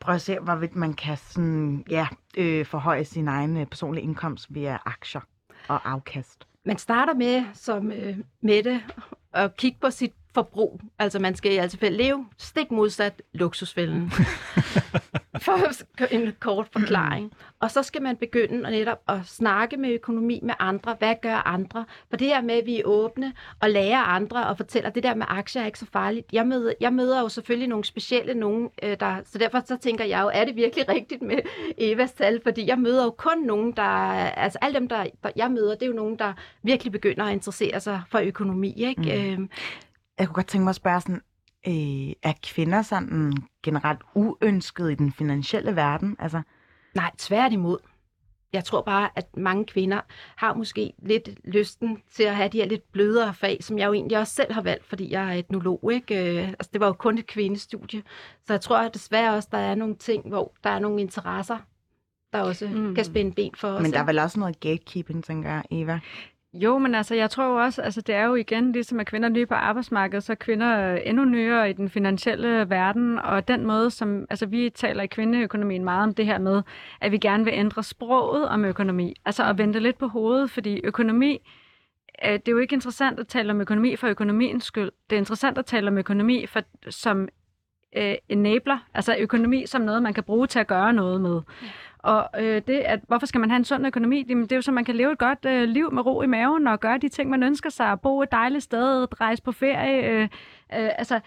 prøve 0.00 0.14
at 0.14 0.22
se, 0.22 0.38
hvorvidt 0.38 0.76
man 0.76 0.94
kan 0.94 1.16
sådan, 1.16 1.84
ja, 1.90 2.08
øh, 2.36 2.66
forhøje 2.66 3.04
sin 3.04 3.28
egen 3.28 3.56
øh, 3.56 3.66
personlige 3.66 4.04
indkomst 4.04 4.54
via 4.54 4.78
aktier 4.84 5.20
og 5.68 5.90
afkast. 5.90 6.46
Man 6.64 6.78
starter 6.78 7.14
med, 7.14 7.44
som 7.54 7.92
øh, 7.92 8.18
Mette, 8.40 8.82
at 9.32 9.56
kigge 9.56 9.78
på 9.80 9.90
sit 9.90 10.12
forbrug. 10.36 10.80
Altså 10.98 11.18
man 11.18 11.34
skal 11.34 11.52
i 11.52 11.56
altså 11.56 11.78
fald 11.78 11.96
leve 11.96 12.26
stik 12.38 12.70
modsat 12.70 13.22
luksusfælden. 13.32 14.10
For 15.40 16.04
en 16.10 16.32
kort 16.40 16.68
forklaring. 16.72 17.32
Og 17.60 17.70
så 17.70 17.82
skal 17.82 18.02
man 18.02 18.16
begynde 18.16 18.66
at 18.66 18.72
netop 18.72 18.98
at 19.08 19.18
snakke 19.24 19.76
med 19.76 19.90
økonomi 19.90 20.40
med 20.42 20.54
andre. 20.58 20.96
Hvad 20.98 21.14
gør 21.22 21.46
andre? 21.46 21.84
For 22.10 22.16
det 22.16 22.26
her 22.26 22.40
med, 22.40 22.54
at 22.54 22.66
vi 22.66 22.78
er 22.80 22.82
åbne 22.84 23.32
og 23.60 23.70
lærer 23.70 23.98
andre 23.98 24.46
og 24.46 24.56
fortæller, 24.56 24.88
at 24.88 24.94
det 24.94 25.02
der 25.02 25.14
med 25.14 25.26
aktier 25.28 25.62
er 25.62 25.66
ikke 25.66 25.78
så 25.78 25.86
farligt. 25.92 26.26
Jeg 26.32 26.46
møder, 26.46 26.72
jeg 26.80 26.92
møder 26.92 27.20
jo 27.20 27.28
selvfølgelig 27.28 27.68
nogle 27.68 27.84
specielle 27.84 28.34
nogen, 28.34 28.70
øh, 28.82 28.96
der, 29.00 29.16
så 29.24 29.38
derfor 29.38 29.62
så 29.64 29.76
tænker 29.76 30.04
jeg 30.04 30.22
jo, 30.22 30.30
er 30.34 30.44
det 30.44 30.56
virkelig 30.56 30.88
rigtigt 30.96 31.22
med 31.22 31.38
Evas 31.78 32.12
tal? 32.12 32.40
Fordi 32.42 32.66
jeg 32.66 32.78
møder 32.78 33.04
jo 33.04 33.10
kun 33.10 33.38
nogen, 33.38 33.72
der, 33.72 33.82
altså 33.82 34.58
alle 34.62 34.78
dem, 34.78 34.88
der, 34.88 35.06
der 35.22 35.30
jeg 35.36 35.50
møder, 35.50 35.74
det 35.74 35.82
er 35.82 35.86
jo 35.86 35.92
nogen, 35.92 36.18
der 36.18 36.32
virkelig 36.62 36.92
begynder 36.92 37.24
at 37.24 37.32
interessere 37.32 37.80
sig 37.80 38.02
for 38.10 38.18
økonomi. 38.18 38.72
Ikke? 38.76 39.02
Mm. 39.02 39.32
Øhm, 39.32 39.50
Jeg 40.18 40.26
kunne 40.26 40.34
godt 40.34 40.46
tænke 40.46 40.64
mig 40.64 40.70
at 40.70 40.76
spørge 40.76 41.00
sådan, 41.00 41.20
øh, 41.66 42.12
er 42.22 42.32
kvinder 42.42 42.82
sådan 42.82 43.32
generelt 43.62 44.00
uønsket 44.14 44.90
i 44.90 44.94
den 44.94 45.12
finansielle 45.12 45.76
verden? 45.76 46.16
Altså, 46.18 46.42
Nej, 46.94 47.10
tværtimod. 47.18 47.78
Jeg 48.52 48.64
tror 48.64 48.82
bare, 48.82 49.10
at 49.14 49.36
mange 49.36 49.64
kvinder 49.64 50.00
har 50.36 50.54
måske 50.54 50.92
lidt 50.98 51.28
lysten 51.44 52.02
til 52.10 52.22
at 52.22 52.36
have 52.36 52.48
de 52.48 52.58
her 52.58 52.66
lidt 52.66 52.92
blødere 52.92 53.34
fag, 53.34 53.58
som 53.64 53.78
jeg 53.78 53.86
jo 53.86 53.92
egentlig 53.92 54.18
også 54.18 54.34
selv 54.34 54.52
har 54.52 54.62
valgt, 54.62 54.86
fordi 54.86 55.12
jeg 55.12 55.28
er 55.28 55.38
etnolog. 55.38 55.90
Ikke? 55.92 56.38
Øh, 56.38 56.48
Altså, 56.48 56.70
det 56.72 56.80
var 56.80 56.86
jo 56.86 56.92
kun 56.92 57.18
et 57.18 57.26
kvindestudie. 57.26 58.02
Så 58.46 58.52
jeg 58.52 58.60
tror 58.60 58.78
at 58.78 58.94
desværre 58.94 59.34
også, 59.34 59.48
der 59.52 59.58
er 59.58 59.74
nogle 59.74 59.96
ting, 59.96 60.28
hvor 60.28 60.52
der 60.64 60.70
er 60.70 60.78
nogle 60.78 61.00
interesser, 61.00 61.58
der 62.32 62.40
også 62.40 62.68
mm. 62.68 62.94
kan 62.94 63.04
spænde 63.04 63.32
ben 63.32 63.52
for 63.56 63.68
os. 63.68 63.82
men 63.82 63.92
der 63.92 63.98
er 63.98 64.04
vel 64.04 64.18
også 64.18 64.40
noget 64.40 64.60
gatekeeping, 64.60 65.24
tænker 65.24 65.50
jeg, 65.50 65.62
Eva. 65.70 66.00
Jo, 66.62 66.78
men 66.78 66.94
altså, 66.94 67.14
jeg 67.14 67.30
tror 67.30 67.62
også, 67.62 67.82
altså 67.82 68.00
det 68.00 68.14
er 68.14 68.24
jo 68.24 68.34
igen, 68.34 68.72
ligesom 68.72 69.00
at 69.00 69.06
kvinder 69.06 69.28
er 69.28 69.32
nye 69.32 69.46
på 69.46 69.54
arbejdsmarkedet, 69.54 70.24
så 70.24 70.32
er 70.32 70.36
kvinder 70.36 70.92
øh, 70.92 71.00
endnu 71.04 71.24
nyere 71.24 71.70
i 71.70 71.72
den 71.72 71.88
finansielle 71.88 72.70
verden, 72.70 73.18
og 73.18 73.48
den 73.48 73.66
måde, 73.66 73.90
som, 73.90 74.26
altså 74.30 74.46
vi 74.46 74.70
taler 74.70 75.02
i 75.02 75.06
kvindeøkonomien 75.06 75.84
meget 75.84 76.02
om 76.02 76.14
det 76.14 76.26
her 76.26 76.38
med, 76.38 76.62
at 77.00 77.12
vi 77.12 77.18
gerne 77.18 77.44
vil 77.44 77.54
ændre 77.54 77.82
sproget 77.82 78.48
om 78.48 78.64
økonomi, 78.64 79.14
altså 79.24 79.44
at 79.44 79.58
vende 79.58 79.80
lidt 79.80 79.98
på 79.98 80.06
hovedet, 80.06 80.50
fordi 80.50 80.80
økonomi, 80.84 81.38
øh, 82.24 82.32
det 82.32 82.48
er 82.48 82.52
jo 82.52 82.58
ikke 82.58 82.74
interessant 82.74 83.20
at 83.20 83.28
tale 83.28 83.50
om 83.50 83.60
økonomi 83.60 83.96
for 83.96 84.08
økonomiens 84.08 84.64
skyld, 84.64 84.90
det 85.10 85.16
er 85.16 85.20
interessant 85.20 85.58
at 85.58 85.66
tale 85.66 85.88
om 85.88 85.98
økonomi 85.98 86.46
for, 86.46 86.60
som 86.90 87.28
øh, 87.96 88.14
enabler, 88.28 88.78
altså 88.94 89.16
økonomi 89.18 89.66
som 89.66 89.82
noget, 89.82 90.02
man 90.02 90.14
kan 90.14 90.24
bruge 90.24 90.46
til 90.46 90.58
at 90.58 90.66
gøre 90.66 90.92
noget 90.92 91.20
med. 91.20 91.40
Og 91.98 92.28
øh, 92.38 92.62
det, 92.66 92.78
at, 92.78 93.00
hvorfor 93.08 93.26
skal 93.26 93.40
man 93.40 93.50
have 93.50 93.56
en 93.56 93.64
sund 93.64 93.86
økonomi? 93.86 94.26
Jamen, 94.28 94.44
det 94.44 94.52
er 94.52 94.56
jo 94.56 94.62
så, 94.62 94.72
man 94.72 94.84
kan 94.84 94.96
leve 94.96 95.12
et 95.12 95.18
godt 95.18 95.44
øh, 95.46 95.62
liv 95.68 95.92
med 95.92 96.06
ro 96.06 96.22
i 96.22 96.26
maven 96.26 96.66
og 96.66 96.80
gøre 96.80 96.98
de 96.98 97.08
ting, 97.08 97.30
man 97.30 97.42
ønsker 97.42 97.70
sig. 97.70 98.00
Bo 98.00 98.22
et 98.22 98.32
dejligt 98.32 98.64
sted, 98.64 99.20
rejse 99.20 99.42
på 99.42 99.52
ferie. 99.52 100.10
Øh, 100.10 100.22
øh, 100.22 100.28
altså, 100.70 101.20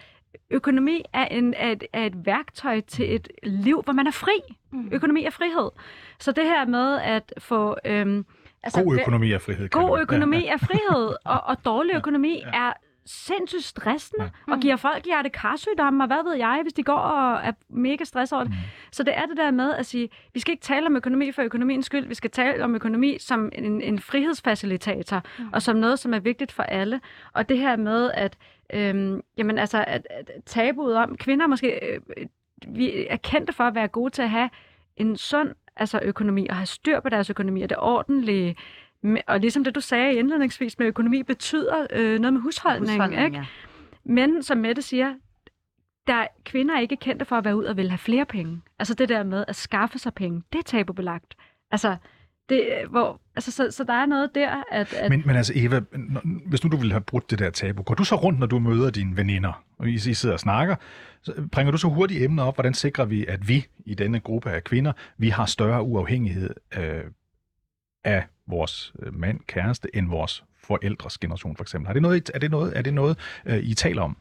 økonomi 0.50 1.02
er, 1.12 1.24
en, 1.24 1.54
er, 1.54 1.70
et, 1.70 1.84
er 1.92 2.06
et 2.06 2.26
værktøj 2.26 2.80
til 2.80 3.14
et 3.14 3.28
liv, 3.42 3.82
hvor 3.84 3.92
man 3.92 4.06
er 4.06 4.10
fri. 4.10 4.56
Mm. 4.72 4.88
Økonomi 4.92 5.24
er 5.24 5.30
frihed. 5.30 5.70
Så 6.18 6.32
det 6.32 6.44
her 6.44 6.66
med 6.66 7.00
at 7.00 7.32
få... 7.38 7.76
Øh, 7.84 8.24
altså, 8.62 8.82
God 8.82 8.98
økonomi 9.00 9.32
er 9.32 9.38
frihed. 9.38 9.68
God 9.68 9.90
vi 9.90 9.94
det. 9.94 10.02
økonomi 10.02 10.46
er 10.46 10.56
frihed, 10.56 11.14
og, 11.24 11.40
og 11.44 11.64
dårlig 11.64 11.96
økonomi 12.00 12.42
er 12.52 12.72
sindssygt 13.10 13.64
stressende, 13.64 14.30
og 14.46 14.58
giver 14.60 14.76
folk 14.76 15.04
hjertekarsygdomme, 15.04 16.04
og 16.04 16.06
hvad 16.06 16.24
ved 16.24 16.34
jeg, 16.34 16.60
hvis 16.62 16.72
de 16.72 16.82
går 16.82 16.96
og 16.96 17.40
er 17.44 17.52
mega 17.68 18.04
stresset 18.04 18.36
over 18.36 18.44
det. 18.44 18.54
Så 18.92 19.02
det 19.02 19.18
er 19.18 19.26
det 19.26 19.36
der 19.36 19.50
med 19.50 19.74
at 19.74 19.86
sige, 19.86 20.08
vi 20.34 20.40
skal 20.40 20.52
ikke 20.52 20.62
tale 20.62 20.86
om 20.86 20.96
økonomi 20.96 21.32
for 21.32 21.42
økonomiens 21.42 21.86
skyld, 21.86 22.06
vi 22.06 22.14
skal 22.14 22.30
tale 22.30 22.64
om 22.64 22.74
økonomi 22.74 23.18
som 23.18 23.48
en, 23.52 23.82
en 23.82 23.98
frihedsfacilitator, 23.98 25.22
mm. 25.38 25.48
og 25.52 25.62
som 25.62 25.76
noget, 25.76 25.98
som 25.98 26.14
er 26.14 26.18
vigtigt 26.18 26.52
for 26.52 26.62
alle. 26.62 27.00
Og 27.32 27.48
det 27.48 27.58
her 27.58 27.76
med, 27.76 28.10
at, 28.14 28.36
øhm, 28.72 29.20
jamen, 29.36 29.58
altså, 29.58 29.84
at, 29.86 30.06
at 30.10 30.30
tabuet 30.46 30.96
om, 30.96 31.16
kvinder 31.16 31.46
måske, 31.46 32.00
øh, 32.16 32.26
vi 32.68 33.06
er 33.08 33.16
kendte 33.16 33.52
for 33.52 33.64
at 33.64 33.74
være 33.74 33.88
gode 33.88 34.10
til 34.10 34.22
at 34.22 34.30
have 34.30 34.50
en 34.96 35.16
sund 35.16 35.54
altså 35.76 36.00
økonomi, 36.02 36.46
og 36.48 36.56
have 36.56 36.66
styr 36.66 37.00
på 37.00 37.08
deres 37.08 37.30
økonomi, 37.30 37.62
og 37.62 37.70
det 37.70 37.78
ordentlige, 37.78 38.56
og 39.26 39.40
ligesom 39.40 39.64
det, 39.64 39.74
du 39.74 39.80
sagde 39.80 40.14
indledningsvis 40.14 40.78
med 40.78 40.86
økonomi, 40.86 41.22
betyder 41.22 41.86
øh, 41.92 42.18
noget 42.20 42.32
med 42.32 42.40
husholdning, 42.40 42.90
Husholdning, 42.90 43.24
ikke? 43.24 43.36
ja. 43.36 43.44
Men 44.04 44.42
som 44.42 44.58
Mette 44.58 44.82
siger, 44.82 45.14
der 46.06 46.26
kvinder 46.44 46.74
er 46.76 46.80
ikke 46.80 46.96
kendte 46.96 47.24
for 47.24 47.36
at 47.36 47.44
være 47.44 47.56
ud 47.56 47.64
og 47.64 47.76
vil 47.76 47.90
have 47.90 47.98
flere 47.98 48.24
penge. 48.26 48.60
Altså 48.78 48.94
det 48.94 49.08
der 49.08 49.22
med 49.22 49.44
at 49.48 49.56
skaffe 49.56 49.98
sig 49.98 50.14
penge, 50.14 50.42
det 50.52 50.58
er 50.58 50.62
tabubelagt. 50.62 51.34
Altså, 51.70 51.96
det, 52.48 52.68
hvor, 52.90 53.20
altså 53.36 53.50
så, 53.52 53.70
så 53.70 53.84
der 53.84 53.92
er 53.92 54.06
noget 54.06 54.34
der, 54.34 54.62
at... 54.72 54.92
at 54.94 55.10
Men, 55.10 55.22
men 55.26 55.36
altså 55.36 55.52
Eva, 55.56 55.80
når- 55.92 56.48
hvis 56.48 56.64
nu 56.64 56.70
du 56.70 56.76
ville 56.76 56.92
have 56.92 57.00
brudt 57.00 57.30
det 57.30 57.38
der 57.38 57.50
tabu, 57.50 57.82
går 57.82 57.94
du 57.94 58.04
så 58.04 58.14
rundt, 58.16 58.38
når 58.38 58.46
du 58.46 58.58
møder 58.58 58.90
dine 58.90 59.16
veninder, 59.16 59.64
og 59.78 59.88
I, 59.88 59.94
I 59.94 59.98
sidder 59.98 60.32
og 60.34 60.40
snakker, 60.40 60.76
så 61.22 61.48
bringer 61.52 61.70
du 61.72 61.78
så 61.78 61.88
hurtigt 61.88 62.22
emner 62.24 62.42
op, 62.42 62.54
hvordan 62.56 62.74
sikrer 62.74 63.04
vi, 63.04 63.26
at 63.26 63.48
vi 63.48 63.66
i 63.86 63.94
denne 63.94 64.20
gruppe 64.20 64.50
af 64.50 64.64
kvinder, 64.64 64.92
vi 65.18 65.28
har 65.28 65.46
større 65.46 65.82
uafhængighed 65.82 66.50
øh, 66.78 67.04
af 68.04 68.26
vores 68.50 68.92
øh, 69.02 69.14
mand, 69.14 69.40
kæreste, 69.46 69.96
end 69.96 70.08
vores 70.08 70.44
forældres 70.58 71.18
generation 71.18 71.56
for 71.56 71.64
eksempel. 71.64 71.88
Er 71.88 71.92
det 71.92 72.02
noget, 72.02 72.30
er 72.34 72.38
det 72.38 72.50
noget, 72.50 72.78
er 72.78 72.82
det 72.82 72.94
noget 72.94 73.18
øh, 73.46 73.58
I 73.58 73.74
taler 73.74 74.02
om? 74.02 74.16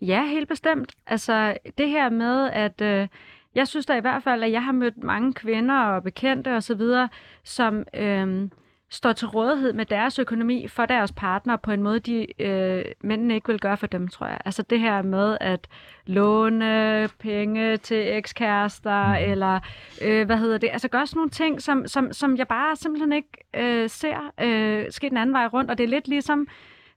Ja, 0.00 0.26
helt 0.26 0.48
bestemt. 0.48 0.92
Altså 1.06 1.56
det 1.78 1.88
her 1.88 2.10
med, 2.10 2.50
at 2.50 2.80
øh, 2.80 3.08
jeg 3.54 3.68
synes 3.68 3.86
da 3.86 3.96
i 3.96 4.00
hvert 4.00 4.22
fald, 4.22 4.42
at 4.42 4.52
jeg 4.52 4.64
har 4.64 4.72
mødt 4.72 5.02
mange 5.02 5.32
kvinder 5.32 5.80
og 5.80 6.02
bekendte 6.02 6.56
og 6.56 6.62
så 6.62 6.74
videre, 6.74 7.08
som 7.44 7.84
øh, 7.94 8.48
står 8.90 9.12
til 9.12 9.28
rådighed 9.28 9.72
med 9.72 9.86
deres 9.86 10.18
økonomi 10.18 10.68
for 10.68 10.86
deres 10.86 11.12
partner 11.12 11.56
på 11.56 11.70
en 11.70 11.82
måde, 11.82 12.00
de 12.00 12.42
øh, 12.42 12.84
mændene 13.00 13.34
ikke 13.34 13.48
vil 13.48 13.60
gøre 13.60 13.76
for 13.76 13.86
dem, 13.86 14.08
tror 14.08 14.26
jeg. 14.26 14.38
Altså 14.44 14.62
det 14.62 14.80
her 14.80 15.02
med 15.02 15.38
at 15.40 15.68
låne 16.06 17.08
penge 17.18 17.76
til 17.76 18.16
ekskærester, 18.16 19.08
mm. 19.08 19.30
eller 19.30 19.60
øh, 20.02 20.26
hvad 20.26 20.36
hedder 20.36 20.58
det, 20.58 20.68
altså 20.72 20.88
gøre 20.88 21.06
sådan 21.06 21.18
nogle 21.18 21.30
ting, 21.30 21.62
som, 21.62 21.86
som, 21.86 22.12
som 22.12 22.36
jeg 22.36 22.48
bare 22.48 22.76
simpelthen 22.76 23.12
ikke 23.12 23.28
øh, 23.56 23.90
ser 23.90 24.32
øh, 24.40 24.86
ske 24.90 25.08
den 25.08 25.16
anden 25.16 25.34
vej 25.34 25.46
rundt, 25.46 25.70
og 25.70 25.78
det 25.78 25.84
er 25.84 25.88
lidt 25.88 26.08
ligesom, 26.08 26.48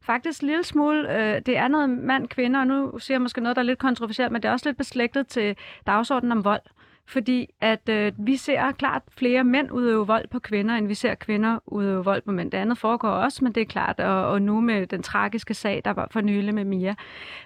faktisk 0.02 0.42
en 0.42 0.48
lille 0.48 0.64
smule, 0.64 1.18
øh, 1.18 1.42
det 1.46 1.58
er 1.58 1.68
noget 1.68 1.90
mand-kvinder, 1.90 2.60
og 2.60 2.68
nu 2.68 3.00
siger 3.00 3.16
jeg 3.16 3.22
måske 3.22 3.42
noget, 3.42 3.56
der 3.56 3.62
er 3.62 3.66
lidt 3.66 3.80
kontroversielt, 3.80 4.32
men 4.32 4.42
det 4.42 4.50
er 4.50 4.54
også 4.54 4.70
lidt 4.70 4.78
beslægtet 4.78 5.28
til 5.28 5.56
dagsordenen 5.88 6.32
om 6.32 6.46
vold. 6.46 6.62
Fordi 7.06 7.50
at 7.62 7.90
øh, 7.90 8.12
vi 8.18 8.38
ser 8.38 8.72
klart 8.72 9.02
flere 9.18 9.44
mænd 9.44 9.72
udøve 9.72 10.08
vold 10.08 10.28
på 10.28 10.40
kvinder, 10.40 10.76
end 10.76 10.88
vi 10.88 10.94
ser 10.94 11.16
kvinder 11.16 11.60
udøve 11.66 12.06
vold 12.06 12.22
på 12.22 12.32
mænd. 12.32 12.52
Det 12.52 12.58
andet 12.58 12.78
foregår 12.78 13.10
også, 13.10 13.44
men 13.44 13.54
det 13.54 13.62
er 13.62 13.66
klart, 13.66 14.00
og, 14.00 14.28
og 14.28 14.42
nu 14.42 14.62
med 14.62 14.88
den 14.88 15.04
tragiske 15.04 15.54
sag, 15.54 15.82
der 15.86 15.92
var 15.92 16.08
for 16.12 16.22
nylig 16.22 16.54
med 16.54 16.66
Mia. 16.66 16.96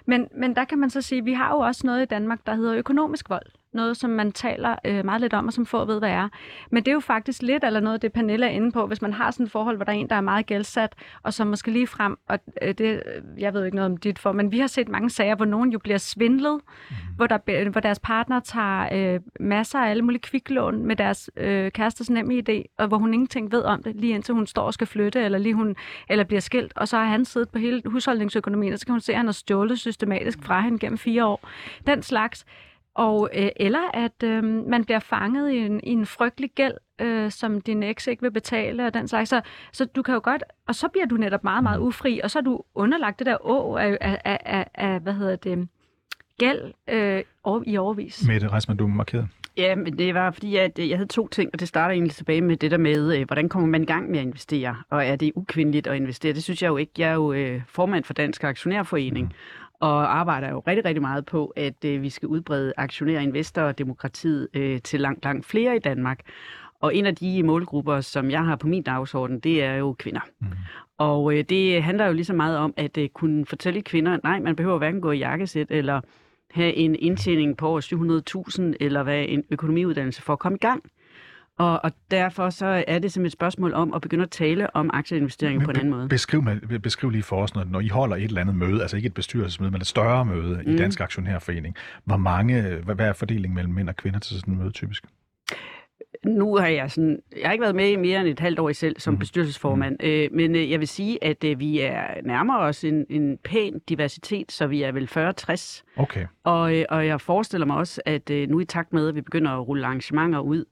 Men, 0.06 0.28
men 0.36 0.56
der 0.56 0.64
kan 0.64 0.78
man 0.78 0.90
så 0.90 1.02
sige, 1.02 1.18
at 1.18 1.24
vi 1.24 1.32
har 1.32 1.50
jo 1.50 1.58
også 1.58 1.86
noget 1.86 2.02
i 2.02 2.04
Danmark, 2.04 2.46
der 2.46 2.54
hedder 2.54 2.74
økonomisk 2.74 3.30
vold. 3.30 3.46
Noget, 3.72 3.96
som 3.96 4.10
man 4.10 4.32
taler 4.32 4.76
øh, 4.84 5.04
meget 5.04 5.20
lidt 5.20 5.34
om, 5.34 5.46
og 5.46 5.52
som 5.52 5.66
få 5.66 5.84
ved, 5.84 5.98
hvad 5.98 6.10
er. 6.10 6.28
Men 6.70 6.84
det 6.84 6.90
er 6.90 6.94
jo 6.94 7.00
faktisk 7.00 7.42
lidt, 7.42 7.64
eller 7.64 7.80
noget, 7.80 8.02
det 8.02 8.12
Pernille 8.12 8.46
er 8.46 8.50
inde 8.50 8.72
på, 8.72 8.86
hvis 8.86 9.02
man 9.02 9.12
har 9.12 9.30
sådan 9.30 9.46
et 9.46 9.52
forhold, 9.52 9.76
hvor 9.76 9.84
der 9.84 9.92
er 9.92 9.96
en, 9.96 10.10
der 10.10 10.16
er 10.16 10.20
meget 10.20 10.46
gældsat, 10.46 10.94
og 11.22 11.34
som 11.34 11.46
måske 11.46 11.70
lige 11.70 11.86
frem, 11.86 12.18
og 12.28 12.38
øh, 12.62 12.74
det, 12.74 13.02
øh, 13.06 13.42
jeg 13.42 13.54
ved 13.54 13.64
ikke 13.64 13.76
noget 13.76 13.90
om 13.90 13.96
dit 13.96 14.18
for, 14.18 14.32
men 14.32 14.52
vi 14.52 14.58
har 14.58 14.66
set 14.66 14.88
mange 14.88 15.10
sager, 15.10 15.34
hvor 15.34 15.44
nogen 15.44 15.70
jo 15.70 15.78
bliver 15.78 15.98
svindlet, 15.98 16.60
mm. 16.90 16.96
hvor, 17.16 17.26
der, 17.26 17.68
hvor 17.70 17.80
deres 17.80 17.98
partner 17.98 18.40
tager 18.40 19.14
øh, 19.14 19.20
masser 19.40 19.78
af 19.78 19.90
alle 19.90 20.02
mulige 20.02 20.22
kviklån 20.22 20.86
med 20.86 20.96
deres 20.96 21.30
øh, 21.36 21.70
kærestes 21.72 22.10
nem 22.10 22.30
idé, 22.30 22.62
og 22.78 22.88
hvor 22.88 22.98
hun 22.98 23.14
ingenting 23.14 23.52
ved 23.52 23.62
om 23.62 23.82
det, 23.82 23.96
lige 23.96 24.14
indtil 24.14 24.34
hun 24.34 24.46
står 24.46 24.62
og 24.62 24.74
skal 24.74 24.86
flytte, 24.86 25.20
eller 25.20 25.38
lige 25.38 25.54
hun 25.54 25.76
eller 26.08 26.24
bliver 26.24 26.40
skilt, 26.40 26.72
og 26.76 26.88
så 26.88 26.96
har 26.96 27.04
han 27.04 27.24
siddet 27.24 27.48
på 27.48 27.58
hele 27.58 27.82
husholdningsøkonomien, 27.86 28.72
og 28.72 28.78
så 28.78 28.86
kan 28.86 28.92
hun 28.92 29.00
se, 29.00 29.12
at 29.12 29.16
han 29.16 29.26
har 29.26 29.32
stjålet 29.32 29.78
systematisk 29.78 30.38
fra 30.42 30.60
hende 30.60 30.78
gennem 30.78 30.98
fire 30.98 31.26
år. 31.26 31.48
Den 31.86 32.02
slags. 32.02 32.46
Og, 32.98 33.30
øh, 33.34 33.48
eller 33.56 33.90
at 33.94 34.22
øh, 34.24 34.44
man 34.44 34.84
bliver 34.84 34.98
fanget 34.98 35.52
i 35.52 35.56
en, 35.56 35.80
i 35.82 35.90
en 35.90 36.06
frygtelig 36.06 36.50
gæld, 36.54 36.74
øh, 37.00 37.30
som 37.30 37.60
din 37.60 37.82
eks 37.82 38.06
ikke 38.06 38.22
vil 38.22 38.30
betale, 38.30 38.86
og 38.86 38.94
den 38.94 39.08
slags. 39.08 39.30
Så, 39.30 39.40
så 39.72 39.84
du 39.84 40.02
kan 40.02 40.14
jo 40.14 40.20
godt, 40.24 40.42
og 40.66 40.74
så 40.74 40.88
bliver 40.88 41.06
du 41.06 41.16
netop 41.16 41.44
meget, 41.44 41.62
meget 41.62 41.78
ufri, 41.78 42.20
og 42.24 42.30
så 42.30 42.38
er 42.38 42.42
du 42.42 42.62
underlagt 42.74 43.18
det 43.18 43.26
der 43.26 43.36
å 43.40 43.76
af, 43.76 43.98
af, 44.00 44.18
af, 44.24 44.38
af, 44.44 44.66
af 44.74 45.00
hvad 45.00 45.12
hedder 45.12 45.36
det, 45.36 45.68
gæld 46.38 46.72
øh, 46.88 47.22
i 47.66 47.76
overvis. 47.76 48.26
Mette 48.26 48.48
Reisman, 48.48 48.76
du 48.76 48.84
er 48.84 48.88
markeret. 48.88 49.28
Ja, 49.56 49.74
men 49.74 49.98
det 49.98 50.14
var 50.14 50.30
fordi, 50.30 50.56
at 50.56 50.78
øh, 50.78 50.88
jeg 50.88 50.98
havde 50.98 51.08
to 51.08 51.28
ting, 51.28 51.50
og 51.52 51.60
det 51.60 51.68
starter 51.68 51.92
egentlig 51.92 52.14
tilbage 52.14 52.40
med 52.40 52.56
det 52.56 52.70
der 52.70 52.78
med, 52.78 53.18
øh, 53.18 53.26
hvordan 53.26 53.48
kommer 53.48 53.68
man 53.68 53.82
i 53.82 53.86
gang 53.86 54.10
med 54.10 54.18
at 54.18 54.24
investere, 54.24 54.76
og 54.90 55.06
er 55.06 55.16
det 55.16 55.32
ukvindeligt 55.34 55.86
at 55.86 55.96
investere? 55.96 56.32
Det 56.32 56.42
synes 56.42 56.62
jeg 56.62 56.68
jo 56.68 56.76
ikke. 56.76 56.92
Jeg 56.98 57.10
er 57.10 57.14
jo 57.14 57.32
øh, 57.32 57.62
formand 57.68 58.04
for 58.04 58.12
Dansk 58.12 58.44
Aktionærforening, 58.44 59.26
mm. 59.26 59.34
Og 59.80 60.18
arbejder 60.18 60.50
jo 60.50 60.62
rigtig, 60.66 60.84
rigtig 60.84 61.02
meget 61.02 61.26
på, 61.26 61.46
at 61.56 61.84
øh, 61.84 62.02
vi 62.02 62.10
skal 62.10 62.28
udbrede 62.28 62.72
aktionærer, 62.76 63.20
investorer 63.20 63.66
og 63.66 63.78
demokratiet 63.78 64.48
øh, 64.54 64.80
til 64.82 65.00
langt, 65.00 65.24
langt 65.24 65.46
flere 65.46 65.76
i 65.76 65.78
Danmark. 65.78 66.20
Og 66.80 66.94
en 66.94 67.06
af 67.06 67.16
de 67.16 67.42
målgrupper, 67.42 68.00
som 68.00 68.30
jeg 68.30 68.44
har 68.44 68.56
på 68.56 68.66
min 68.66 68.82
dagsorden, 68.82 69.40
det 69.40 69.62
er 69.64 69.74
jo 69.74 69.92
kvinder. 69.98 70.20
Mm. 70.40 70.46
Og 70.98 71.34
øh, 71.34 71.44
det 71.48 71.82
handler 71.82 72.06
jo 72.06 72.12
lige 72.12 72.24
så 72.24 72.34
meget 72.34 72.58
om 72.58 72.74
at 72.76 72.98
øh, 72.98 73.08
kunne 73.08 73.46
fortælle 73.46 73.82
kvinder, 73.82 74.18
nej, 74.22 74.40
man 74.40 74.56
behøver 74.56 74.78
hverken 74.78 75.00
gå 75.00 75.10
i 75.10 75.18
jakkesæt 75.18 75.66
eller 75.70 76.00
have 76.50 76.74
en 76.74 76.96
indtjening 76.98 77.56
på 77.56 77.68
over 77.68 77.80
700.000 78.70 78.76
eller 78.80 79.02
være 79.02 79.26
en 79.26 79.44
økonomiuddannelse 79.50 80.22
for 80.22 80.32
at 80.32 80.38
komme 80.38 80.56
i 80.56 80.58
gang. 80.58 80.82
Og, 81.58 81.80
og 81.84 81.92
derfor 82.10 82.50
så 82.50 82.66
er 82.88 82.98
det 82.98 83.12
simpelthen 83.12 83.26
et 83.26 83.32
spørgsmål 83.32 83.72
om 83.74 83.94
at 83.94 84.00
begynde 84.02 84.22
at 84.22 84.30
tale 84.30 84.76
om 84.76 84.90
aktieinvesteringer 84.92 85.64
på 85.64 85.70
en 85.70 85.76
anden 85.76 85.90
måde. 85.90 86.08
Beskriv, 86.08 86.42
mig- 86.42 86.82
beskriv 86.82 87.10
lige 87.10 87.22
for 87.22 87.42
os, 87.42 87.54
når, 87.54 87.64
når 87.64 87.80
I 87.80 87.88
holder 87.88 88.16
et 88.16 88.22
eller 88.24 88.40
andet 88.40 88.54
møde, 88.56 88.82
altså 88.82 88.96
ikke 88.96 89.06
et 89.06 89.14
bestyrelsesmøde, 89.14 89.70
men 89.70 89.80
et 89.80 89.86
større 89.86 90.24
møde 90.24 90.62
mm. 90.66 90.72
i 90.72 90.76
Dansk 90.76 91.00
Aktionærforening. 91.00 91.74
Hvor 92.04 92.16
mange, 92.16 92.62
hvad, 92.62 92.94
hvad 92.94 93.08
er 93.08 93.12
fordelingen 93.12 93.54
mellem 93.54 93.74
mænd 93.74 93.88
og 93.88 93.96
kvinder 93.96 94.18
til 94.18 94.36
sådan 94.40 94.54
et 94.54 94.60
møde 94.60 94.70
typisk? 94.72 95.04
Nu 96.26 96.56
har 96.56 96.66
jeg 96.66 96.90
sådan, 96.90 97.18
jeg 97.40 97.48
har 97.48 97.52
ikke 97.52 97.62
været 97.62 97.74
med 97.76 97.88
i 97.90 97.96
mere 97.96 98.20
end 98.20 98.28
et 98.28 98.40
halvt 98.40 98.58
år 98.58 98.68
i 98.68 98.74
selv 98.74 99.00
som 99.00 99.14
Mhm. 99.14 99.18
bestyrelsesformand, 99.18 100.02
øh, 100.02 100.28
men 100.32 100.54
øh, 100.56 100.70
jeg 100.70 100.80
vil 100.80 100.88
sige, 100.88 101.24
at 101.24 101.44
øh, 101.44 101.58
vi 101.60 101.80
er 101.80 102.02
nærmere 102.24 102.58
os 102.58 102.84
en, 102.84 103.04
en 103.10 103.38
pæn 103.44 103.80
diversitet, 103.88 104.52
så 104.52 104.66
vi 104.66 104.82
er 104.82 104.92
vel 104.92 105.08
40-60. 105.16 105.82
Okay. 105.96 106.26
Og, 106.44 106.76
øh, 106.76 106.84
og 106.88 107.06
jeg 107.06 107.20
forestiller 107.20 107.66
mig 107.66 107.76
også, 107.76 108.00
at 108.06 108.30
øh, 108.30 108.48
nu 108.48 108.60
i 108.60 108.64
takt 108.64 108.92
med, 108.92 109.08
at 109.08 109.14
vi 109.14 109.20
begynder 109.20 109.50
at 109.50 109.68
rulle 109.68 109.86
arrangementer 109.86 110.38
ud, 110.40 110.64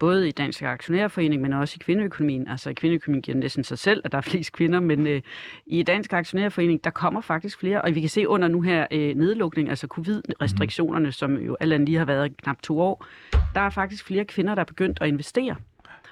både 0.00 0.28
i 0.28 0.30
Dansk 0.30 0.62
Aktionærforening, 0.62 1.42
men 1.42 1.52
også 1.52 1.76
i 1.80 1.82
kvindeøkonomien. 1.84 2.48
Altså 2.48 2.70
i 2.70 2.74
kvindeøkonomien 2.74 3.22
giver 3.22 3.34
det 3.34 3.40
næsten 3.42 3.64
sig 3.64 3.78
selv, 3.78 4.02
at 4.04 4.12
der 4.12 4.18
er 4.18 4.22
flest 4.22 4.52
kvinder, 4.52 4.80
men 4.80 5.06
øh, 5.06 5.22
i 5.66 5.82
Dansk 5.82 6.12
Aktionærforening, 6.12 6.84
der 6.84 6.90
kommer 6.90 7.20
faktisk 7.20 7.58
flere. 7.60 7.82
Og 7.82 7.94
vi 7.94 8.00
kan 8.00 8.08
se 8.08 8.28
under 8.28 8.48
nu 8.48 8.60
her 8.60 8.86
øh, 8.90 9.16
nedlukning, 9.16 9.68
altså 9.68 9.86
covid-restriktionerne, 9.86 11.06
mm. 11.06 11.12
som 11.12 11.36
jo 11.36 11.56
andet 11.60 11.80
lige 11.80 11.98
har 11.98 12.04
været 12.04 12.30
i 12.30 12.34
knap 12.42 12.62
to 12.62 12.80
år, 12.80 13.06
der 13.54 13.60
er 13.60 13.70
faktisk 13.70 14.04
flere 14.04 14.24
kvinder, 14.24 14.54
der 14.54 14.62
er 14.62 14.66
begyndt 14.66 14.98
at 15.00 15.08
investere. 15.08 15.56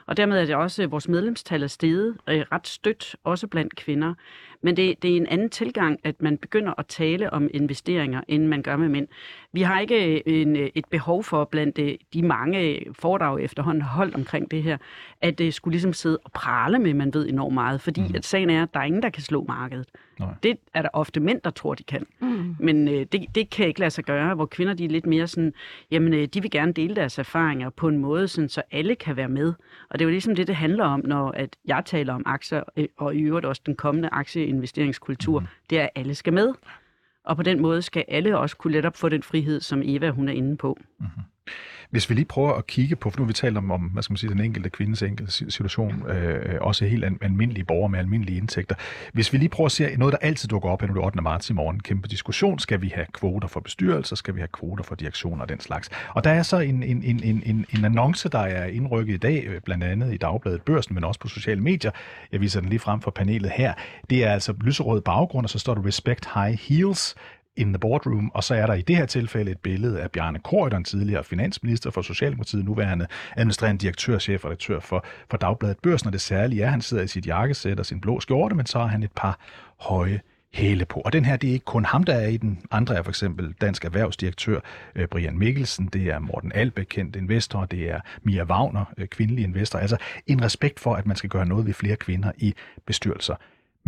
Og 0.06 0.16
dermed 0.16 0.40
er 0.40 0.44
det 0.44 0.54
også, 0.54 0.82
at 0.82 0.90
vores 0.90 1.08
medlemstal 1.08 1.62
er 1.62 1.66
steget 1.66 2.16
øh, 2.28 2.44
ret 2.52 2.68
stødt, 2.68 3.16
også 3.24 3.46
blandt 3.46 3.76
kvinder. 3.76 4.14
Men 4.62 4.76
det, 4.76 5.02
det 5.02 5.12
er 5.12 5.16
en 5.16 5.26
anden 5.26 5.50
tilgang, 5.50 6.00
at 6.04 6.22
man 6.22 6.38
begynder 6.38 6.72
at 6.78 6.86
tale 6.86 7.32
om 7.32 7.50
investeringer, 7.54 8.20
end 8.28 8.46
man 8.46 8.62
gør 8.62 8.76
med 8.76 8.88
mænd. 8.88 9.08
Vi 9.52 9.62
har 9.62 9.80
ikke 9.80 10.28
en, 10.28 10.56
et 10.56 10.84
behov 10.90 11.24
for, 11.24 11.44
blandt 11.44 11.78
øh, 11.78 11.94
de 12.14 12.22
mange 12.22 12.84
foredrag 12.92 13.40
efterhånden 13.40 13.82
har 13.82 13.90
holdt 13.90 14.14
omkring 14.14 14.50
det 14.50 14.62
her, 14.62 14.76
at 15.20 15.38
det 15.38 15.54
skulle 15.54 15.72
ligesom 15.72 15.92
sidde 15.92 16.18
og 16.24 16.32
prale 16.32 16.78
med, 16.78 16.90
at 16.90 16.96
man 16.96 17.14
ved 17.14 17.28
enormt 17.28 17.54
meget. 17.54 17.80
Fordi 17.80 18.00
mm. 18.00 18.14
at 18.14 18.24
sagen 18.24 18.50
er, 18.50 18.62
at 18.62 18.74
der 18.74 18.80
er 18.80 18.84
ingen, 18.84 19.02
der 19.02 19.10
kan 19.10 19.22
slå 19.22 19.44
markedet. 19.48 19.88
Nej. 20.18 20.28
Det 20.42 20.58
er 20.74 20.82
der 20.82 20.88
ofte 20.92 21.20
mænd, 21.20 21.40
der 21.44 21.50
tror, 21.50 21.74
de 21.74 21.82
kan. 21.82 22.06
Mm. 22.20 22.56
Men 22.58 22.88
øh, 22.88 23.06
det, 23.12 23.26
det 23.34 23.50
kan 23.50 23.66
ikke 23.66 23.80
lade 23.80 23.90
sig 23.90 24.04
gøre, 24.04 24.34
hvor 24.34 24.46
kvinder 24.46 24.74
de 24.74 24.84
er 24.84 24.88
lidt 24.88 25.06
mere 25.06 25.26
sådan, 25.26 25.52
jamen 25.90 26.14
øh, 26.14 26.26
de 26.26 26.42
vil 26.42 26.50
gerne 26.50 26.72
dele 26.72 26.96
deres 26.96 27.18
erfaringer 27.18 27.70
på 27.70 27.88
en 27.88 27.98
måde, 27.98 28.28
sådan, 28.28 28.48
så 28.48 28.62
alle 28.70 28.94
kan 28.94 29.16
være 29.16 29.28
med. 29.28 29.52
Og 29.90 29.98
det 29.98 30.00
er 30.00 30.04
jo 30.04 30.10
ligesom 30.10 30.34
det, 30.34 30.46
det 30.46 30.56
handler 30.56 30.84
om, 30.84 31.02
når 31.04 31.30
at 31.30 31.56
jeg 31.64 31.82
taler 31.84 32.14
om 32.14 32.22
aktier, 32.26 32.62
øh, 32.76 32.86
og 32.96 33.14
i 33.14 33.20
øvrigt 33.20 33.46
også 33.46 33.62
den 33.66 33.76
kommende 33.76 34.08
aktieinvesteringskultur, 34.48 35.40
mm. 35.40 35.46
det 35.70 35.78
er, 35.78 35.82
at 35.82 35.90
alle 35.94 36.14
skal 36.14 36.32
med. 36.32 36.54
Og 37.24 37.36
på 37.36 37.42
den 37.42 37.62
måde 37.62 37.82
skal 37.82 38.04
alle 38.08 38.38
også 38.38 38.56
kunne 38.56 38.72
letop 38.72 38.96
få 38.96 39.08
den 39.08 39.22
frihed, 39.22 39.60
som 39.60 39.82
Eva 39.84 40.10
hun 40.10 40.28
er 40.28 40.32
inde 40.32 40.56
på. 40.56 40.78
Hvis 41.90 42.10
vi 42.10 42.14
lige 42.14 42.24
prøver 42.24 42.52
at 42.52 42.66
kigge 42.66 42.96
på, 42.96 43.10
for 43.10 43.18
nu 43.18 43.24
har 43.24 43.26
vi 43.26 43.32
talt 43.32 43.56
om, 43.56 43.70
om 43.70 43.80
hvad 43.80 44.02
skal 44.02 44.12
man 44.12 44.16
sige, 44.16 44.30
den 44.30 44.40
enkelte 44.40 44.70
kvindes 44.70 45.02
enkelte 45.02 45.32
situation, 45.50 46.04
øh, 46.08 46.54
øh, 46.54 46.60
også 46.60 46.84
helt 46.84 47.04
an, 47.04 47.18
almindelige 47.22 47.64
borgere 47.64 47.88
med 47.88 47.98
almindelige 47.98 48.38
indtægter. 48.38 48.74
Hvis 49.12 49.32
vi 49.32 49.38
lige 49.38 49.48
prøver 49.48 49.66
at 49.66 49.72
se 49.72 49.96
noget, 49.96 50.12
der 50.12 50.18
altid 50.18 50.48
dukker 50.48 50.68
op 50.68 50.80
her 50.80 50.88
nu 50.88 51.04
8. 51.04 51.22
marts 51.22 51.50
i 51.50 51.52
morgen, 51.52 51.80
kæmpe 51.80 52.08
diskussion. 52.08 52.58
Skal 52.58 52.82
vi 52.82 52.88
have 52.94 53.06
kvoter 53.12 53.48
for 53.48 53.60
bestyrelser? 53.60 54.16
Skal 54.16 54.34
vi 54.34 54.40
have 54.40 54.48
kvoter 54.48 54.84
for 54.84 54.94
direktioner 54.94 55.42
og 55.42 55.48
den 55.48 55.60
slags? 55.60 55.90
Og 56.14 56.24
der 56.24 56.30
er 56.30 56.42
så 56.42 56.58
en, 56.58 56.82
en, 56.82 57.02
en, 57.02 57.22
en, 57.22 57.42
en, 57.46 57.66
en 57.74 57.84
annonce, 57.84 58.28
der 58.28 58.38
er 58.38 58.66
indrykket 58.66 59.14
i 59.14 59.18
dag, 59.18 59.44
øh, 59.46 59.60
blandt 59.60 59.84
andet 59.84 60.14
i 60.14 60.16
Dagbladet 60.16 60.62
Børsen, 60.62 60.94
men 60.94 61.04
også 61.04 61.20
på 61.20 61.28
sociale 61.28 61.60
medier. 61.60 61.90
Jeg 62.32 62.40
viser 62.40 62.60
den 62.60 62.68
lige 62.68 62.80
frem 62.80 63.00
for 63.00 63.10
panelet 63.10 63.50
her. 63.50 63.74
Det 64.10 64.24
er 64.24 64.32
altså 64.32 64.54
lyserød 64.60 65.00
baggrund, 65.00 65.46
og 65.46 65.50
så 65.50 65.58
står 65.58 65.74
der 65.74 65.86
Respect 65.86 66.28
High 66.34 66.58
Heels 66.58 67.14
in 67.56 67.72
the 67.72 67.78
boardroom, 67.78 68.30
og 68.34 68.44
så 68.44 68.54
er 68.54 68.66
der 68.66 68.74
i 68.74 68.82
det 68.82 68.96
her 68.96 69.06
tilfælde 69.06 69.50
et 69.50 69.58
billede 69.58 70.00
af 70.00 70.10
Bjarne 70.10 70.38
Korydon, 70.38 70.84
tidligere 70.84 71.24
finansminister 71.24 71.90
for 71.90 72.02
Socialdemokratiet, 72.02 72.64
nuværende 72.64 73.06
administrerende 73.36 73.80
direktør, 73.80 74.18
chefredaktør 74.18 74.80
for, 74.80 75.04
for 75.30 75.36
Dagbladet 75.36 75.78
Børsen, 75.82 76.06
og 76.06 76.12
det 76.12 76.20
særlige 76.20 76.62
er, 76.62 76.66
at 76.66 76.70
han 76.70 76.80
sidder 76.80 77.02
i 77.02 77.08
sit 77.08 77.26
jakkesæt 77.26 77.80
og 77.80 77.86
sin 77.86 78.00
blå 78.00 78.20
skjorte, 78.20 78.54
men 78.54 78.66
så 78.66 78.78
har 78.78 78.86
han 78.86 79.02
et 79.02 79.12
par 79.12 79.38
høje 79.80 80.20
hæle 80.52 80.84
på. 80.84 81.00
Og 81.04 81.12
den 81.12 81.24
her, 81.24 81.36
det 81.36 81.48
er 81.48 81.52
ikke 81.52 81.64
kun 81.64 81.84
ham, 81.84 82.04
der 82.04 82.14
er 82.14 82.28
i 82.28 82.36
den. 82.36 82.62
Andre 82.70 82.96
er 82.96 83.02
for 83.02 83.10
eksempel 83.10 83.54
dansk 83.60 83.84
erhvervsdirektør 83.84 84.60
øh, 84.94 85.08
Brian 85.08 85.38
Mikkelsen, 85.38 85.86
det 85.86 86.02
er 86.02 86.18
Morten 86.18 86.52
Albe, 86.54 86.84
kendt 86.84 87.16
investor, 87.16 87.64
det 87.64 87.90
er 87.90 88.00
Mia 88.22 88.44
Wagner, 88.44 88.84
øh, 88.98 89.06
kvindelig 89.06 89.44
investor. 89.44 89.78
Altså 89.78 89.96
en 90.26 90.42
respekt 90.42 90.80
for, 90.80 90.94
at 90.94 91.06
man 91.06 91.16
skal 91.16 91.30
gøre 91.30 91.46
noget 91.46 91.66
ved 91.66 91.74
flere 91.74 91.96
kvinder 91.96 92.32
i 92.38 92.54
bestyrelser. 92.86 93.34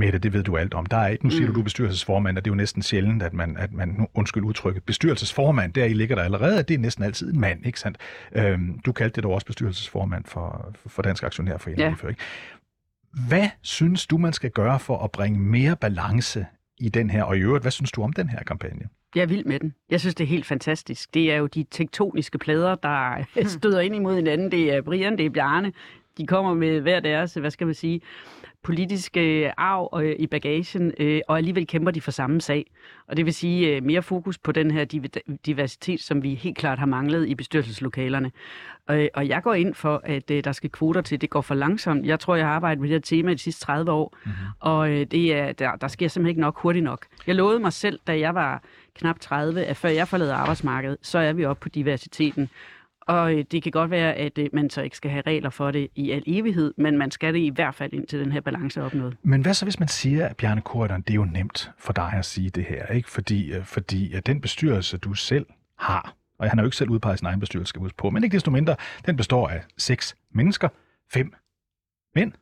Mette, 0.00 0.18
det 0.18 0.32
ved 0.32 0.42
du 0.42 0.56
alt 0.56 0.74
om. 0.74 0.86
Der 0.86 0.96
er 0.96 1.08
ikke, 1.08 1.24
nu 1.24 1.30
siger 1.30 1.46
du, 1.46 1.54
du 1.54 1.60
er 1.60 1.64
bestyrelsesformand, 1.64 2.38
og 2.38 2.44
det 2.44 2.50
er 2.50 2.54
jo 2.54 2.56
næsten 2.56 2.82
sjældent, 2.82 3.22
at 3.22 3.32
man, 3.32 3.56
at 3.56 3.72
man 3.72 3.88
nu, 3.88 4.06
undskyld 4.14 4.44
udtrykket, 4.44 4.84
bestyrelsesformand, 4.84 5.72
der 5.72 5.84
i 5.84 5.92
ligger 5.92 6.16
der 6.16 6.22
allerede, 6.22 6.58
at 6.58 6.68
det 6.68 6.74
er 6.74 6.78
næsten 6.78 7.04
altid 7.04 7.32
en 7.32 7.40
mand, 7.40 7.66
ikke 7.66 7.80
sandt? 7.80 7.98
Øhm, 8.32 8.78
du 8.86 8.92
kaldte 8.92 9.16
det 9.16 9.24
dog 9.24 9.32
også 9.32 9.46
bestyrelsesformand 9.46 10.24
for, 10.24 10.72
for 10.86 11.02
Dansk 11.02 11.22
Aktionærforening. 11.22 11.88
Ja. 11.88 11.94
før, 11.96 12.08
ikke? 12.08 12.20
Hvad 13.28 13.48
synes 13.62 14.06
du, 14.06 14.18
man 14.18 14.32
skal 14.32 14.50
gøre 14.50 14.78
for 14.78 14.98
at 15.04 15.10
bringe 15.10 15.40
mere 15.40 15.76
balance 15.76 16.46
i 16.78 16.88
den 16.88 17.10
her, 17.10 17.22
og 17.22 17.36
i 17.36 17.40
øvrigt, 17.40 17.64
hvad 17.64 17.72
synes 17.72 17.92
du 17.92 18.02
om 18.02 18.12
den 18.12 18.28
her 18.28 18.42
kampagne? 18.42 18.88
Jeg 19.14 19.22
er 19.22 19.26
vild 19.26 19.44
med 19.44 19.60
den. 19.60 19.74
Jeg 19.90 20.00
synes, 20.00 20.14
det 20.14 20.24
er 20.24 20.28
helt 20.28 20.46
fantastisk. 20.46 21.14
Det 21.14 21.32
er 21.32 21.36
jo 21.36 21.46
de 21.46 21.64
tektoniske 21.70 22.38
plader, 22.38 22.74
der 22.74 23.24
støder 23.58 23.80
ind 23.80 23.94
imod 23.94 24.16
hinanden. 24.16 24.52
Det 24.52 24.74
er 24.74 24.82
Brian, 24.82 25.18
det 25.18 25.26
er 25.26 25.30
Bjarne. 25.30 25.72
De 26.18 26.26
kommer 26.26 26.54
med 26.54 26.80
hver 26.80 27.00
deres, 27.00 27.34
hvad 27.34 27.50
skal 27.50 27.66
man 27.66 27.74
sige, 27.74 28.00
politiske 28.62 29.52
arv 29.56 30.00
øh, 30.02 30.16
i 30.18 30.26
bagagen, 30.26 30.92
øh, 30.98 31.20
og 31.28 31.36
alligevel 31.36 31.66
kæmper 31.66 31.90
de 31.90 32.00
for 32.00 32.10
samme 32.10 32.40
sag. 32.40 32.70
Og 33.08 33.16
det 33.16 33.24
vil 33.24 33.34
sige 33.34 33.76
øh, 33.76 33.82
mere 33.82 34.02
fokus 34.02 34.38
på 34.38 34.52
den 34.52 34.70
her 34.70 34.84
div- 34.84 35.36
diversitet, 35.46 36.00
som 36.00 36.22
vi 36.22 36.34
helt 36.34 36.58
klart 36.58 36.78
har 36.78 36.86
manglet 36.86 37.28
i 37.28 37.34
bestyrelseslokalerne. 37.34 38.32
Øh, 38.90 39.08
og 39.14 39.28
jeg 39.28 39.42
går 39.42 39.54
ind 39.54 39.74
for, 39.74 40.00
at 40.04 40.30
øh, 40.30 40.44
der 40.44 40.52
skal 40.52 40.70
kvoter 40.70 41.00
til. 41.00 41.20
Det 41.20 41.30
går 41.30 41.40
for 41.40 41.54
langsomt. 41.54 42.06
Jeg 42.06 42.20
tror, 42.20 42.34
jeg 42.34 42.46
har 42.46 42.52
arbejdet 42.52 42.80
med 42.80 42.88
det 42.88 42.94
her 42.94 43.00
tema 43.00 43.32
de 43.32 43.38
sidste 43.38 43.64
30 43.64 43.92
år, 43.92 44.16
mm-hmm. 44.24 44.36
og 44.60 44.90
øh, 44.90 45.06
det 45.10 45.34
er, 45.34 45.52
der, 45.52 45.76
der 45.76 45.88
sker 45.88 46.08
simpelthen 46.08 46.30
ikke 46.30 46.40
nok 46.40 46.58
hurtigt 46.58 46.84
nok. 46.84 47.06
Jeg 47.26 47.34
lovede 47.34 47.58
mig 47.58 47.72
selv, 47.72 48.00
da 48.06 48.18
jeg 48.18 48.34
var 48.34 48.62
knap 48.94 49.20
30, 49.20 49.64
at 49.64 49.76
før 49.76 49.88
jeg 49.88 50.08
forlader 50.08 50.34
arbejdsmarkedet, 50.34 50.96
så 51.02 51.18
er 51.18 51.32
vi 51.32 51.44
oppe 51.44 51.60
på 51.60 51.68
diversiteten. 51.68 52.50
Og 53.00 53.34
øh, 53.34 53.44
det 53.50 53.62
kan 53.62 53.72
godt 53.72 53.90
være, 53.90 54.14
at 54.14 54.38
øh, 54.38 54.48
man 54.52 54.70
så 54.70 54.82
ikke 54.82 54.96
skal 54.96 55.10
have 55.10 55.22
regler 55.26 55.50
for 55.50 55.70
det 55.70 55.88
i 55.94 56.10
al 56.10 56.22
evighed, 56.26 56.74
men 56.76 56.98
man 56.98 57.10
skal 57.10 57.34
det 57.34 57.40
i 57.40 57.48
hvert 57.54 57.74
fald 57.74 57.92
indtil 57.92 58.20
den 58.20 58.32
her 58.32 58.40
balance 58.40 58.80
er 58.80 58.84
opnået. 58.84 59.16
Men 59.22 59.42
hvad 59.42 59.54
så, 59.54 59.64
hvis 59.64 59.78
man 59.78 59.88
siger, 59.88 60.28
at 60.28 60.36
Bjarne 60.36 60.60
Korydon, 60.60 61.00
det 61.00 61.10
er 61.10 61.14
jo 61.14 61.24
nemt 61.24 61.70
for 61.78 61.92
dig 61.92 62.12
at 62.12 62.24
sige 62.24 62.50
det 62.50 62.64
her, 62.64 62.86
ikke? 62.86 63.10
Fordi, 63.10 63.52
øh, 63.52 63.64
fordi 63.64 64.12
at 64.12 64.26
den 64.26 64.40
bestyrelse, 64.40 64.98
du 64.98 65.14
selv 65.14 65.46
har, 65.78 66.14
og 66.38 66.48
han 66.50 66.58
har 66.58 66.62
jo 66.62 66.66
ikke 66.66 66.76
selv 66.76 66.90
udpeget 66.90 67.18
sin 67.18 67.26
egen 67.26 67.40
bestyrelse, 67.40 67.68
skal 67.68 67.90
på, 67.96 68.10
men 68.10 68.24
ikke 68.24 68.34
desto 68.34 68.50
mindre, 68.50 68.76
den 69.06 69.16
består 69.16 69.48
af 69.48 69.62
seks 69.78 70.16
mennesker, 70.34 70.68
fem 71.12 71.32
mænd 72.14 72.32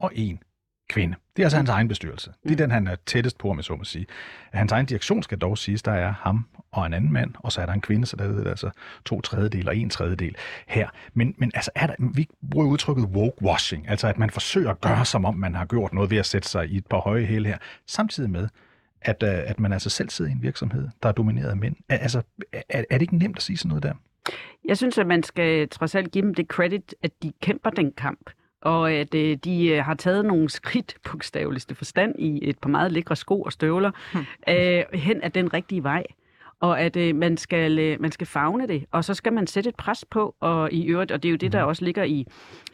og 0.00 0.12
en 0.14 0.40
kvinde. 0.88 1.16
Det 1.36 1.42
er 1.42 1.46
altså 1.46 1.56
hans 1.56 1.70
egen 1.70 1.88
bestyrelse. 1.88 2.32
Det 2.42 2.52
er 2.52 2.56
den, 2.56 2.70
han 2.70 2.86
er 2.86 2.96
tættest 3.06 3.38
på, 3.38 3.50
om 3.50 3.56
jeg 3.56 3.64
så 3.64 3.76
må 3.76 3.84
sige. 3.84 4.06
Hans 4.52 4.72
egen 4.72 4.86
direktion 4.86 5.22
skal 5.22 5.38
dog 5.38 5.58
siges, 5.58 5.82
der 5.82 5.92
er 5.92 6.14
ham 6.20 6.46
og 6.70 6.86
en 6.86 6.94
anden 6.94 7.12
mand, 7.12 7.34
og 7.38 7.52
så 7.52 7.60
er 7.60 7.66
der 7.66 7.72
en 7.72 7.80
kvinde, 7.80 8.06
så 8.06 8.16
der 8.16 8.24
er 8.24 8.28
det 8.28 8.46
altså 8.46 8.70
to 9.04 9.20
tredjedel 9.20 9.68
og 9.68 9.76
en 9.76 9.90
tredjedel 9.90 10.36
her. 10.66 10.88
Men, 11.14 11.34
men 11.38 11.50
altså, 11.54 11.70
er 11.74 11.86
der, 11.86 11.94
vi 12.14 12.28
bruger 12.50 12.66
udtrykket 12.66 13.04
woke-washing, 13.04 13.90
altså 13.90 14.08
at 14.08 14.18
man 14.18 14.30
forsøger 14.30 14.70
at 14.70 14.80
gøre, 14.80 15.04
som 15.04 15.24
om 15.24 15.34
man 15.34 15.54
har 15.54 15.64
gjort 15.64 15.92
noget 15.92 16.10
ved 16.10 16.18
at 16.18 16.26
sætte 16.26 16.48
sig 16.48 16.68
i 16.68 16.76
et 16.76 16.86
par 16.86 16.98
høje 16.98 17.24
hæle 17.24 17.48
her, 17.48 17.58
samtidig 17.86 18.30
med, 18.30 18.48
at, 19.00 19.22
øh, 19.22 19.28
at 19.46 19.60
man 19.60 19.72
altså 19.72 19.90
selv 19.90 20.10
sidder 20.10 20.30
i 20.30 20.32
en 20.34 20.42
virksomhed, 20.42 20.88
der 21.02 21.08
er 21.08 21.12
domineret 21.12 21.50
af 21.50 21.56
mænd. 21.56 21.76
Altså, 21.88 22.22
er, 22.52 22.62
er 22.90 22.98
det 22.98 23.02
ikke 23.02 23.16
nemt 23.16 23.36
at 23.36 23.42
sige 23.42 23.56
sådan 23.56 23.68
noget 23.68 23.82
der? 23.82 23.92
Jeg 24.64 24.76
synes, 24.76 24.98
at 24.98 25.06
man 25.06 25.22
skal 25.22 25.68
trods 25.68 25.94
alt 25.94 26.12
give 26.12 26.22
dem 26.22 26.34
det 26.34 26.46
credit, 26.46 26.94
at 27.02 27.10
de 27.22 27.32
kæmper 27.42 27.70
den 27.70 27.92
kamp. 27.92 28.30
Og 28.66 28.92
at 28.92 29.14
øh, 29.14 29.36
de 29.44 29.66
øh, 29.66 29.84
har 29.84 29.94
taget 29.94 30.24
nogle 30.24 30.50
skridt, 30.50 30.96
bogstaveligste 31.10 31.74
forstand, 31.74 32.14
i 32.18 32.48
et 32.48 32.58
par 32.58 32.68
meget 32.68 32.92
lækre 32.92 33.16
sko 33.16 33.42
og 33.42 33.52
støvler, 33.52 33.90
øh, 34.48 34.84
hen 34.92 35.20
ad 35.22 35.30
den 35.30 35.54
rigtige 35.54 35.82
vej. 35.82 36.04
Og 36.60 36.80
at 36.80 36.96
øh, 36.96 37.16
man, 37.16 37.36
skal, 37.36 37.78
øh, 37.78 38.00
man 38.00 38.12
skal 38.12 38.26
fagne 38.26 38.68
det, 38.68 38.84
og 38.90 39.04
så 39.04 39.14
skal 39.14 39.32
man 39.32 39.46
sætte 39.46 39.68
et 39.68 39.76
pres 39.76 40.04
på, 40.10 40.34
og 40.40 40.72
i 40.72 40.86
øvrigt, 40.86 41.12
og 41.12 41.22
det 41.22 41.28
er 41.28 41.30
jo 41.30 41.36
det, 41.36 41.52
der 41.52 41.62
også 41.62 41.84
ligger 41.84 42.04
i, 42.04 42.26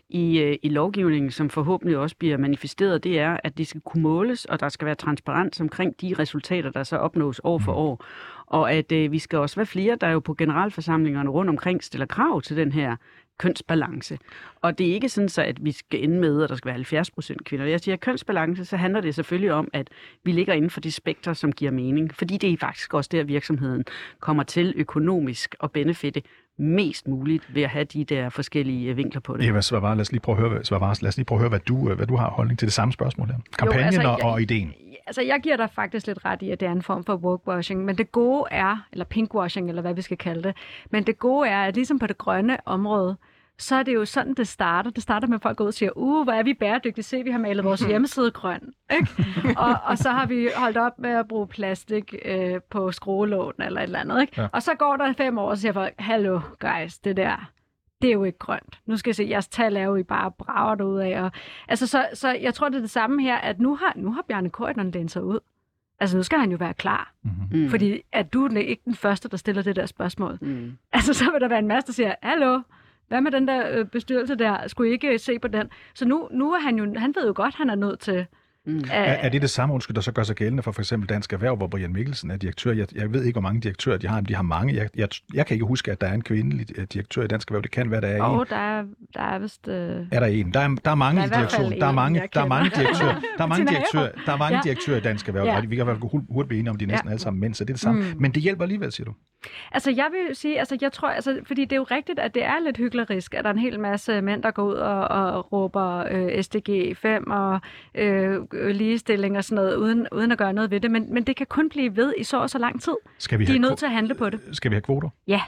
i, 0.08 0.38
øh, 0.38 0.56
i 0.62 0.68
lovgivningen, 0.68 1.30
som 1.30 1.50
forhåbentlig 1.50 1.98
også 1.98 2.16
bliver 2.16 2.36
manifesteret, 2.36 3.04
det 3.04 3.18
er, 3.18 3.36
at 3.44 3.58
det 3.58 3.66
skal 3.66 3.80
kunne 3.80 4.02
måles, 4.02 4.44
og 4.44 4.60
der 4.60 4.68
skal 4.68 4.86
være 4.86 4.94
transparens 4.94 5.60
omkring 5.60 6.00
de 6.00 6.14
resultater, 6.18 6.70
der 6.70 6.82
så 6.82 6.96
opnås 6.96 7.40
år 7.44 7.58
for 7.58 7.72
år. 7.72 8.04
Og 8.46 8.72
at 8.72 8.92
øh, 8.92 9.12
vi 9.12 9.18
skal 9.18 9.38
også 9.38 9.56
være 9.56 9.66
flere, 9.66 9.96
der 10.00 10.08
jo 10.08 10.20
på 10.20 10.34
generalforsamlingerne 10.34 11.30
rundt 11.30 11.48
omkring 11.48 11.84
stiller 11.84 12.06
krav 12.06 12.42
til 12.42 12.56
den 12.56 12.72
her 12.72 12.96
kønsbalance. 13.38 14.18
Og 14.60 14.78
det 14.78 14.90
er 14.90 14.94
ikke 14.94 15.08
sådan 15.08 15.28
så, 15.28 15.42
at 15.42 15.64
vi 15.64 15.72
skal 15.72 16.04
ende 16.04 16.20
med, 16.20 16.42
at 16.42 16.50
der 16.50 16.56
skal 16.56 16.66
være 16.66 16.74
70 16.74 17.10
procent 17.10 17.44
kvinder. 17.44 17.66
Jeg 17.66 17.80
siger 17.80 17.96
kønsbalance, 17.96 18.64
så 18.64 18.76
handler 18.76 19.00
det 19.00 19.14
selvfølgelig 19.14 19.52
om, 19.52 19.68
at 19.72 19.88
vi 20.24 20.32
ligger 20.32 20.54
inden 20.54 20.70
for 20.70 20.80
de 20.80 20.92
spektre, 20.92 21.34
som 21.34 21.52
giver 21.52 21.70
mening. 21.70 22.14
Fordi 22.14 22.36
det 22.36 22.52
er 22.52 22.56
faktisk 22.56 22.94
også 22.94 23.08
der, 23.12 23.24
virksomheden 23.24 23.84
kommer 24.20 24.42
til 24.42 24.74
økonomisk 24.76 25.54
at 25.62 25.70
benefitte 25.70 26.22
mest 26.58 27.08
muligt 27.08 27.54
ved 27.54 27.62
at 27.62 27.68
have 27.70 27.84
de 27.84 28.04
der 28.04 28.28
forskellige 28.28 28.90
øh, 28.90 28.96
vinkler 28.96 29.20
på 29.20 29.36
det. 29.36 29.48
Eva 29.48 29.60
Svarvar, 29.60 29.94
lad 29.94 30.00
os 30.00 30.12
lige 30.12 30.20
prøve 30.20 30.44
at 30.44 30.50
høre, 30.50 30.64
Svarvar, 30.64 30.98
lad 31.02 31.08
os 31.08 31.16
lige 31.16 31.24
prøve 31.24 31.36
at 31.36 31.40
høre 31.40 31.48
hvad, 31.48 31.60
du, 31.60 31.90
øh, 31.90 31.96
hvad 31.96 32.06
du 32.06 32.16
har 32.16 32.30
holdning 32.30 32.58
til 32.58 32.66
det 32.66 32.72
samme 32.72 32.92
spørgsmål 32.92 33.26
her. 33.26 33.34
Kampagnen 33.58 33.86
altså, 33.86 34.08
og, 34.08 34.18
og 34.22 34.42
ideen. 34.42 34.74
Altså, 35.06 35.22
jeg 35.22 35.40
giver 35.42 35.56
dig 35.56 35.70
faktisk 35.70 36.06
lidt 36.06 36.24
ret 36.24 36.42
i, 36.42 36.50
at 36.50 36.60
det 36.60 36.68
er 36.68 36.72
en 36.72 36.82
form 36.82 37.04
for 37.04 37.14
wokewashing, 37.16 37.84
men 37.84 37.98
det 37.98 38.12
gode 38.12 38.44
er, 38.50 38.86
eller 38.92 39.04
pinkwashing, 39.04 39.68
eller 39.68 39.82
hvad 39.82 39.94
vi 39.94 40.02
skal 40.02 40.18
kalde 40.18 40.42
det, 40.42 40.56
men 40.90 41.06
det 41.06 41.18
gode 41.18 41.48
er, 41.48 41.62
at 41.64 41.74
ligesom 41.74 41.98
på 41.98 42.06
det 42.06 42.18
grønne 42.18 42.58
område, 42.66 43.16
så 43.58 43.76
er 43.76 43.82
det 43.82 43.94
jo 43.94 44.04
sådan, 44.04 44.34
det 44.34 44.48
starter. 44.48 44.90
Det 44.90 45.02
starter 45.02 45.28
med, 45.28 45.34
at 45.34 45.42
folk 45.42 45.56
går 45.56 45.64
ud 45.64 45.68
og 45.68 45.74
siger, 45.74 45.90
uh, 45.96 46.24
hvor 46.24 46.32
er 46.32 46.42
vi 46.42 46.54
bæredygtige, 46.54 47.04
se, 47.04 47.22
vi 47.24 47.30
har 47.30 47.38
malet 47.38 47.64
vores 47.64 47.80
hjemmeside 47.80 48.30
grøn. 48.30 48.72
Ikke? 48.92 49.08
og, 49.64 49.74
og 49.84 49.98
så 49.98 50.10
har 50.10 50.26
vi 50.26 50.48
holdt 50.56 50.76
op 50.76 50.98
med 50.98 51.10
at 51.10 51.28
bruge 51.28 51.46
plastik 51.46 52.14
øh, 52.24 52.60
på 52.70 52.92
skruelån 52.92 53.52
eller 53.58 53.80
et 53.80 53.84
eller 53.84 53.98
andet. 53.98 54.20
Ikke? 54.20 54.40
Ja. 54.40 54.48
Og 54.52 54.62
så 54.62 54.74
går 54.74 54.96
der 54.96 55.12
fem 55.12 55.38
år, 55.38 55.50
og 55.50 55.56
så 55.56 55.60
siger 55.60 55.72
folk, 55.72 55.94
hallo 55.98 56.40
guys, 56.60 56.98
det 56.98 57.16
der, 57.16 57.50
det 58.02 58.08
er 58.08 58.12
jo 58.12 58.24
ikke 58.24 58.38
grønt. 58.38 58.80
Nu 58.86 58.96
skal 58.96 59.10
jeg 59.10 59.16
se, 59.16 59.26
jeres 59.30 59.48
tal 59.48 59.76
er 59.76 59.82
jo, 59.82 59.96
I 59.96 60.02
bare 60.02 60.30
brager 60.30 60.74
derud 60.74 60.98
af. 60.98 61.22
Og, 61.22 61.32
altså, 61.68 61.86
så, 61.86 62.08
så 62.14 62.32
jeg 62.32 62.54
tror, 62.54 62.68
det 62.68 62.76
er 62.76 62.80
det 62.80 62.90
samme 62.90 63.22
her, 63.22 63.36
at 63.36 63.60
nu 63.60 63.76
har, 63.76 63.92
nu 63.96 64.12
har 64.12 64.22
Bjarne 64.28 64.50
Korydon 64.50 64.90
lænet 64.90 65.10
sig 65.10 65.24
ud. 65.24 65.38
Altså, 66.00 66.16
nu 66.16 66.22
skal 66.22 66.38
han 66.38 66.50
jo 66.50 66.56
være 66.56 66.74
klar. 66.74 67.12
Mm-hmm. 67.22 67.62
Mm. 67.62 67.70
Fordi 67.70 68.02
at 68.12 68.32
du 68.32 68.46
er 68.46 68.58
ikke 68.58 68.82
den 68.84 68.94
første, 68.94 69.28
der 69.28 69.36
stiller 69.36 69.62
det 69.62 69.76
der 69.76 69.86
spørgsmål. 69.86 70.38
Mm. 70.40 70.72
Altså, 70.92 71.14
så 71.14 71.30
vil 71.32 71.40
der 71.40 71.48
være 71.48 71.58
en 71.58 71.68
masse, 71.68 71.86
der 71.86 71.92
siger, 71.92 72.14
hallo, 72.22 72.60
hvad 73.08 73.20
med 73.20 73.30
den 73.30 73.48
der 73.48 73.78
øh, 73.78 73.86
bestyrelse 73.86 74.34
der? 74.34 74.68
Skulle 74.68 74.90
I 74.90 74.92
ikke 74.92 75.18
se 75.18 75.38
på 75.38 75.48
den? 75.48 75.70
Så 75.94 76.04
nu, 76.04 76.28
nu 76.30 76.52
er 76.52 76.60
han 76.60 76.78
jo, 76.78 76.94
han 76.96 77.14
ved 77.16 77.26
jo 77.26 77.32
godt, 77.36 77.54
han 77.54 77.70
er 77.70 77.74
nødt 77.74 78.00
til... 78.00 78.26
Mm. 78.66 78.78
Er, 78.90 79.02
er 79.12 79.28
det 79.28 79.42
det 79.42 79.50
samme, 79.50 79.74
undskyld, 79.74 79.94
der 79.94 80.00
så 80.00 80.12
gør 80.12 80.22
sig 80.22 80.36
gældende 80.36 80.62
for 80.62 80.72
for 80.72 80.80
eksempel 80.82 81.08
Dansk 81.08 81.32
Erhverv, 81.32 81.56
hvor 81.56 81.66
Brian 81.66 81.92
Mikkelsen 81.92 82.30
er 82.30 82.36
direktør? 82.36 82.72
Jeg, 82.72 82.86
jeg 82.94 83.12
ved 83.12 83.24
ikke, 83.24 83.34
hvor 83.34 83.40
mange 83.48 83.60
direktører 83.60 83.96
de 83.98 84.06
har, 84.06 84.16
men 84.16 84.24
de 84.24 84.34
har 84.34 84.42
mange. 84.42 84.74
Jeg, 84.74 84.88
jeg, 84.96 85.08
jeg 85.34 85.46
kan 85.46 85.54
ikke 85.54 85.66
huske, 85.66 85.92
at 85.92 86.00
der 86.00 86.06
er 86.06 86.12
en 86.14 86.22
kvindelig 86.22 86.66
øh, 86.78 86.84
direktør 86.92 87.22
i 87.22 87.26
Dansk 87.26 87.48
Erhverv. 87.50 87.62
Det 87.62 87.70
kan 87.70 87.90
være, 87.90 88.00
der 88.00 88.08
er 88.08 88.16
en. 88.16 88.22
og 88.22 88.46
der 88.50 88.56
er, 88.56 88.84
der 89.14 89.20
er 89.22 89.38
vist... 89.38 89.68
Øh, 89.68 90.06
Er 90.12 90.20
der 90.20 90.26
en? 90.26 90.52
Der 90.54 90.60
er, 90.60 90.68
der 90.84 90.90
er 90.90 90.94
mange 90.94 91.20
Der 91.22 91.26
er 91.28 91.30
i 91.30 91.36
direktioner. 91.36 91.76
Der 91.78 91.84
er 91.86 91.88
en, 91.90 91.94
mange, 91.94 92.22
der 92.34 92.40
er 92.42 92.46
mange 92.46 92.70
direktører. 92.76 93.14
Der 93.38 93.44
er 93.44 93.46
mange 93.48 93.66
direktører, 93.66 94.10
der 94.26 94.32
er 94.32 94.36
mange 94.36 94.56
Ja. 94.56 94.60
direktører 94.64 94.96
i 94.96 95.00
Dansk 95.00 95.28
Erhverv, 95.28 95.44
Ja. 95.46 95.60
vi 95.60 95.66
kan 95.66 95.72
i 95.72 95.84
hvert 95.84 95.96
fald 95.98 96.10
hu- 96.10 96.26
hurtigt 96.30 96.48
blive 96.48 96.58
enige 96.58 96.70
om, 96.70 96.76
de 96.76 96.86
næsten 96.86 97.08
Ja. 97.08 97.10
alle 97.12 97.20
sammen 97.20 97.40
mænd, 97.40 97.54
så 97.54 97.64
det 97.64 97.70
er 97.70 97.74
det 97.74 97.80
samme. 97.80 98.00
Mm. 98.00 98.20
Men 98.20 98.32
det 98.32 98.42
hjælper 98.42 98.62
alligevel, 98.62 98.92
siger 98.92 99.04
du. 99.04 99.12
Altså, 99.72 99.90
jeg 99.90 100.08
vil 100.12 100.36
sige, 100.36 100.58
altså, 100.58 100.78
jeg 100.80 100.92
tror, 100.92 101.08
altså, 101.08 101.40
fordi 101.46 101.64
det 101.64 101.72
er 101.72 101.76
jo 101.76 101.86
rigtigt, 101.90 102.18
at 102.18 102.34
det 102.34 102.44
er 102.44 102.54
lidt 102.64 102.76
hyklerisk, 102.76 103.34
at 103.34 103.44
der 103.44 103.50
er 103.50 103.54
en 103.54 103.58
hel 103.60 103.80
masse 103.80 104.20
mænd, 104.22 104.42
der 104.42 104.50
går 104.50 104.62
ud 104.64 104.74
og, 104.74 105.08
og 105.08 105.52
råber 105.52 106.04
øh, 106.10 106.42
SDG 106.42 106.96
5 106.96 107.30
og 107.30 107.60
øh, 107.94 108.36
ligestilling 108.52 109.36
og 109.38 109.44
sådan 109.44 109.64
noget, 109.64 109.76
uden, 109.76 110.06
uden 110.12 110.32
at 110.32 110.38
gøre 110.38 110.52
noget 110.52 110.70
ved 110.70 110.80
det. 110.80 110.90
Men, 110.90 111.14
men 111.14 111.24
det 111.24 111.36
kan 111.36 111.46
kun 111.46 111.68
blive 111.68 111.96
ved 111.96 112.14
i 112.18 112.24
så 112.24 112.36
og 112.40 112.50
så 112.50 112.58
lang 112.58 112.82
tid. 112.82 112.94
Skal 113.18 113.38
vi 113.38 113.44
De 113.44 113.50
er 113.50 113.52
have, 113.52 113.58
nødt 113.60 113.78
til 113.78 113.86
at 113.86 113.92
handle 113.92 114.14
på 114.14 114.30
det. 114.30 114.40
skal 114.52 114.70
vi 114.70 114.74
have 114.74 114.82
kvoter? 114.82 115.08
Ja. 115.26 115.42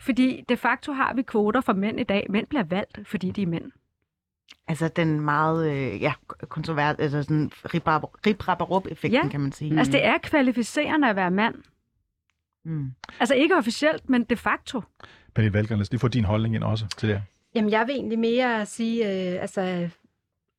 Fordi 0.00 0.44
de 0.48 0.56
facto 0.56 0.92
har 0.92 1.14
vi 1.14 1.22
kvoter 1.22 1.60
for 1.60 1.72
mænd 1.72 2.00
i 2.00 2.02
dag. 2.02 2.26
Mænd 2.30 2.46
bliver 2.46 2.64
valgt, 2.64 2.98
fordi 3.08 3.30
de 3.30 3.42
er 3.42 3.46
mænd. 3.46 3.72
Altså 4.68 4.88
den 4.88 5.20
meget 5.20 5.70
øh, 5.72 6.02
ja, 6.02 6.12
kontrovers, 6.48 6.96
altså 6.98 7.22
sådan 7.22 7.50
rip-rap-effekten, 7.74 9.22
Ja. 9.22 9.28
kan 9.28 9.40
man 9.40 9.52
sige. 9.52 9.70
Mm. 9.72 9.78
Altså, 9.78 9.92
det 9.92 10.04
er 10.04 10.18
kvalificerende 10.22 11.08
at 11.08 11.16
være 11.16 11.30
mand. 11.30 11.54
Mm. 12.64 12.90
Altså, 13.20 13.34
ikke 13.34 13.56
officielt, 13.56 14.10
men 14.10 14.24
de 14.24 14.36
facto. 14.36 14.82
Pernille 15.34 15.54
Valgren, 15.54 15.78
lad 15.78 15.82
os 15.82 15.90
lige 15.90 16.00
få 16.00 16.08
din 16.08 16.24
holdning 16.24 16.54
ind 16.54 16.64
også 16.64 16.86
til 16.98 17.08
det 17.08 17.16
her. 17.16 17.22
Jamen, 17.54 17.70
jeg 17.70 17.86
vil 17.86 17.94
egentlig 17.94 18.18
mere 18.18 18.66
sige, 18.66 19.04
øh, 19.04 19.42
altså, 19.42 19.88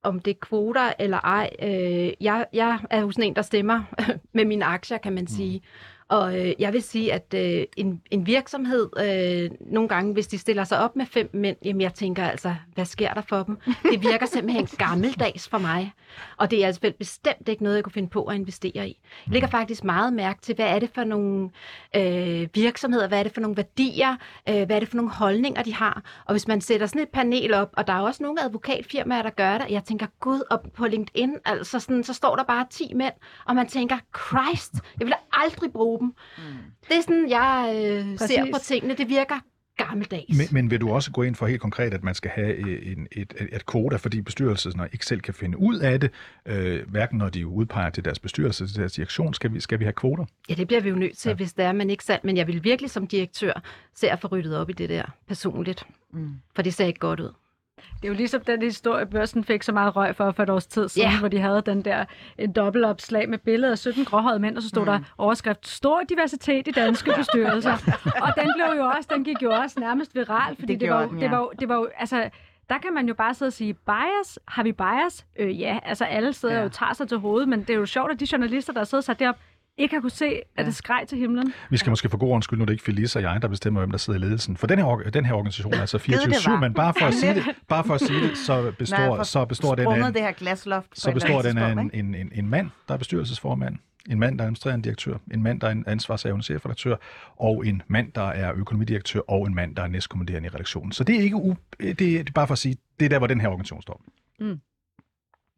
om 0.03 0.19
det 0.19 0.31
er 0.31 0.39
kvoter 0.41 0.93
eller 0.99 1.17
ej. 1.17 1.49
Øh, 1.61 2.11
jeg, 2.21 2.45
jeg 2.53 2.79
er 2.89 3.01
jo 3.01 3.11
sådan 3.11 3.23
en, 3.23 3.35
der 3.35 3.41
stemmer 3.41 3.83
med 4.33 4.45
mine 4.45 4.65
aktier, 4.65 4.97
kan 4.97 5.13
man 5.13 5.27
sige. 5.27 5.61
Og 6.07 6.39
øh, 6.39 6.53
jeg 6.59 6.73
vil 6.73 6.83
sige, 6.83 7.13
at 7.13 7.33
øh, 7.35 7.65
en, 7.77 8.01
en 8.11 8.27
virksomhed, 8.27 8.89
øh, 8.99 9.51
nogle 9.59 9.89
gange, 9.89 10.13
hvis 10.13 10.27
de 10.27 10.37
stiller 10.37 10.63
sig 10.63 10.79
op 10.79 10.95
med 10.95 11.05
fem 11.05 11.29
mænd, 11.33 11.57
jamen 11.65 11.81
jeg 11.81 11.93
tænker 11.93 12.27
altså, 12.27 12.55
hvad 12.73 12.85
sker 12.85 13.13
der 13.13 13.21
for 13.21 13.43
dem? 13.43 13.57
Det 13.91 14.03
virker 14.03 14.25
simpelthen 14.25 14.67
gammeldags 14.87 15.49
for 15.49 15.57
mig. 15.57 15.93
Og 16.37 16.51
det 16.51 16.63
er 16.63 16.67
altså 16.67 16.93
bestemt 16.99 17.49
ikke 17.49 17.63
noget, 17.63 17.75
jeg 17.75 17.83
kunne 17.83 17.93
finde 17.93 18.09
på 18.09 18.23
at 18.23 18.35
investere 18.35 18.87
i. 18.89 18.99
Jeg 19.25 19.33
lægger 19.33 19.47
faktisk 19.47 19.83
meget 19.83 20.13
mærke 20.13 20.41
til, 20.41 20.55
hvad 20.55 20.65
er 20.65 20.79
det 20.79 20.89
for 20.95 21.03
nogle 21.03 21.49
øh, 21.95 22.47
virksomheder, 22.53 23.07
hvad 23.07 23.19
er 23.19 23.23
det 23.23 23.33
for 23.33 23.41
nogle 23.41 23.57
værdier, 23.57 24.15
øh, 24.49 24.63
hvad 24.65 24.75
er 24.75 24.79
det 24.79 24.89
for 24.89 24.95
nogle 24.95 25.11
holdninger, 25.11 25.63
de 25.63 25.73
har. 25.73 26.23
Og 26.25 26.33
hvis 26.33 26.47
man 26.47 26.61
sætter 26.61 26.87
sådan 26.87 27.01
et 27.01 27.09
panel 27.09 27.53
op, 27.53 27.69
og 27.77 27.87
der 27.87 27.93
er 27.93 27.99
også 27.99 28.23
nogle 28.23 28.43
advokatfirmaer, 28.43 29.21
der 29.21 29.29
gør 29.29 29.53
det, 29.53 29.61
og 29.61 29.71
jeg 29.71 29.83
tænker, 29.83 30.07
gud, 30.19 30.41
og 30.51 30.61
på 30.73 30.87
LinkedIn, 30.87 31.35
altså 31.45 31.79
sådan, 31.79 32.03
så 32.03 32.13
står 32.13 32.35
der 32.35 32.43
bare 32.43 32.65
10 32.69 32.93
mænd, 32.95 33.13
og 33.45 33.55
man 33.55 33.67
tænker, 33.67 33.97
Christ, 34.17 34.73
jeg 34.99 35.07
vil 35.07 35.13
aldrig 35.31 35.71
bruge 35.71 36.02
dem. 36.03 36.13
Mm. 36.37 36.43
Det 36.89 36.97
er 36.97 37.01
sådan, 37.01 37.29
jeg 37.29 37.73
øh, 37.75 38.17
ser 38.17 38.45
på 38.53 38.59
tingene. 38.59 38.95
Det 38.95 39.09
virker 39.09 39.39
gammeldags. 39.77 40.37
Men, 40.37 40.47
men 40.51 40.71
vil 40.71 40.81
du 40.81 40.91
også 40.91 41.11
gå 41.11 41.21
ind 41.21 41.35
for 41.35 41.47
helt 41.47 41.61
konkret, 41.61 41.93
at 41.93 42.03
man 42.03 42.15
skal 42.15 42.31
have 42.31 42.53
øh, 42.53 42.91
en, 42.91 43.07
et, 43.11 43.33
et, 43.39 43.49
et 43.51 43.65
quota, 43.71 43.95
fordi 43.95 44.21
bestyrelsen 44.21 44.81
ikke 44.93 45.05
selv 45.05 45.21
kan 45.21 45.33
finde 45.33 45.57
ud 45.57 45.79
af 45.79 45.99
det, 45.99 46.11
øh, 46.45 46.89
hverken 46.89 47.17
når 47.17 47.29
de 47.29 47.47
udpeger 47.47 47.89
til 47.89 48.05
deres 48.05 48.19
bestyrelse, 48.19 48.67
til 48.67 48.75
deres 48.75 48.93
direktion, 48.93 49.33
skal 49.33 49.53
vi, 49.53 49.59
skal 49.59 49.79
vi 49.79 49.83
have 49.83 49.93
kvoter? 49.93 50.25
Ja, 50.49 50.53
det 50.53 50.67
bliver 50.67 50.81
vi 50.81 50.89
jo 50.89 50.95
nødt 50.95 51.17
til, 51.17 51.29
ja. 51.29 51.35
hvis 51.35 51.53
det 51.53 51.65
er, 51.65 51.71
man 51.71 51.89
ikke 51.89 52.03
selv. 52.03 52.19
Men 52.23 52.37
jeg 52.37 52.47
vil 52.47 52.63
virkelig 52.63 52.91
som 52.91 53.07
direktør 53.07 53.61
se 53.95 54.09
at 54.09 54.19
få 54.19 54.27
ryddet 54.27 54.57
op 54.57 54.69
i 54.69 54.73
det 54.73 54.89
der 54.89 55.03
personligt. 55.27 55.85
Mm. 56.13 56.33
For 56.55 56.61
det 56.61 56.73
ser 56.73 56.85
ikke 56.85 56.99
godt 56.99 57.19
ud. 57.19 57.33
Det 57.77 58.03
er 58.03 58.07
jo 58.07 58.13
ligesom 58.13 58.41
den 58.41 58.61
historie, 58.61 59.05
børsen 59.05 59.43
fik 59.43 59.63
så 59.63 59.71
meget 59.71 59.95
røg 59.95 60.15
for 60.15 60.31
for 60.31 60.43
et 60.43 60.49
års 60.49 60.65
tid 60.67 60.89
siden, 60.89 61.09
yeah. 61.09 61.19
hvor 61.19 61.27
de 61.27 61.39
havde 61.39 61.61
den 61.65 61.81
der 61.85 62.05
en 62.37 62.51
dobbeltopslag 62.51 63.29
med 63.29 63.37
billeder 63.37 63.71
af 63.71 63.77
17 63.77 64.05
gråhårede 64.05 64.39
mænd, 64.39 64.57
og 64.57 64.63
så 64.63 64.69
stod 64.69 64.81
mm. 64.81 64.85
der 64.85 64.99
overskrift, 65.17 65.67
stor 65.67 66.01
diversitet 66.09 66.67
i 66.67 66.71
danske 66.71 67.11
bestyrelser. 67.17 67.73
og 68.21 68.33
den 68.37 68.47
blev 68.57 68.77
jo 68.77 68.85
også, 68.97 69.09
den 69.13 69.23
gik 69.23 69.43
jo 69.43 69.51
også 69.51 69.79
nærmest 69.79 70.15
viral, 70.15 70.55
fordi 70.59 70.73
Det 70.73 70.81
det, 70.81 70.87
det, 70.89 70.89
var, 70.95 71.05
den, 71.05 71.15
det, 71.15 71.21
ja. 71.21 71.29
var, 71.29 71.37
jo- 71.37 71.51
det 71.59 71.69
var 71.69 71.75
jo, 71.75 71.87
altså, 71.97 72.29
der 72.69 72.77
kan 72.77 72.93
man 72.93 73.07
jo 73.07 73.13
bare 73.13 73.33
sidde 73.33 73.49
og 73.49 73.53
sige, 73.53 73.73
bias, 73.73 74.39
har 74.47 74.63
vi 74.63 74.71
bias? 74.71 75.25
Øh, 75.39 75.59
ja, 75.61 75.79
altså 75.85 76.05
alle 76.05 76.33
sidder 76.33 76.55
Ja. 76.59 76.63
og 76.63 76.71
tager 76.71 76.93
sig 76.93 77.07
til 77.09 77.17
hovedet, 77.17 77.49
men 77.49 77.59
det 77.59 77.69
er 77.69 77.73
jo 77.77 77.85
sjovt, 77.85 78.11
at 78.11 78.19
de 78.19 78.27
journalister, 78.31 78.73
der 78.73 78.83
sidder 78.83 79.01
sat 79.01 79.19
derop, 79.19 79.35
ikke 79.77 79.95
har 79.95 80.01
kunne 80.01 80.09
se, 80.09 80.25
at 80.25 80.41
Ja. 80.57 80.63
det 80.65 80.75
skreg 80.75 81.05
til 81.07 81.17
himlen. 81.17 81.53
Vi 81.69 81.77
skal 81.77 81.89
måske 81.89 82.09
for 82.09 82.17
god 82.17 82.29
ordens 82.29 82.45
skyld, 82.45 82.59
nu 82.59 82.63
er 82.63 82.65
det 82.65 82.73
ikke 82.73 82.83
Felice 82.83 83.19
og 83.19 83.23
jeg, 83.23 83.41
der 83.41 83.47
bestemmer, 83.47 83.79
hvem 83.81 83.91
der 83.91 83.97
sidder 83.97 84.19
i 84.19 84.23
ledelsen. 84.23 84.57
For 84.57 84.67
den 84.67 84.79
her, 84.79 84.85
den 85.13 85.25
her 85.25 85.33
organisation 85.33 85.73
er 85.73 85.79
altså 85.81 85.97
det 85.97 86.03
24-7, 86.03 86.49
var. 86.51 86.59
men 86.59 86.73
bare 86.73 86.93
for 86.99 87.05
at 87.05 87.13
sige 87.13 87.33
det, 87.35 87.43
bare 87.67 87.83
for 87.83 87.93
at 87.93 88.01
sige 88.01 88.21
det 88.21 88.37
så 88.37 88.71
består, 88.79 88.97
får 89.17 89.23
så 89.23 89.45
består 89.45 89.75
den 89.75 89.87
af, 90.03 90.13
det 90.13 90.21
her 90.21 90.31
glasloft. 90.31 90.87
så 90.99 91.11
består 91.11 91.41
den 91.41 91.57
af 91.57 91.71
en, 91.71 91.91
en, 91.93 92.15
en, 92.15 92.31
en 92.35 92.49
mand, 92.49 92.69
der 92.87 92.93
er 92.93 92.97
bestyrelsesformand, 92.97 93.75
en 94.09 94.19
mand, 94.19 94.37
der 94.37 94.43
er 94.43 94.45
administrerende 94.45 94.83
direktør, 94.83 95.17
en 95.33 95.43
mand, 95.43 95.61
der 95.61 95.67
er 95.67 95.71
en 95.71 95.83
ansvarshavende 95.87 96.45
chefredaktør, 96.45 96.95
og 97.35 97.67
en 97.67 97.81
mand, 97.87 98.11
der 98.11 98.27
er 98.27 98.53
økonomidirektør, 98.55 99.19
og 99.19 99.47
en 99.47 99.55
mand, 99.55 99.75
der 99.75 99.83
er 99.83 99.87
næstkommanderende 99.87 100.47
i 100.47 100.49
redaktionen. 100.49 100.91
Så 100.91 101.03
det 101.03 101.15
er 101.15 101.19
ikke 101.19 101.35
u- 101.35 101.55
det, 101.79 101.99
det 101.99 102.19
er 102.19 102.31
bare 102.35 102.47
for 102.47 102.51
at 102.53 102.57
sige, 102.59 102.77
det 102.99 103.05
er 103.05 103.09
der, 103.09 103.17
hvor 103.17 103.27
den 103.27 103.41
her 103.41 103.47
organisation 103.47 103.81
står. 103.81 104.01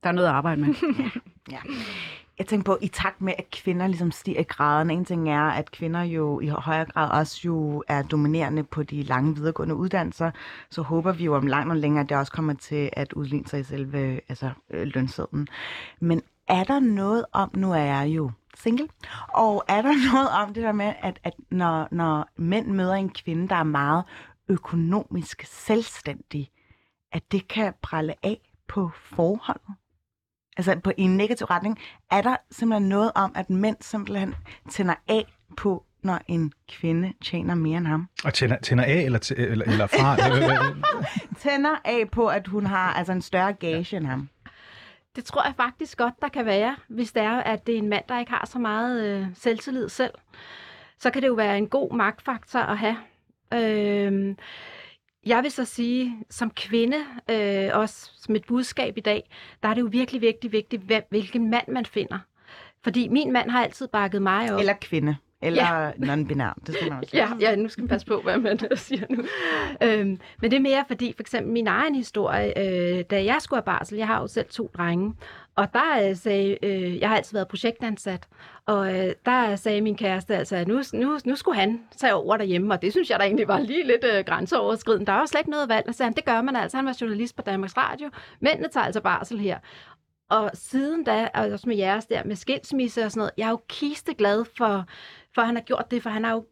Der 0.03 0.09
er 0.09 0.11
noget 0.11 0.27
at 0.27 0.33
arbejde 0.33 0.61
med. 0.61 0.73
Ja. 1.51 1.57
Jeg 2.39 2.47
tænker 2.47 2.63
på, 2.63 2.77
i 2.81 2.87
takt 2.87 3.21
med, 3.21 3.33
at 3.37 3.51
kvinder 3.51 3.87
ligesom 3.87 4.11
stiger 4.11 4.39
i 4.39 4.43
graden, 4.43 4.91
en 4.91 5.05
ting 5.05 5.29
er, 5.29 5.41
at 5.41 5.71
kvinder 5.71 6.03
jo 6.03 6.39
i 6.39 6.47
højere 6.47 6.85
grad 6.85 7.11
også 7.11 7.41
jo 7.45 7.83
er 7.87 8.01
dominerende 8.01 8.63
på 8.63 8.83
de 8.83 9.03
lange 9.03 9.35
videregående 9.35 9.75
uddannelser, 9.75 10.31
så 10.69 10.81
håber 10.81 11.11
vi 11.11 11.25
jo 11.25 11.35
om 11.35 11.47
langt 11.47 11.71
og 11.71 11.77
længere, 11.77 12.03
at 12.03 12.09
det 12.09 12.17
også 12.17 12.31
kommer 12.31 12.53
til 12.53 12.89
at 12.93 13.13
udligne 13.13 13.47
sig 13.47 13.59
i 13.59 13.63
selve 13.63 14.19
altså, 14.29 14.49
øh, 14.69 14.87
lønsedlen. 14.87 15.47
Men 15.99 16.21
er 16.47 16.63
der 16.63 16.79
noget 16.79 17.25
om, 17.31 17.51
nu 17.53 17.71
er 17.71 17.77
jeg 17.77 18.07
jo 18.07 18.31
single, 18.55 18.87
og 19.33 19.63
er 19.67 19.81
der 19.81 19.93
noget 20.13 20.29
om 20.29 20.53
det 20.53 20.63
der 20.63 20.71
med, 20.71 20.93
at, 21.01 21.19
at 21.23 21.33
når, 21.49 21.87
når 21.91 22.27
mænd 22.37 22.67
møder 22.67 22.93
en 22.93 23.09
kvinde, 23.09 23.47
der 23.47 23.55
er 23.55 23.63
meget 23.63 24.03
økonomisk 24.47 25.45
selvstændig, 25.45 26.51
at 27.11 27.31
det 27.31 27.47
kan 27.47 27.73
prale 27.81 28.13
af 28.23 28.51
på 28.67 28.91
forholdet? 28.95 29.75
Altså 30.57 30.79
på, 30.83 30.91
i 30.97 31.01
en 31.01 31.17
negativ 31.17 31.45
retning, 31.45 31.79
er 32.11 32.21
der 32.21 32.35
simpelthen 32.51 32.89
noget 32.89 33.11
om, 33.15 33.31
at 33.35 33.49
mænd 33.49 33.77
simpelthen 33.81 34.35
tænder 34.69 34.95
af 35.07 35.25
på, 35.57 35.83
når 36.03 36.19
en 36.27 36.51
kvinde 36.69 37.13
tjener 37.23 37.55
mere 37.55 37.77
end 37.77 37.87
ham. 37.87 38.09
Og 38.25 38.33
tænder, 38.33 38.57
tænder 38.57 38.83
af 38.83 39.01
eller, 39.01 39.31
eller, 39.37 39.65
eller 39.65 39.87
fra? 39.87 40.15
Tænder 41.49 41.75
af 41.85 42.09
på, 42.11 42.27
at 42.27 42.47
hun 42.47 42.65
har 42.65 42.93
altså 42.93 43.13
en 43.13 43.21
større 43.21 43.53
gage 43.53 43.97
end 43.97 44.05
ham. 44.05 44.29
Det 45.15 45.25
tror 45.25 45.43
jeg 45.43 45.53
faktisk 45.57 45.97
godt, 45.97 46.13
der 46.21 46.27
kan 46.27 46.45
være, 46.45 46.75
hvis 46.87 47.11
det 47.11 47.23
er, 47.23 47.37
at 47.37 47.67
det 47.67 47.75
er 47.75 47.79
en 47.79 47.89
mand, 47.89 48.03
der 48.09 48.19
ikke 48.19 48.31
har 48.31 48.45
så 48.51 48.59
meget 48.59 49.03
øh, 49.03 49.27
selvtillid 49.35 49.89
selv. 49.89 50.11
Så 50.99 51.09
kan 51.09 51.21
det 51.21 51.27
jo 51.27 51.33
være 51.33 51.57
en 51.57 51.67
god 51.67 51.95
magtfaktor 51.95 52.59
at 52.59 52.77
have. 52.77 52.97
Øh, 53.53 54.35
jeg 55.25 55.43
vil 55.43 55.51
så 55.51 55.65
sige, 55.65 56.17
som 56.29 56.51
kvinde, 56.51 56.97
øh, 57.29 57.69
også 57.73 58.11
som 58.15 58.35
et 58.35 58.45
budskab 58.47 58.97
i 58.97 59.01
dag, 59.01 59.29
der 59.63 59.69
er 59.69 59.73
det 59.73 59.81
jo 59.81 59.87
virkelig 59.91 60.21
vigtigt, 60.21 60.53
vigtigt 60.53 60.81
hvem, 60.81 61.03
hvilken 61.09 61.49
mand 61.49 61.67
man 61.67 61.85
finder. 61.85 62.19
Fordi 62.83 63.07
min 63.07 63.33
mand 63.33 63.49
har 63.49 63.63
altid 63.63 63.87
bakket 63.87 64.21
mig 64.21 64.53
op. 64.53 64.59
Eller 64.59 64.73
kvinde. 64.81 65.15
Eller 65.41 65.63
ja. 65.63 65.91
non-binær. 65.91 66.53
Det 66.65 66.75
skal 66.75 66.89
man 66.89 66.99
også 66.99 67.17
Ja, 67.17 67.29
ja, 67.39 67.55
nu 67.55 67.69
skal 67.69 67.81
man 67.81 67.89
passe 67.89 68.07
på, 68.07 68.21
hvad 68.21 68.37
man 68.37 68.59
siger 68.75 69.05
nu. 69.09 69.23
Øhm, 69.81 70.19
men 70.41 70.51
det 70.51 70.53
er 70.53 70.61
mere 70.61 70.83
fordi, 70.87 71.13
for 71.15 71.23
eksempel 71.23 71.53
min 71.53 71.67
egen 71.67 71.95
historie, 71.95 72.59
øh, 72.59 73.03
da 73.09 73.23
jeg 73.23 73.37
skulle 73.39 73.57
have 73.57 73.65
barsel, 73.65 73.97
jeg 73.97 74.07
har 74.07 74.21
jo 74.21 74.27
selv 74.27 74.49
to 74.49 74.71
drenge, 74.77 75.13
og 75.55 75.73
der 75.73 76.09
øh, 76.09 76.15
sagde, 76.15 76.57
øh, 76.63 76.99
jeg 76.99 77.09
har 77.09 77.15
altid 77.17 77.33
været 77.37 77.47
projektansat, 77.47 78.27
og 78.65 78.99
øh, 78.99 79.13
der 79.25 79.55
sagde 79.55 79.81
min 79.81 79.97
kæreste 79.97 80.35
altså, 80.35 80.55
at 80.55 80.67
nu, 80.67 80.81
nu, 80.93 81.17
nu 81.25 81.35
skulle 81.35 81.59
han 81.59 81.81
tage 81.97 82.13
over 82.13 82.37
derhjemme, 82.37 82.73
og 82.73 82.81
det 82.81 82.91
synes 82.91 83.09
jeg 83.09 83.19
da 83.19 83.23
egentlig 83.23 83.47
var 83.47 83.59
lige 83.59 83.87
lidt 83.87 84.03
øh, 84.13 84.25
grænseoverskridende. 84.25 85.05
Der 85.05 85.11
var 85.11 85.19
jo 85.19 85.25
slet 85.25 85.39
ikke 85.39 85.49
noget 85.51 85.69
valg, 85.69 85.85
og 85.87 85.95
sagde 85.95 86.07
han, 86.07 86.15
det 86.15 86.25
gør 86.25 86.41
man 86.41 86.55
altså, 86.55 86.77
han 86.77 86.85
var 86.85 86.97
journalist 87.01 87.35
på 87.35 87.41
Danmarks 87.41 87.77
Radio, 87.77 88.09
mændene 88.39 88.67
tager 88.69 88.85
altså 88.85 89.01
barsel 89.01 89.39
her. 89.39 89.59
Og 90.29 90.51
siden 90.53 91.03
da, 91.03 91.29
og 91.33 91.45
også 91.45 91.69
med 91.69 91.75
jeres 91.75 92.05
der, 92.05 92.23
med 92.23 92.35
skilsmisse 92.35 93.03
og 93.05 93.11
sådan 93.11 93.19
noget, 93.19 93.31
jeg 93.37 93.45
er 93.45 93.49
jo 93.49 93.61
kisteglad 93.69 94.45
for, 94.57 94.85
for 95.35 95.41
han 95.41 95.55
har 95.55 95.63
gjort 95.63 95.91
det, 95.91 96.03
for 96.03 96.09
han 96.09 96.23
har 96.23 96.31
jo 96.31 96.45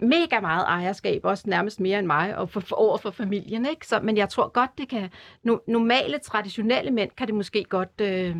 mega 0.00 0.40
meget 0.40 0.64
ejerskab, 0.64 1.24
også 1.24 1.44
nærmest 1.46 1.80
mere 1.80 1.98
end 1.98 2.06
mig, 2.06 2.36
og 2.36 2.50
for, 2.50 2.60
for, 2.60 2.76
over 2.76 2.96
for 2.98 3.10
familien. 3.10 3.66
Ikke? 3.66 3.86
Så, 3.86 4.00
men 4.00 4.16
jeg 4.16 4.28
tror 4.28 4.48
godt, 4.48 4.70
det 4.78 4.88
kan... 4.88 5.10
No, 5.42 5.58
normale, 5.66 6.18
traditionelle 6.18 6.90
mænd 6.90 7.10
kan 7.16 7.26
det 7.26 7.34
måske 7.34 7.64
godt... 7.64 8.00
Øh, 8.00 8.36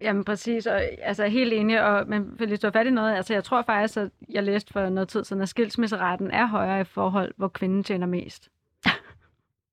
Jamen 0.00 0.24
præcis, 0.24 0.66
og 0.66 0.82
altså 1.02 1.26
helt 1.26 1.52
enig, 1.52 1.84
og, 1.84 2.08
men 2.08 2.38
vil 2.38 2.48
lige 2.48 2.56
stå 2.56 2.70
fat 2.70 2.86
i 2.86 2.90
noget, 2.90 3.14
altså 3.14 3.34
jeg 3.34 3.44
tror 3.44 3.62
faktisk, 3.62 3.96
at 3.96 4.10
jeg 4.30 4.42
læste 4.42 4.72
for 4.72 4.88
noget 4.88 5.08
tid 5.08 5.24
siden, 5.24 5.42
at 5.42 5.48
skilsmisseretten 5.48 6.30
er 6.30 6.46
højere 6.46 6.80
i 6.80 6.84
forhold, 6.84 7.34
hvor 7.36 7.48
kvinden 7.48 7.84
tjener 7.84 8.06
mest. 8.06 8.48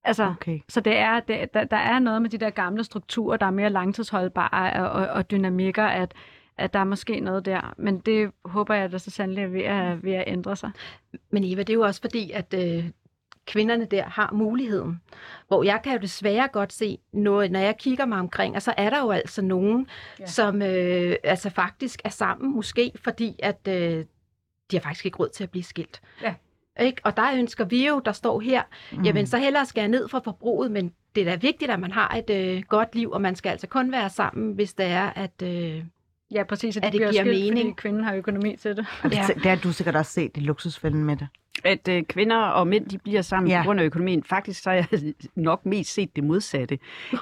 altså, 0.04 0.24
Okay. 0.30 0.60
så 0.70 0.82
det 0.82 0.98
er, 0.98 1.20
det, 1.20 1.54
der, 1.54 1.64
der 1.64 1.78
er 1.78 2.00
noget 2.00 2.22
med 2.22 2.30
de 2.30 2.38
der 2.38 2.50
gamle 2.50 2.84
strukturer, 2.84 3.38
der 3.38 3.46
er 3.46 3.52
mere 3.52 3.70
langtidsholdbare 3.70 4.74
og, 4.74 4.90
og, 4.90 5.08
og 5.08 5.32
dynamikker, 5.32 5.86
at, 5.86 6.14
at 6.62 6.74
der 6.74 6.80
er 6.80 6.84
måske 6.84 7.20
noget 7.20 7.46
der. 7.46 7.74
Men 7.78 8.00
det 8.00 8.32
håber 8.46 8.74
jeg, 8.74 8.84
at 8.84 8.92
der 8.92 8.98
så 8.98 9.12
sandelig 9.12 9.44
er 9.44 9.48
ved 9.48 9.62
at, 9.64 10.04
ved 10.04 10.14
at 10.14 10.24
ændre 10.28 10.56
sig. 10.56 10.72
Men 11.30 11.44
Eva, 11.44 11.64
det 11.64 11.70
er 11.70 11.74
jo 11.74 11.82
også 11.82 12.02
fordi, 12.02 12.32
at 12.32 12.54
øh, 12.58 12.86
kvinderne 13.46 13.86
der 13.86 14.04
har 14.04 14.32
muligheden. 14.34 15.02
Hvor 15.48 15.64
jeg 15.64 15.80
kan 15.84 15.94
jo 15.94 16.00
desværre 16.00 16.48
godt 16.54 16.74
se, 16.74 16.98
når, 17.14 17.48
når 17.48 17.60
jeg 17.60 17.78
kigger 17.78 18.06
mig 18.06 18.20
omkring, 18.20 18.56
og 18.56 18.62
så 18.62 18.74
er 18.78 18.90
der 18.90 19.02
jo 19.02 19.12
altså 19.12 19.42
nogen, 19.42 19.88
ja. 20.20 20.26
Som 20.26 20.62
øh, 20.62 21.16
altså 21.24 21.50
faktisk 21.50 22.02
er 22.04 22.10
sammen, 22.10 22.56
måske 22.56 22.92
fordi, 23.04 23.36
at 23.40 23.68
øh, 23.68 24.06
de 24.72 24.76
har 24.78 24.80
faktisk 24.82 25.06
ikke 25.06 25.18
råd 25.18 25.30
til 25.30 25.44
at 25.44 25.50
blive 25.52 25.64
skilt. 25.64 26.02
Ja. 26.24 26.34
Ikke? 26.80 27.02
Og 27.04 27.18
der 27.18 27.34
ønsker 27.36 27.66
vi 27.66 27.88
jo, 27.88 28.02
der 28.06 28.12
står 28.12 28.40
her, 28.40 28.62
Mm. 28.92 29.02
jamen 29.04 29.28
så 29.28 29.38
hellere 29.38 29.66
skære 29.66 29.88
ned 29.88 30.08
for 30.08 30.22
forbruget, 30.24 30.72
men 30.72 30.94
det 31.16 31.22
er 31.22 31.26
da 31.32 31.36
vigtigt, 31.36 31.72
at 31.72 31.80
man 31.80 31.92
har 31.92 32.16
et 32.16 32.30
øh, 32.30 32.64
godt 32.70 32.96
liv, 32.96 33.12
og 33.12 33.22
man 33.22 33.36
skal 33.36 33.50
altså 33.50 33.68
kun 33.68 33.92
være 33.92 34.10
sammen, 34.10 34.54
hvis 34.54 34.74
det 34.74 34.86
er, 34.86 35.10
at... 35.10 35.42
Øh, 35.44 35.84
Ja, 36.32 36.44
præcis, 36.44 36.78
at, 36.78 36.84
At 36.86 36.94
de 36.94 36.98
det 36.98 37.08
bliver 37.08 37.12
giver 37.24 37.24
skilt, 37.36 37.54
mening. 37.54 37.68
fordi 37.70 37.82
kvinden 37.82 38.04
har 38.04 38.16
økonomi 38.16 38.56
til 38.56 38.78
det. 38.78 38.86
Og 39.04 39.10
det, 39.10 39.18
Ja. 39.18 39.28
det 39.34 39.46
har 39.46 39.56
du 39.56 39.72
sikkert 39.72 39.96
også 39.96 40.12
set 40.12 40.32
i 40.38 40.40
luksusfælden 40.40 41.04
med 41.04 41.16
det. 41.16 41.28
at 41.64 41.88
øh, 41.88 42.04
kvinder 42.04 42.38
og 42.38 42.68
mænd 42.68 42.86
de 42.86 42.98
bliver 42.98 43.22
sammen 43.22 43.50
ja. 43.52 43.62
på 43.62 43.66
grund 43.66 43.80
af 43.80 43.84
økonomien. 43.84 44.24
Faktisk 44.24 44.62
så 44.64 44.70
har 44.70 44.76
jeg 44.78 44.88
nok 45.36 45.66
mest 45.66 45.94
set 45.94 46.16
det 46.16 46.24
modsatte. 46.24 46.80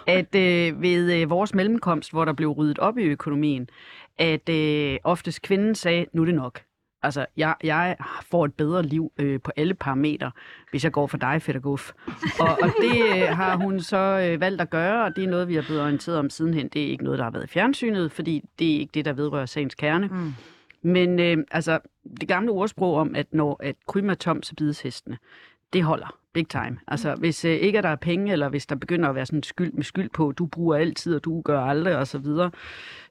At 0.07 0.35
øh, 0.35 0.81
ved 0.81 1.21
øh, 1.21 1.29
vores 1.29 1.53
mellemkomst, 1.55 2.11
hvor 2.11 2.25
der 2.25 2.33
blev 2.33 2.49
ryddet 2.49 2.79
op 2.79 2.97
i 2.97 3.03
økonomien, 3.03 3.69
at 4.17 4.49
øh, 4.49 4.97
oftest 5.03 5.41
kvinden 5.41 5.75
sagde, 5.75 6.05
nu 6.13 6.21
er 6.21 6.25
det 6.25 6.35
nok. 6.35 6.61
Altså, 7.03 7.25
jeg, 7.37 7.55
jeg 7.63 7.95
får 8.31 8.45
et 8.45 8.53
bedre 8.53 8.83
liv 8.83 9.11
øh, 9.17 9.41
på 9.41 9.51
alle 9.55 9.73
parametre, 9.73 10.31
hvis 10.71 10.83
jeg 10.83 10.91
går 10.91 11.07
for 11.07 11.17
dig, 11.17 11.41
fedt 11.41 11.57
og 11.57 11.63
guf. 11.63 11.91
Og, 12.39 12.57
og 12.61 12.69
det 12.81 13.01
øh, 13.15 13.37
har 13.37 13.55
hun 13.55 13.79
så 13.79 13.97
øh, 13.97 14.41
valgt 14.41 14.61
at 14.61 14.69
gøre, 14.69 15.05
og 15.05 15.15
det 15.15 15.23
er 15.23 15.27
noget, 15.27 15.47
vi 15.47 15.55
er 15.55 15.61
blevet 15.61 15.81
orienteret 15.81 16.17
om 16.17 16.29
sidenhen. 16.29 16.67
Det 16.67 16.83
er 16.83 16.87
ikke 16.87 17.03
noget, 17.03 17.19
der 17.19 17.23
har 17.23 17.31
været 17.31 17.43
i 17.43 17.47
fjernsynet, 17.47 18.11
fordi 18.11 18.45
det 18.59 18.75
er 18.75 18.79
ikke 18.79 18.91
det, 18.93 19.05
der 19.05 19.13
vedrører 19.13 19.45
sagens 19.45 19.75
kerne. 19.75 20.07
Mm. 20.07 20.33
Men 20.81 21.19
øh, 21.19 21.37
altså, 21.51 21.79
det 22.19 22.27
gamle 22.27 22.51
ordsprog 22.51 22.95
om, 22.95 23.15
at 23.15 23.27
når 23.31 23.57
at 23.59 23.75
krym 23.87 24.09
er 24.09 24.13
tom, 24.13 24.43
så 24.43 24.55
bides 24.55 24.81
hestene, 24.81 25.17
det 25.73 25.83
holder 25.83 26.19
big 26.33 26.47
time. 26.49 26.77
Altså, 26.87 27.15
hvis 27.15 27.45
øh, 27.45 27.51
ikke 27.51 27.77
er 27.77 27.81
der 27.81 27.89
er 27.89 27.95
penge, 27.95 28.31
eller 28.31 28.49
hvis 28.49 28.65
der 28.65 28.75
begynder 28.75 29.09
at 29.09 29.15
være 29.15 29.25
sådan 29.25 29.43
skyld 29.43 29.73
med 29.73 29.83
skyld 29.83 30.09
på, 30.09 30.31
du 30.31 30.45
bruger 30.45 30.75
altid, 30.75 31.15
og 31.15 31.23
du 31.23 31.41
gør 31.41 31.61
aldrig, 31.61 31.97
og 31.97 32.07
så 32.07 32.17
videre, 32.17 32.51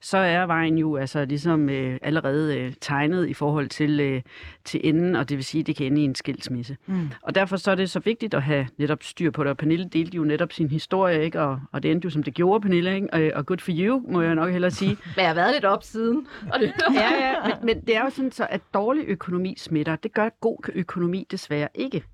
så 0.00 0.18
er 0.18 0.46
vejen 0.46 0.78
jo 0.78 0.96
altså 0.96 1.24
ligesom 1.24 1.68
øh, 1.68 1.98
allerede 2.02 2.58
øh, 2.58 2.72
tegnet 2.80 3.28
i 3.28 3.34
forhold 3.34 3.68
til, 3.68 4.00
øh, 4.00 4.22
til 4.64 4.80
enden, 4.84 5.16
og 5.16 5.28
det 5.28 5.36
vil 5.36 5.44
sige, 5.44 5.60
at 5.60 5.66
det 5.66 5.76
kan 5.76 5.86
ende 5.86 6.00
i 6.00 6.04
en 6.04 6.14
skilsmisse. 6.14 6.76
Mm. 6.86 7.10
Og 7.22 7.34
derfor 7.34 7.56
så 7.56 7.70
er 7.70 7.74
det 7.74 7.90
så 7.90 8.00
vigtigt 8.00 8.34
at 8.34 8.42
have 8.42 8.68
netop 8.78 9.02
styr 9.02 9.30
på 9.30 9.44
det, 9.44 9.50
og 9.50 9.56
Pernille 9.56 9.88
delte 9.88 10.16
jo 10.16 10.24
netop 10.24 10.52
sin 10.52 10.68
historie, 10.68 11.24
ikke? 11.24 11.40
Og, 11.40 11.60
og 11.72 11.82
det 11.82 11.90
endte 11.90 12.06
jo 12.06 12.10
som 12.10 12.22
det 12.22 12.34
gjorde, 12.34 12.60
Pernille, 12.60 12.94
ikke? 12.94 13.08
Og, 13.12 13.30
og 13.34 13.46
good 13.46 13.58
for 13.58 13.72
you, 13.74 14.02
må 14.08 14.22
jeg 14.22 14.34
nok 14.34 14.50
hellere 14.50 14.70
sige. 14.70 14.90
men 15.16 15.18
jeg 15.18 15.26
har 15.26 15.34
været 15.34 15.54
lidt 15.54 15.64
op 15.64 15.82
siden. 15.82 16.26
Og 16.52 16.60
det, 16.60 16.72
ja, 16.94 17.26
ja, 17.26 17.34
men, 17.44 17.66
men 17.66 17.80
det 17.80 17.96
er 17.96 18.04
jo 18.04 18.10
sådan 18.10 18.32
så, 18.32 18.46
at 18.50 18.60
dårlig 18.74 19.04
økonomi 19.06 19.54
smitter. 19.58 19.96
Det 19.96 20.12
gør 20.12 20.28
god 20.40 20.70
økonomi 20.74 21.26
desværre 21.30 21.68
ikke. 21.74 22.04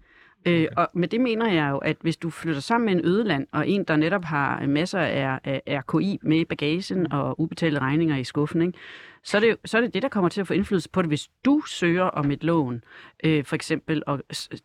Øh, 0.47 0.69
og 0.77 0.91
med 0.95 1.09
det 1.09 1.21
mener 1.21 1.53
jeg 1.53 1.71
jo, 1.71 1.79
at 1.79 1.97
hvis 2.01 2.17
du 2.17 2.31
flytter 2.31 2.61
sammen 2.61 2.87
med 2.87 2.95
en 2.95 3.09
ødeland, 3.09 3.47
og 3.53 3.69
en, 3.69 3.85
der 3.85 3.97
netop 3.97 4.25
har 4.25 4.67
masser 4.67 4.99
af, 4.99 5.41
af 5.45 5.63
RKI 5.69 6.19
med 6.23 6.39
i 6.39 6.45
bagagen 6.45 7.13
og 7.13 7.41
ubetalte 7.41 7.79
regninger 7.79 8.17
i 8.17 8.25
skuffen, 8.25 8.63
ikke? 8.63 8.79
Så, 9.23 9.37
er 9.37 9.41
det, 9.41 9.57
så 9.65 9.77
er 9.77 9.81
det 9.81 9.95
det, 9.95 10.03
der 10.03 10.09
kommer 10.09 10.29
til 10.29 10.41
at 10.41 10.47
få 10.47 10.55
indflydelse 10.55 10.91
på 10.91 11.03
det, 11.03 11.11
hvis 11.11 11.29
du 11.45 11.61
søger 11.61 12.05
om 12.05 12.31
et 12.31 12.45
lån, 12.45 12.85
øh, 13.25 13.45
for 13.45 13.55
eksempel, 13.55 14.03
og 14.07 14.23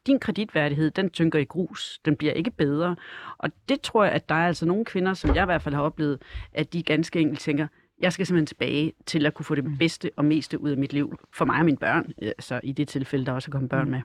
din 0.08 0.20
kreditværdighed, 0.20 0.92
den 0.92 1.10
tynker 1.10 1.40
i 1.40 1.44
grus, 1.44 2.00
den 2.06 2.16
bliver 2.16 2.34
ikke 2.34 2.52
bedre. 2.52 2.96
Og 3.38 3.50
det 3.70 3.82
tror 3.82 4.04
jeg, 4.04 4.14
at 4.14 4.30
der 4.30 4.36
er 4.36 4.48
altså 4.48 4.66
nogle 4.66 4.86
kvinder, 4.86 5.14
som 5.14 5.36
jeg 5.36 5.44
i 5.44 5.46
hvert 5.46 5.62
fald 5.62 5.76
har 5.76 5.82
oplevet, 5.82 6.22
at 6.54 6.74
de 6.74 6.84
ganske 6.84 7.20
enkelt 7.20 7.40
tænker, 7.40 7.68
jeg 8.02 8.14
skal 8.14 8.26
simpelthen 8.26 8.46
tilbage 8.46 8.94
til 9.06 9.26
at 9.26 9.34
kunne 9.34 9.46
få 9.46 9.56
det 9.56 9.78
bedste 9.80 10.12
og 10.16 10.26
meste 10.26 10.62
ud 10.62 10.70
af 10.70 10.78
mit 10.78 10.94
liv. 10.94 11.20
For 11.34 11.46
mig 11.46 11.60
og 11.60 11.66
mine 11.66 11.78
børn, 11.78 12.12
altså 12.22 12.60
i 12.64 12.72
det 12.72 12.88
tilfælde, 12.88 13.26
der 13.26 13.32
også 13.32 13.50
er 13.50 13.52
kommet 13.52 13.70
børn 13.70 13.90
med. 13.90 14.02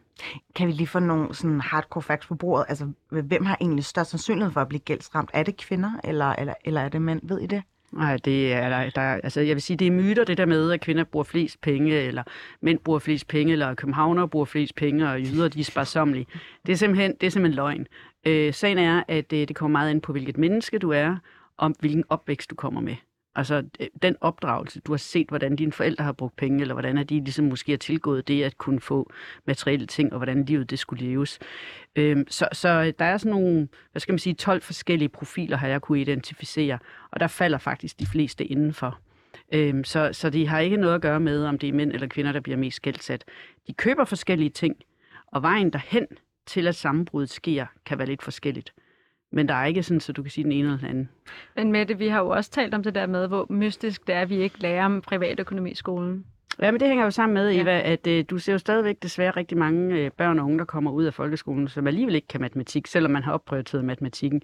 Kan 0.55 0.67
vi 0.67 0.73
lige 0.73 0.87
få 0.87 0.99
nogle 0.99 1.35
sådan 1.35 1.61
hardcore 1.61 2.03
facts 2.03 2.27
på 2.27 2.35
bordet? 2.35 2.67
Altså, 2.69 2.93
hvem 3.09 3.45
har 3.45 3.57
egentlig 3.61 3.85
størst 3.85 4.11
sandsynlighed 4.11 4.53
for 4.53 4.61
at 4.61 4.69
blive 4.69 4.81
gældsramt? 4.81 5.31
Er 5.33 5.43
det 5.43 5.57
kvinder, 5.57 5.93
eller, 6.05 6.27
eller, 6.27 6.55
eller 6.65 6.81
er 6.81 6.89
det 6.89 7.03
mænd? 7.03 7.21
Ved 7.23 7.41
I 7.41 7.47
det? 7.47 7.63
Nej, 7.93 8.17
det 8.17 8.53
er 8.53 8.69
der, 8.69 8.91
der, 8.91 9.01
altså 9.01 9.41
jeg 9.41 9.55
vil 9.57 9.63
sige, 9.63 9.77
det 9.77 9.87
er 9.87 9.91
myter, 9.91 10.25
det 10.25 10.39
der 10.39 10.47
med, 10.47 10.73
at 10.73 10.81
kvinder 10.81 11.05
bruger 11.05 11.25
flest 11.25 11.61
penge, 11.61 11.93
eller 11.93 12.23
mænd 12.61 12.79
bruger 12.79 12.99
flest 12.99 13.29
penge, 13.29 13.53
eller 13.53 13.75
københavner 13.75 14.27
bruger 14.27 14.45
flest 14.45 14.75
penge, 14.75 15.09
og 15.11 15.21
jyder, 15.21 15.49
de 15.49 15.61
er 15.61 15.65
sparsomlige. 15.65 16.27
Det 16.67 16.73
er 16.73 16.77
simpelthen, 16.77 17.15
det 17.21 17.27
er 17.27 17.31
simpelthen 17.31 17.57
løgn. 17.57 17.87
Øh, 18.27 18.55
sagen 18.55 18.79
er, 18.79 19.03
at 19.09 19.33
øh, 19.33 19.49
det 19.49 19.57
kommer 19.57 19.79
meget 19.79 19.91
ind 19.91 20.03
på, 20.03 20.13
hvilket 20.13 20.39
menneske 20.39 20.79
du 20.79 20.91
er, 20.91 21.17
og 21.57 21.75
hvilken 21.81 22.05
opvækst 22.09 22.51
du 22.51 22.55
kommer 22.55 22.81
med. 22.81 22.97
Altså 23.37 23.63
øh, 23.81 23.87
den 24.03 24.17
opdragelse, 24.21 24.81
du 24.81 24.93
har 24.93 24.97
set, 24.97 25.29
hvordan 25.29 25.57
dine 25.57 25.73
forældre 25.73 26.05
har 26.05 26.13
brugt 26.13 26.37
penge, 26.37 26.61
eller 26.61 26.75
hvordan 26.75 26.99
er 26.99 27.03
de 27.03 27.15
ligesom 27.15 27.45
måske 27.45 27.73
har 27.73 27.77
tilgået 27.77 28.29
det 28.29 28.43
at 28.43 28.59
kunne 28.59 28.81
få 28.81 29.11
materielle 29.47 29.87
ting, 29.87 30.13
og 30.13 30.19
hvordan 30.19 30.45
livet 30.45 30.71
det 30.71 30.79
skulle 30.79 31.05
leves. 31.05 31.39
Øhm, 31.97 32.27
så, 32.29 32.49
så 32.53 32.69
øh, 32.69 32.93
der 32.99 33.05
er 33.05 33.17
sådan 33.17 33.33
nogle, 33.33 33.69
hvad 33.93 34.01
skal 34.01 34.13
man 34.13 34.19
sige, 34.19 34.35
12 34.35 34.63
forskellige 34.63 35.09
profiler, 35.09 35.57
har 35.57 35.69
jeg 35.69 35.83
kunne 35.83 36.01
identificere, 36.01 36.79
og 37.11 37.21
der 37.21 37.27
falder 37.27 37.59
faktisk 37.59 38.01
de 38.01 38.07
fleste 38.07 38.45
indenfor. 38.45 38.99
Øhm, 39.53 39.85
så, 39.85 40.11
så 40.13 40.31
de 40.31 40.47
har 40.47 40.61
ikke 40.61 40.77
noget 40.77 40.95
at 40.95 41.01
gøre 41.01 41.21
med, 41.21 41.45
om 41.45 41.59
det 41.59 41.69
er 41.69 41.73
mænd 41.73 41.93
eller 41.93 42.07
kvinder, 42.07 42.33
der 42.33 42.41
bliver 42.41 42.57
mest 42.59 42.83
gældsat. 42.83 43.25
De 43.67 43.73
køber 43.73 44.05
forskellige 44.05 44.51
ting, 44.51 44.77
og 45.27 45.43
vejen 45.43 45.71
derhen 45.71 46.07
til, 46.47 46.67
at 46.67 46.75
sammenbruddet 46.75 47.31
sker, 47.31 47.67
kan 47.87 47.99
være 47.99 48.07
lidt 48.07 48.23
forskelligt. 48.23 48.73
Men 49.35 49.49
der 49.49 49.55
er 49.55 49.67
ikke 49.67 49.83
sådan, 49.83 50.01
så 50.01 50.13
du 50.13 50.23
kan 50.23 50.31
sige 50.31 50.45
den 50.45 50.53
ene 50.53 50.65
eller 50.69 50.79
den 50.79 50.89
anden. 50.89 51.09
Men 51.57 51.73
Mette, 51.73 51.99
vi 51.99 52.09
har 52.09 52.21
jo 52.21 52.29
også 52.29 52.51
talt 52.51 52.75
om 52.75 52.83
det 52.83 52.95
der 52.95 53.07
med, 53.07 53.29
hvor 53.29 53.47
mystisk 53.51 54.07
det 54.07 54.15
er, 54.15 54.21
at 54.21 54.31
vi 54.31 54.37
ikke 54.37 54.61
lærer 54.61 54.85
om 54.85 55.01
privatøkonomi 55.01 55.71
i 55.71 55.75
skolen. 55.75 56.25
Ja, 56.63 56.71
men 56.71 56.81
det 56.81 56.89
hænger 56.89 57.05
jo 57.05 57.11
sammen 57.11 57.35
med, 57.35 57.51
Ja. 57.51 57.63
Eva, 57.63 57.81
at 57.81 58.07
øh, 58.07 58.25
du 58.31 58.39
ser 58.39 58.53
jo 58.53 58.59
stadigvæk 58.59 59.03
desværre 59.03 59.31
rigtig 59.31 59.59
mange 59.59 59.95
øh, 59.97 60.11
børn 60.11 60.39
og 60.39 60.45
unge, 60.45 60.59
der 60.59 60.65
kommer 60.65 60.91
ud 60.91 61.05
af 61.05 61.15
folkeskolen, 61.15 61.69
som 61.69 61.87
alligevel 61.87 62.15
ikke 62.15 62.29
kan 62.29 62.41
matematik, 62.41 62.87
selvom 62.87 63.13
man 63.13 63.23
har 63.23 63.33
opprioriteret 63.33 63.85
matematikken. 63.85 64.43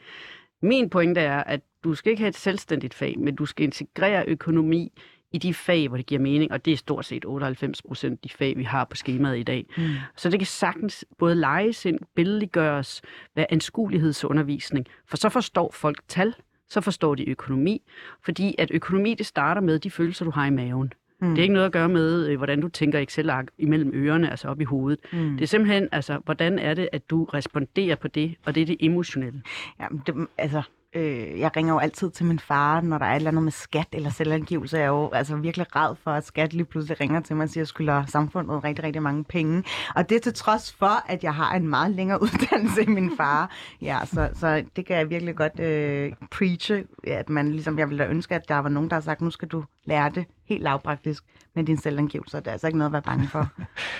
Min 0.62 0.90
pointe 0.90 1.20
er, 1.20 1.44
at 1.44 1.60
du 1.84 1.94
skal 1.94 2.10
ikke 2.10 2.22
have 2.22 2.28
et 2.28 2.36
selvstændigt 2.36 2.94
fag, 2.94 3.18
men 3.18 3.34
du 3.34 3.46
skal 3.46 3.64
integrere 3.64 4.24
økonomi 4.28 4.92
i 5.32 5.38
de 5.38 5.54
fag, 5.54 5.88
hvor 5.88 5.96
det 5.96 6.06
giver 6.06 6.20
mening, 6.20 6.52
og 6.52 6.64
det 6.64 6.72
er 6.72 6.76
stort 6.76 7.04
set 7.04 7.24
98 7.24 7.82
procent 7.82 8.24
de 8.24 8.28
fag, 8.28 8.56
vi 8.56 8.64
har 8.64 8.84
på 8.84 8.96
skemaet 8.96 9.38
i 9.38 9.42
dag. 9.42 9.66
Mm. 9.76 9.84
Så 10.16 10.30
det 10.30 10.40
kan 10.40 10.46
sagtens 10.46 11.04
både 11.18 11.34
leges 11.34 11.84
ind, 11.84 11.98
billedliggøres, 12.14 13.02
være 13.36 13.52
anskuelighedsundervisning, 13.52 14.86
for 15.06 15.16
så 15.16 15.28
forstår 15.28 15.70
folk 15.74 16.00
tal, 16.08 16.34
så 16.68 16.80
forstår 16.80 17.14
de 17.14 17.28
økonomi, 17.28 17.82
fordi 18.24 18.54
at 18.58 18.70
økonomi, 18.74 19.14
det 19.14 19.26
starter 19.26 19.60
med 19.60 19.78
de 19.78 19.90
følelser, 19.90 20.24
du 20.24 20.30
har 20.30 20.46
i 20.46 20.50
maven. 20.50 20.92
Mm. 21.20 21.28
Det 21.28 21.38
er 21.38 21.42
ikke 21.42 21.54
noget 21.54 21.66
at 21.66 21.72
gøre 21.72 21.88
med, 21.88 22.26
øh, 22.26 22.36
hvordan 22.36 22.60
du 22.60 22.68
tænker 22.68 22.98
Excel-ark 22.98 23.46
imellem 23.58 23.90
ørerne, 23.94 24.30
altså 24.30 24.48
op 24.48 24.60
i 24.60 24.64
hovedet. 24.64 24.98
Mm. 25.12 25.36
Det 25.36 25.42
er 25.42 25.46
simpelthen, 25.46 25.88
altså, 25.92 26.20
hvordan 26.24 26.58
er 26.58 26.74
det, 26.74 26.88
at 26.92 27.10
du 27.10 27.24
responderer 27.24 27.96
på 27.96 28.08
det, 28.08 28.34
og 28.46 28.54
det 28.54 28.60
er 28.60 28.66
det 28.66 28.76
emotionelle. 28.80 29.42
Ja, 29.80 29.86
det, 30.06 30.26
altså, 30.38 30.62
øh, 30.94 31.40
jeg 31.40 31.56
ringer 31.56 31.74
jo 31.74 31.78
altid 31.78 32.10
til 32.10 32.26
min 32.26 32.38
far, 32.38 32.80
når 32.80 32.98
der 32.98 33.06
er 33.06 33.12
et 33.12 33.16
eller 33.16 33.30
andet 33.30 33.42
med 33.42 33.52
skat 33.52 33.86
eller 33.92 34.10
selvangivelse. 34.10 34.76
Jeg 34.76 34.84
er 34.84 34.88
jo 34.88 35.10
altså 35.10 35.36
virkelig 35.36 35.76
ræd 35.76 35.94
for, 36.04 36.10
at 36.10 36.26
skat 36.26 36.52
lige 36.52 36.64
pludselig 36.64 37.00
ringer 37.00 37.20
til 37.20 37.36
mig 37.36 37.44
og 37.44 37.48
siger, 37.48 37.60
at 37.60 37.62
jeg 37.62 37.68
skylder 37.68 38.06
samfundet 38.06 38.64
rigtig, 38.64 38.84
rigtig 38.84 39.02
mange 39.02 39.24
penge. 39.24 39.64
Og 39.96 40.08
det 40.08 40.16
er 40.16 40.20
til 40.20 40.34
trods 40.34 40.72
for, 40.72 41.10
at 41.10 41.24
jeg 41.24 41.34
har 41.34 41.54
en 41.54 41.68
meget 41.68 41.90
længere 41.90 42.22
uddannelse 42.24 42.82
end 42.82 42.90
min 42.90 43.16
far. 43.16 43.50
Ja, 43.82 43.98
så, 44.04 44.28
så 44.34 44.64
det 44.76 44.86
kan 44.86 44.96
jeg 44.96 45.10
virkelig 45.10 45.36
godt 45.36 45.60
øh, 45.60 46.12
preache, 46.30 46.84
at 47.04 47.28
man 47.28 47.50
ligesom, 47.52 47.78
jeg 47.78 47.88
ville 47.88 48.04
da 48.04 48.10
ønske, 48.10 48.34
at 48.34 48.48
der 48.48 48.58
var 48.58 48.68
nogen, 48.68 48.90
der 48.90 48.96
har 48.96 49.00
sagt, 49.00 49.20
nu 49.20 49.30
skal 49.30 49.48
du 49.48 49.64
lære 49.84 50.10
det 50.10 50.24
helt 50.50 50.62
lavpraktisk 50.62 51.24
med 51.54 51.64
din 51.64 51.78
selvangivelse. 51.78 52.36
Det 52.36 52.46
er 52.46 52.52
altså 52.52 52.66
ikke 52.66 52.78
noget 52.78 52.88
at 52.88 52.92
være 52.92 53.02
bange 53.02 53.28
for. 53.28 53.48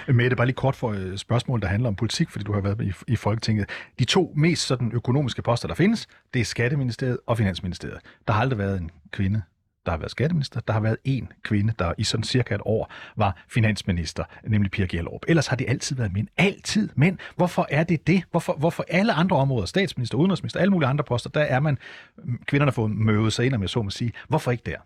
Mette, 0.13 0.37
bare 0.37 0.47
lige 0.47 0.57
kort 0.57 0.77
for 0.77 0.93
et 0.93 1.21
spørgsmål, 1.21 1.61
der 1.61 1.69
handler 1.69 1.89
om 1.89 1.97
politik, 1.97 2.31
fordi 2.31 2.45
du 2.45 2.53
har 2.53 2.61
været 2.61 2.79
med 2.79 2.87
i, 2.87 2.93
i 3.09 3.17
Folketinget. 3.17 3.71
De 3.99 4.05
to 4.05 4.33
mest 4.37 4.67
sådan 4.67 4.93
økonomiske 4.93 5.43
poster, 5.43 5.69
der 5.69 5.75
findes, 5.75 6.07
det 6.35 6.41
er 6.41 6.45
Skatteministeriet 6.45 7.19
og 7.27 7.37
Finansministeriet. 7.39 7.99
Der 8.29 8.33
har 8.33 8.41
aldrig 8.41 8.59
været 8.59 8.81
en 8.81 8.91
kvinde, 9.13 9.43
der 9.87 9.91
har 9.91 9.99
været 9.99 10.11
skatteminister. 10.11 10.61
Der 10.61 10.73
har 10.73 10.81
været 10.81 10.97
en 11.05 11.33
kvinde, 11.43 11.73
der 11.79 11.93
i 11.99 12.05
sådan 12.05 12.25
cirka 12.25 12.55
et 12.55 12.61
år 12.65 12.93
var 13.17 13.45
finansminister, 13.49 14.25
nemlig 14.49 14.71
Pia 14.71 14.87
Gjellerup. 14.87 15.21
Ellers 15.29 15.47
har 15.47 15.57
det 15.57 15.67
altid 15.69 15.97
været 15.97 16.13
mænd. 16.13 16.29
Altid 16.37 16.89
mænd. 16.97 17.19
Hvorfor 17.37 17.67
er 17.71 17.85
det 17.85 18.07
det? 18.07 18.23
Hvorfor, 18.31 18.53
hvorfor 18.53 18.85
alle 18.89 19.13
andre 19.13 19.37
områder, 19.37 19.67
statsminister, 19.67 20.19
udenrigsminister, 20.19 20.61
alle 20.61 20.71
mulige 20.71 20.89
andre 20.89 21.05
poster, 21.05 21.31
der 21.31 21.41
er 21.41 21.61
man, 21.61 21.79
mm, 22.25 22.39
kvinderne 22.47 22.73
får 22.73 22.87
møvet 22.87 23.33
sig 23.33 23.47
ind, 23.47 23.55
om 23.55 23.63
jeg 23.63 23.71
så 23.71 23.83
må 23.83 23.91
sige. 23.91 24.13
Hvorfor 24.29 24.51
ikke 24.51 24.63
der? 24.67 24.77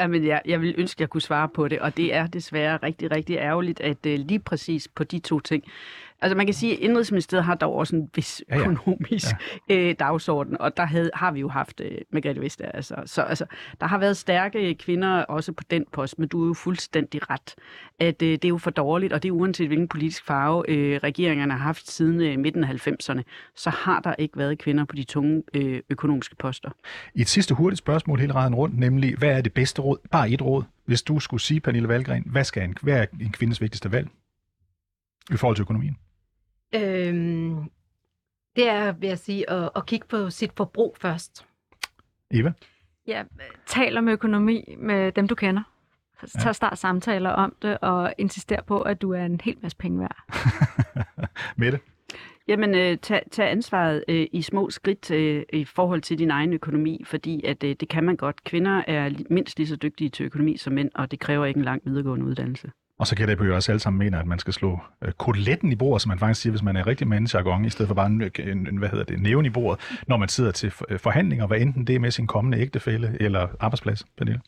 Jamen, 0.00 0.26
jeg, 0.26 0.42
jeg 0.44 0.60
vil 0.60 0.74
ønske, 0.78 0.96
at 0.96 1.00
jeg 1.00 1.08
kunne 1.08 1.20
svare 1.20 1.48
på 1.48 1.68
det, 1.68 1.78
og 1.78 1.96
det 1.96 2.14
er 2.14 2.26
desværre 2.26 2.76
rigtig, 2.76 3.10
rigtig 3.10 3.36
ærgerligt, 3.36 3.80
at 3.80 4.06
uh, 4.06 4.12
lige 4.12 4.40
præcis 4.40 4.88
på 4.88 5.04
de 5.04 5.18
to 5.18 5.40
ting. 5.40 5.64
Altså 6.20 6.36
man 6.36 6.46
kan 6.46 6.54
sige, 6.54 6.72
at 6.72 6.78
Indrigsministeriet 6.78 7.44
har 7.44 7.54
dog 7.54 7.74
også 7.74 7.96
en 7.96 8.10
vis 8.14 8.42
Ja, 8.48 8.58
ja. 8.58 8.70
økonomisk 8.70 9.26
ja. 9.68 9.74
Øh, 9.74 9.94
dagsorden, 9.98 10.60
og 10.60 10.76
der 10.76 10.84
havde, 10.84 11.10
har 11.14 11.32
vi 11.32 11.40
jo 11.40 11.48
haft 11.48 11.80
øh, 11.80 11.98
Margrethe 12.12 12.40
Vestager. 12.40 12.72
Altså. 12.72 12.94
Så 13.06 13.22
altså, 13.22 13.46
der 13.80 13.86
har 13.86 13.98
været 13.98 14.16
stærke 14.16 14.74
kvinder 14.74 15.22
også 15.22 15.52
på 15.52 15.64
den 15.70 15.84
post, 15.92 16.18
men 16.18 16.28
du 16.28 16.42
er 16.42 16.46
jo 16.46 16.54
fuldstændig 16.54 17.30
ret, 17.30 17.54
at 17.98 18.22
øh, 18.22 18.28
det 18.28 18.44
er 18.44 18.48
jo 18.48 18.58
for 18.58 18.70
dårligt, 18.70 19.12
og 19.12 19.22
det 19.22 19.28
er 19.28 19.32
uanset 19.32 19.66
hvilken 19.66 19.88
politisk 19.88 20.24
farve 20.26 20.64
øh, 20.68 21.00
regeringerne 21.02 21.52
har 21.52 21.58
haft 21.58 21.90
siden 21.90 22.20
øh, 22.20 22.38
midten 22.38 22.64
af 22.64 22.88
90'erne, 22.88 23.22
så 23.56 23.70
har 23.70 24.00
der 24.00 24.14
ikke 24.18 24.38
været 24.38 24.58
kvinder 24.58 24.84
på 24.84 24.96
de 24.96 25.04
tunge 25.04 25.42
øh, 25.54 25.80
økonomiske 25.90 26.36
poster. 26.36 26.70
I 27.14 27.20
et 27.20 27.28
sidste 27.28 27.54
hurtigt 27.54 27.78
spørgsmål 27.78 28.20
hele 28.20 28.34
raden 28.34 28.54
rundt, 28.54 28.78
nemlig, 28.78 29.16
hvad 29.18 29.30
er 29.30 29.40
det 29.40 29.52
bedste 29.52 29.82
råd? 29.82 29.98
Bare 30.10 30.30
et 30.30 30.42
råd. 30.42 30.62
Hvis 30.84 31.02
du 31.02 31.20
skulle 31.20 31.40
sige, 31.40 31.60
Pernille 31.60 31.88
Valgren, 31.88 32.22
hvad, 32.26 32.44
skal 32.44 32.62
en, 32.62 32.76
hvad 32.82 33.00
er 33.02 33.06
en 33.20 33.32
kvindes 33.32 33.60
vigtigste 33.60 33.92
valg 33.92 34.08
i 35.30 35.36
forhold 35.36 35.56
til 35.56 35.62
økonomien? 35.62 35.96
Øhm, 36.74 37.70
det 38.56 38.68
er, 38.68 38.92
vil 38.92 39.08
jeg 39.08 39.18
sige, 39.18 39.50
at, 39.50 39.70
at 39.76 39.86
kigge 39.86 40.06
på 40.06 40.30
sit 40.30 40.52
forbrug 40.56 40.96
først. 41.00 41.46
Eva? 42.30 42.52
Ja, 43.06 43.24
tal 43.66 43.98
om 43.98 44.08
økonomi 44.08 44.74
med 44.78 45.12
dem, 45.12 45.28
du 45.28 45.34
kender. 45.34 45.62
Så 46.24 46.42
ja. 46.44 46.52
start 46.52 46.78
samtaler 46.78 47.30
om 47.30 47.54
det, 47.62 47.78
og 47.78 48.14
insister 48.18 48.62
på, 48.62 48.80
at 48.80 49.02
du 49.02 49.12
er 49.12 49.24
en 49.24 49.40
hel 49.44 49.56
masse 49.62 49.76
penge 49.76 50.00
værd. 50.00 50.16
Mette? 51.56 51.80
Jamen, 52.48 52.74
øh, 52.74 52.98
tag, 52.98 53.22
tag 53.30 53.50
ansvaret 53.50 54.04
øh, 54.08 54.26
i 54.32 54.42
små 54.42 54.70
skridt 54.70 55.10
øh, 55.10 55.42
i 55.52 55.64
forhold 55.64 56.02
til 56.02 56.18
din 56.18 56.30
egen 56.30 56.52
økonomi, 56.52 57.02
fordi 57.06 57.44
at 57.44 57.64
øh, 57.64 57.76
det 57.80 57.88
kan 57.88 58.04
man 58.04 58.16
godt. 58.16 58.44
Kvinder 58.44 58.82
er 58.86 59.10
mindst 59.30 59.58
lige 59.58 59.66
så 59.66 59.76
dygtige 59.76 60.10
til 60.10 60.26
økonomi 60.26 60.56
som 60.56 60.72
mænd, 60.72 60.90
og 60.94 61.10
det 61.10 61.20
kræver 61.20 61.46
ikke 61.46 61.58
en 61.58 61.64
lang 61.64 61.82
videregående 61.84 62.26
uddannelse. 62.26 62.70
Og 62.98 63.06
så 63.06 63.16
kan 63.16 63.28
det 63.28 63.38
på 63.38 63.44
jo 63.44 63.54
også 63.54 63.72
alle 63.72 63.80
sammen 63.80 63.98
mener, 63.98 64.18
at 64.20 64.26
man 64.26 64.38
skal 64.38 64.52
slå 64.52 64.80
øh, 65.02 65.12
koteletten 65.12 65.72
i 65.72 65.76
bordet, 65.76 66.02
som 66.02 66.08
man 66.08 66.18
faktisk 66.18 66.40
siger, 66.40 66.50
hvis 66.50 66.62
man 66.62 66.76
er 66.76 66.86
rigtig 66.86 67.08
mandsjargon, 67.08 67.64
i 67.64 67.70
stedet 67.70 67.88
for 67.88 67.94
bare 67.94 68.06
en, 68.06 68.22
en, 68.38 68.66
en, 68.68 68.76
hvad 68.76 68.88
hedder 68.88 69.04
det, 69.04 69.20
næven 69.22 69.46
i 69.46 69.50
bordet, 69.50 69.80
når 70.06 70.16
man 70.16 70.28
sidder 70.28 70.50
til 70.50 70.70
for- 70.70 70.86
forhandlinger, 70.96 71.46
hvad 71.46 71.60
enten 71.60 71.86
det 71.86 71.94
er 71.94 71.98
med 72.00 72.10
sin 72.10 72.26
kommende 72.26 72.58
ægtefælle 72.58 73.16
eller 73.20 73.48
arbejdsplads, 73.60 74.04
Pernille. 74.18 74.40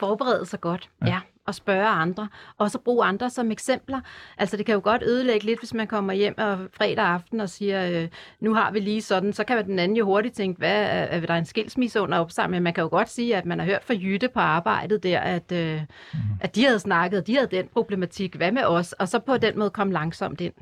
Forberede 0.00 0.46
sig 0.46 0.60
godt, 0.60 0.90
Ja. 1.02 1.06
ja. 1.06 1.20
Og 1.46 1.54
spørge 1.54 1.86
andre. 1.86 2.28
Og 2.58 2.70
så 2.70 2.78
bruge 2.78 3.04
andre 3.04 3.30
som 3.30 3.50
eksempler. 3.50 4.00
Altså 4.38 4.56
det 4.56 4.66
kan 4.66 4.74
jo 4.74 4.80
godt 4.84 5.02
ødelægge 5.02 5.46
lidt, 5.46 5.58
hvis 5.58 5.74
man 5.74 5.86
kommer 5.86 6.12
hjem 6.12 6.34
og 6.38 6.58
fredag 6.72 7.04
aften 7.04 7.40
og 7.40 7.48
siger, 7.48 7.90
øh, 7.90 8.08
nu 8.40 8.54
har 8.54 8.70
vi 8.70 8.80
lige 8.80 9.02
sådan, 9.02 9.32
så 9.32 9.44
kan 9.44 9.64
den 9.64 9.78
anden 9.78 9.96
jo 9.96 10.04
hurtigt 10.04 10.34
tænke, 10.34 10.58
hvad 10.58 10.82
er, 10.82 11.04
er 11.04 11.20
der 11.20 11.34
en 11.34 11.44
skilsmisse 11.44 12.00
under 12.00 12.18
opsamling? 12.18 12.62
Man 12.62 12.74
kan 12.74 12.82
jo 12.82 12.88
godt 12.88 13.10
sige, 13.10 13.36
at 13.36 13.46
man 13.46 13.58
har 13.58 13.66
hørt 13.66 13.84
fra 13.84 13.94
Jytte 13.94 14.28
på 14.28 14.40
arbejdet 14.40 15.02
der, 15.02 15.20
at, 15.20 15.52
øh, 15.52 15.80
mm. 16.14 16.20
at 16.40 16.54
de 16.54 16.64
havde 16.64 16.78
snakket, 16.78 17.26
de 17.26 17.34
havde 17.34 17.48
den 17.50 17.68
problematik, 17.68 18.34
hvad 18.34 18.52
med 18.52 18.64
os? 18.64 18.92
Og 18.92 19.08
så 19.08 19.18
på 19.18 19.36
den 19.36 19.58
måde 19.58 19.70
komme 19.70 19.92
langsomt 19.92 20.40
ind. 20.40 20.54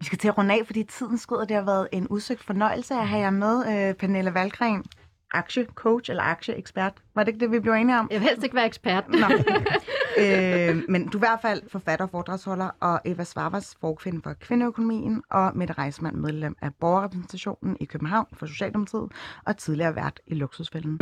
Vi 0.00 0.04
skal 0.04 0.18
til 0.18 0.28
at 0.28 0.38
runde 0.38 0.54
af, 0.54 0.66
fordi 0.66 0.82
tiden 0.82 1.18
skrider. 1.18 1.44
Det 1.44 1.56
har 1.56 1.64
været 1.64 1.88
en 1.92 2.08
udsøgt 2.08 2.44
fornøjelse 2.44 2.94
at 2.94 3.08
have 3.08 3.22
jer 3.22 3.30
med, 3.30 3.88
øh, 3.88 3.94
Pernille 3.94 4.34
Valgren, 4.34 4.84
aktiecoach 5.30 6.10
eller 6.10 6.22
aktieekspert. 6.22 6.92
Var 7.14 7.22
det 7.24 7.28
ikke 7.32 7.40
det, 7.40 7.50
vi 7.50 7.60
blev 7.60 7.72
enige 7.72 7.98
om? 7.98 8.08
Jeg 8.10 8.20
vil 8.20 8.28
helst 8.28 8.44
ikke 8.44 8.56
være 8.56 8.66
ekspert. 8.66 9.08
Nå. 9.08 9.26
øh, 10.22 10.82
men 10.88 11.08
du 11.08 11.18
er 11.18 11.22
i 11.22 11.26
hvert 11.28 11.38
fald 11.42 11.62
forfatter 11.68 12.04
og 12.04 12.10
foredragsholder, 12.10 12.70
og 12.80 13.00
Eva 13.04 13.24
Svarvas 13.24 13.76
forkvinde 13.80 14.20
for 14.22 14.32
kvindeøkonomien, 14.32 15.22
og 15.30 15.52
Mette 15.54 15.74
Reismann, 15.74 16.20
medlem 16.20 16.56
af 16.62 16.74
borgerrepræsentationen 16.74 17.76
i 17.80 17.84
København 17.84 18.26
for 18.32 18.46
Socialdemokratiet, 18.46 19.12
og 19.46 19.56
tidligere 19.56 19.96
vært 19.96 20.20
i 20.26 20.34
Luksusfælden. 20.34 21.00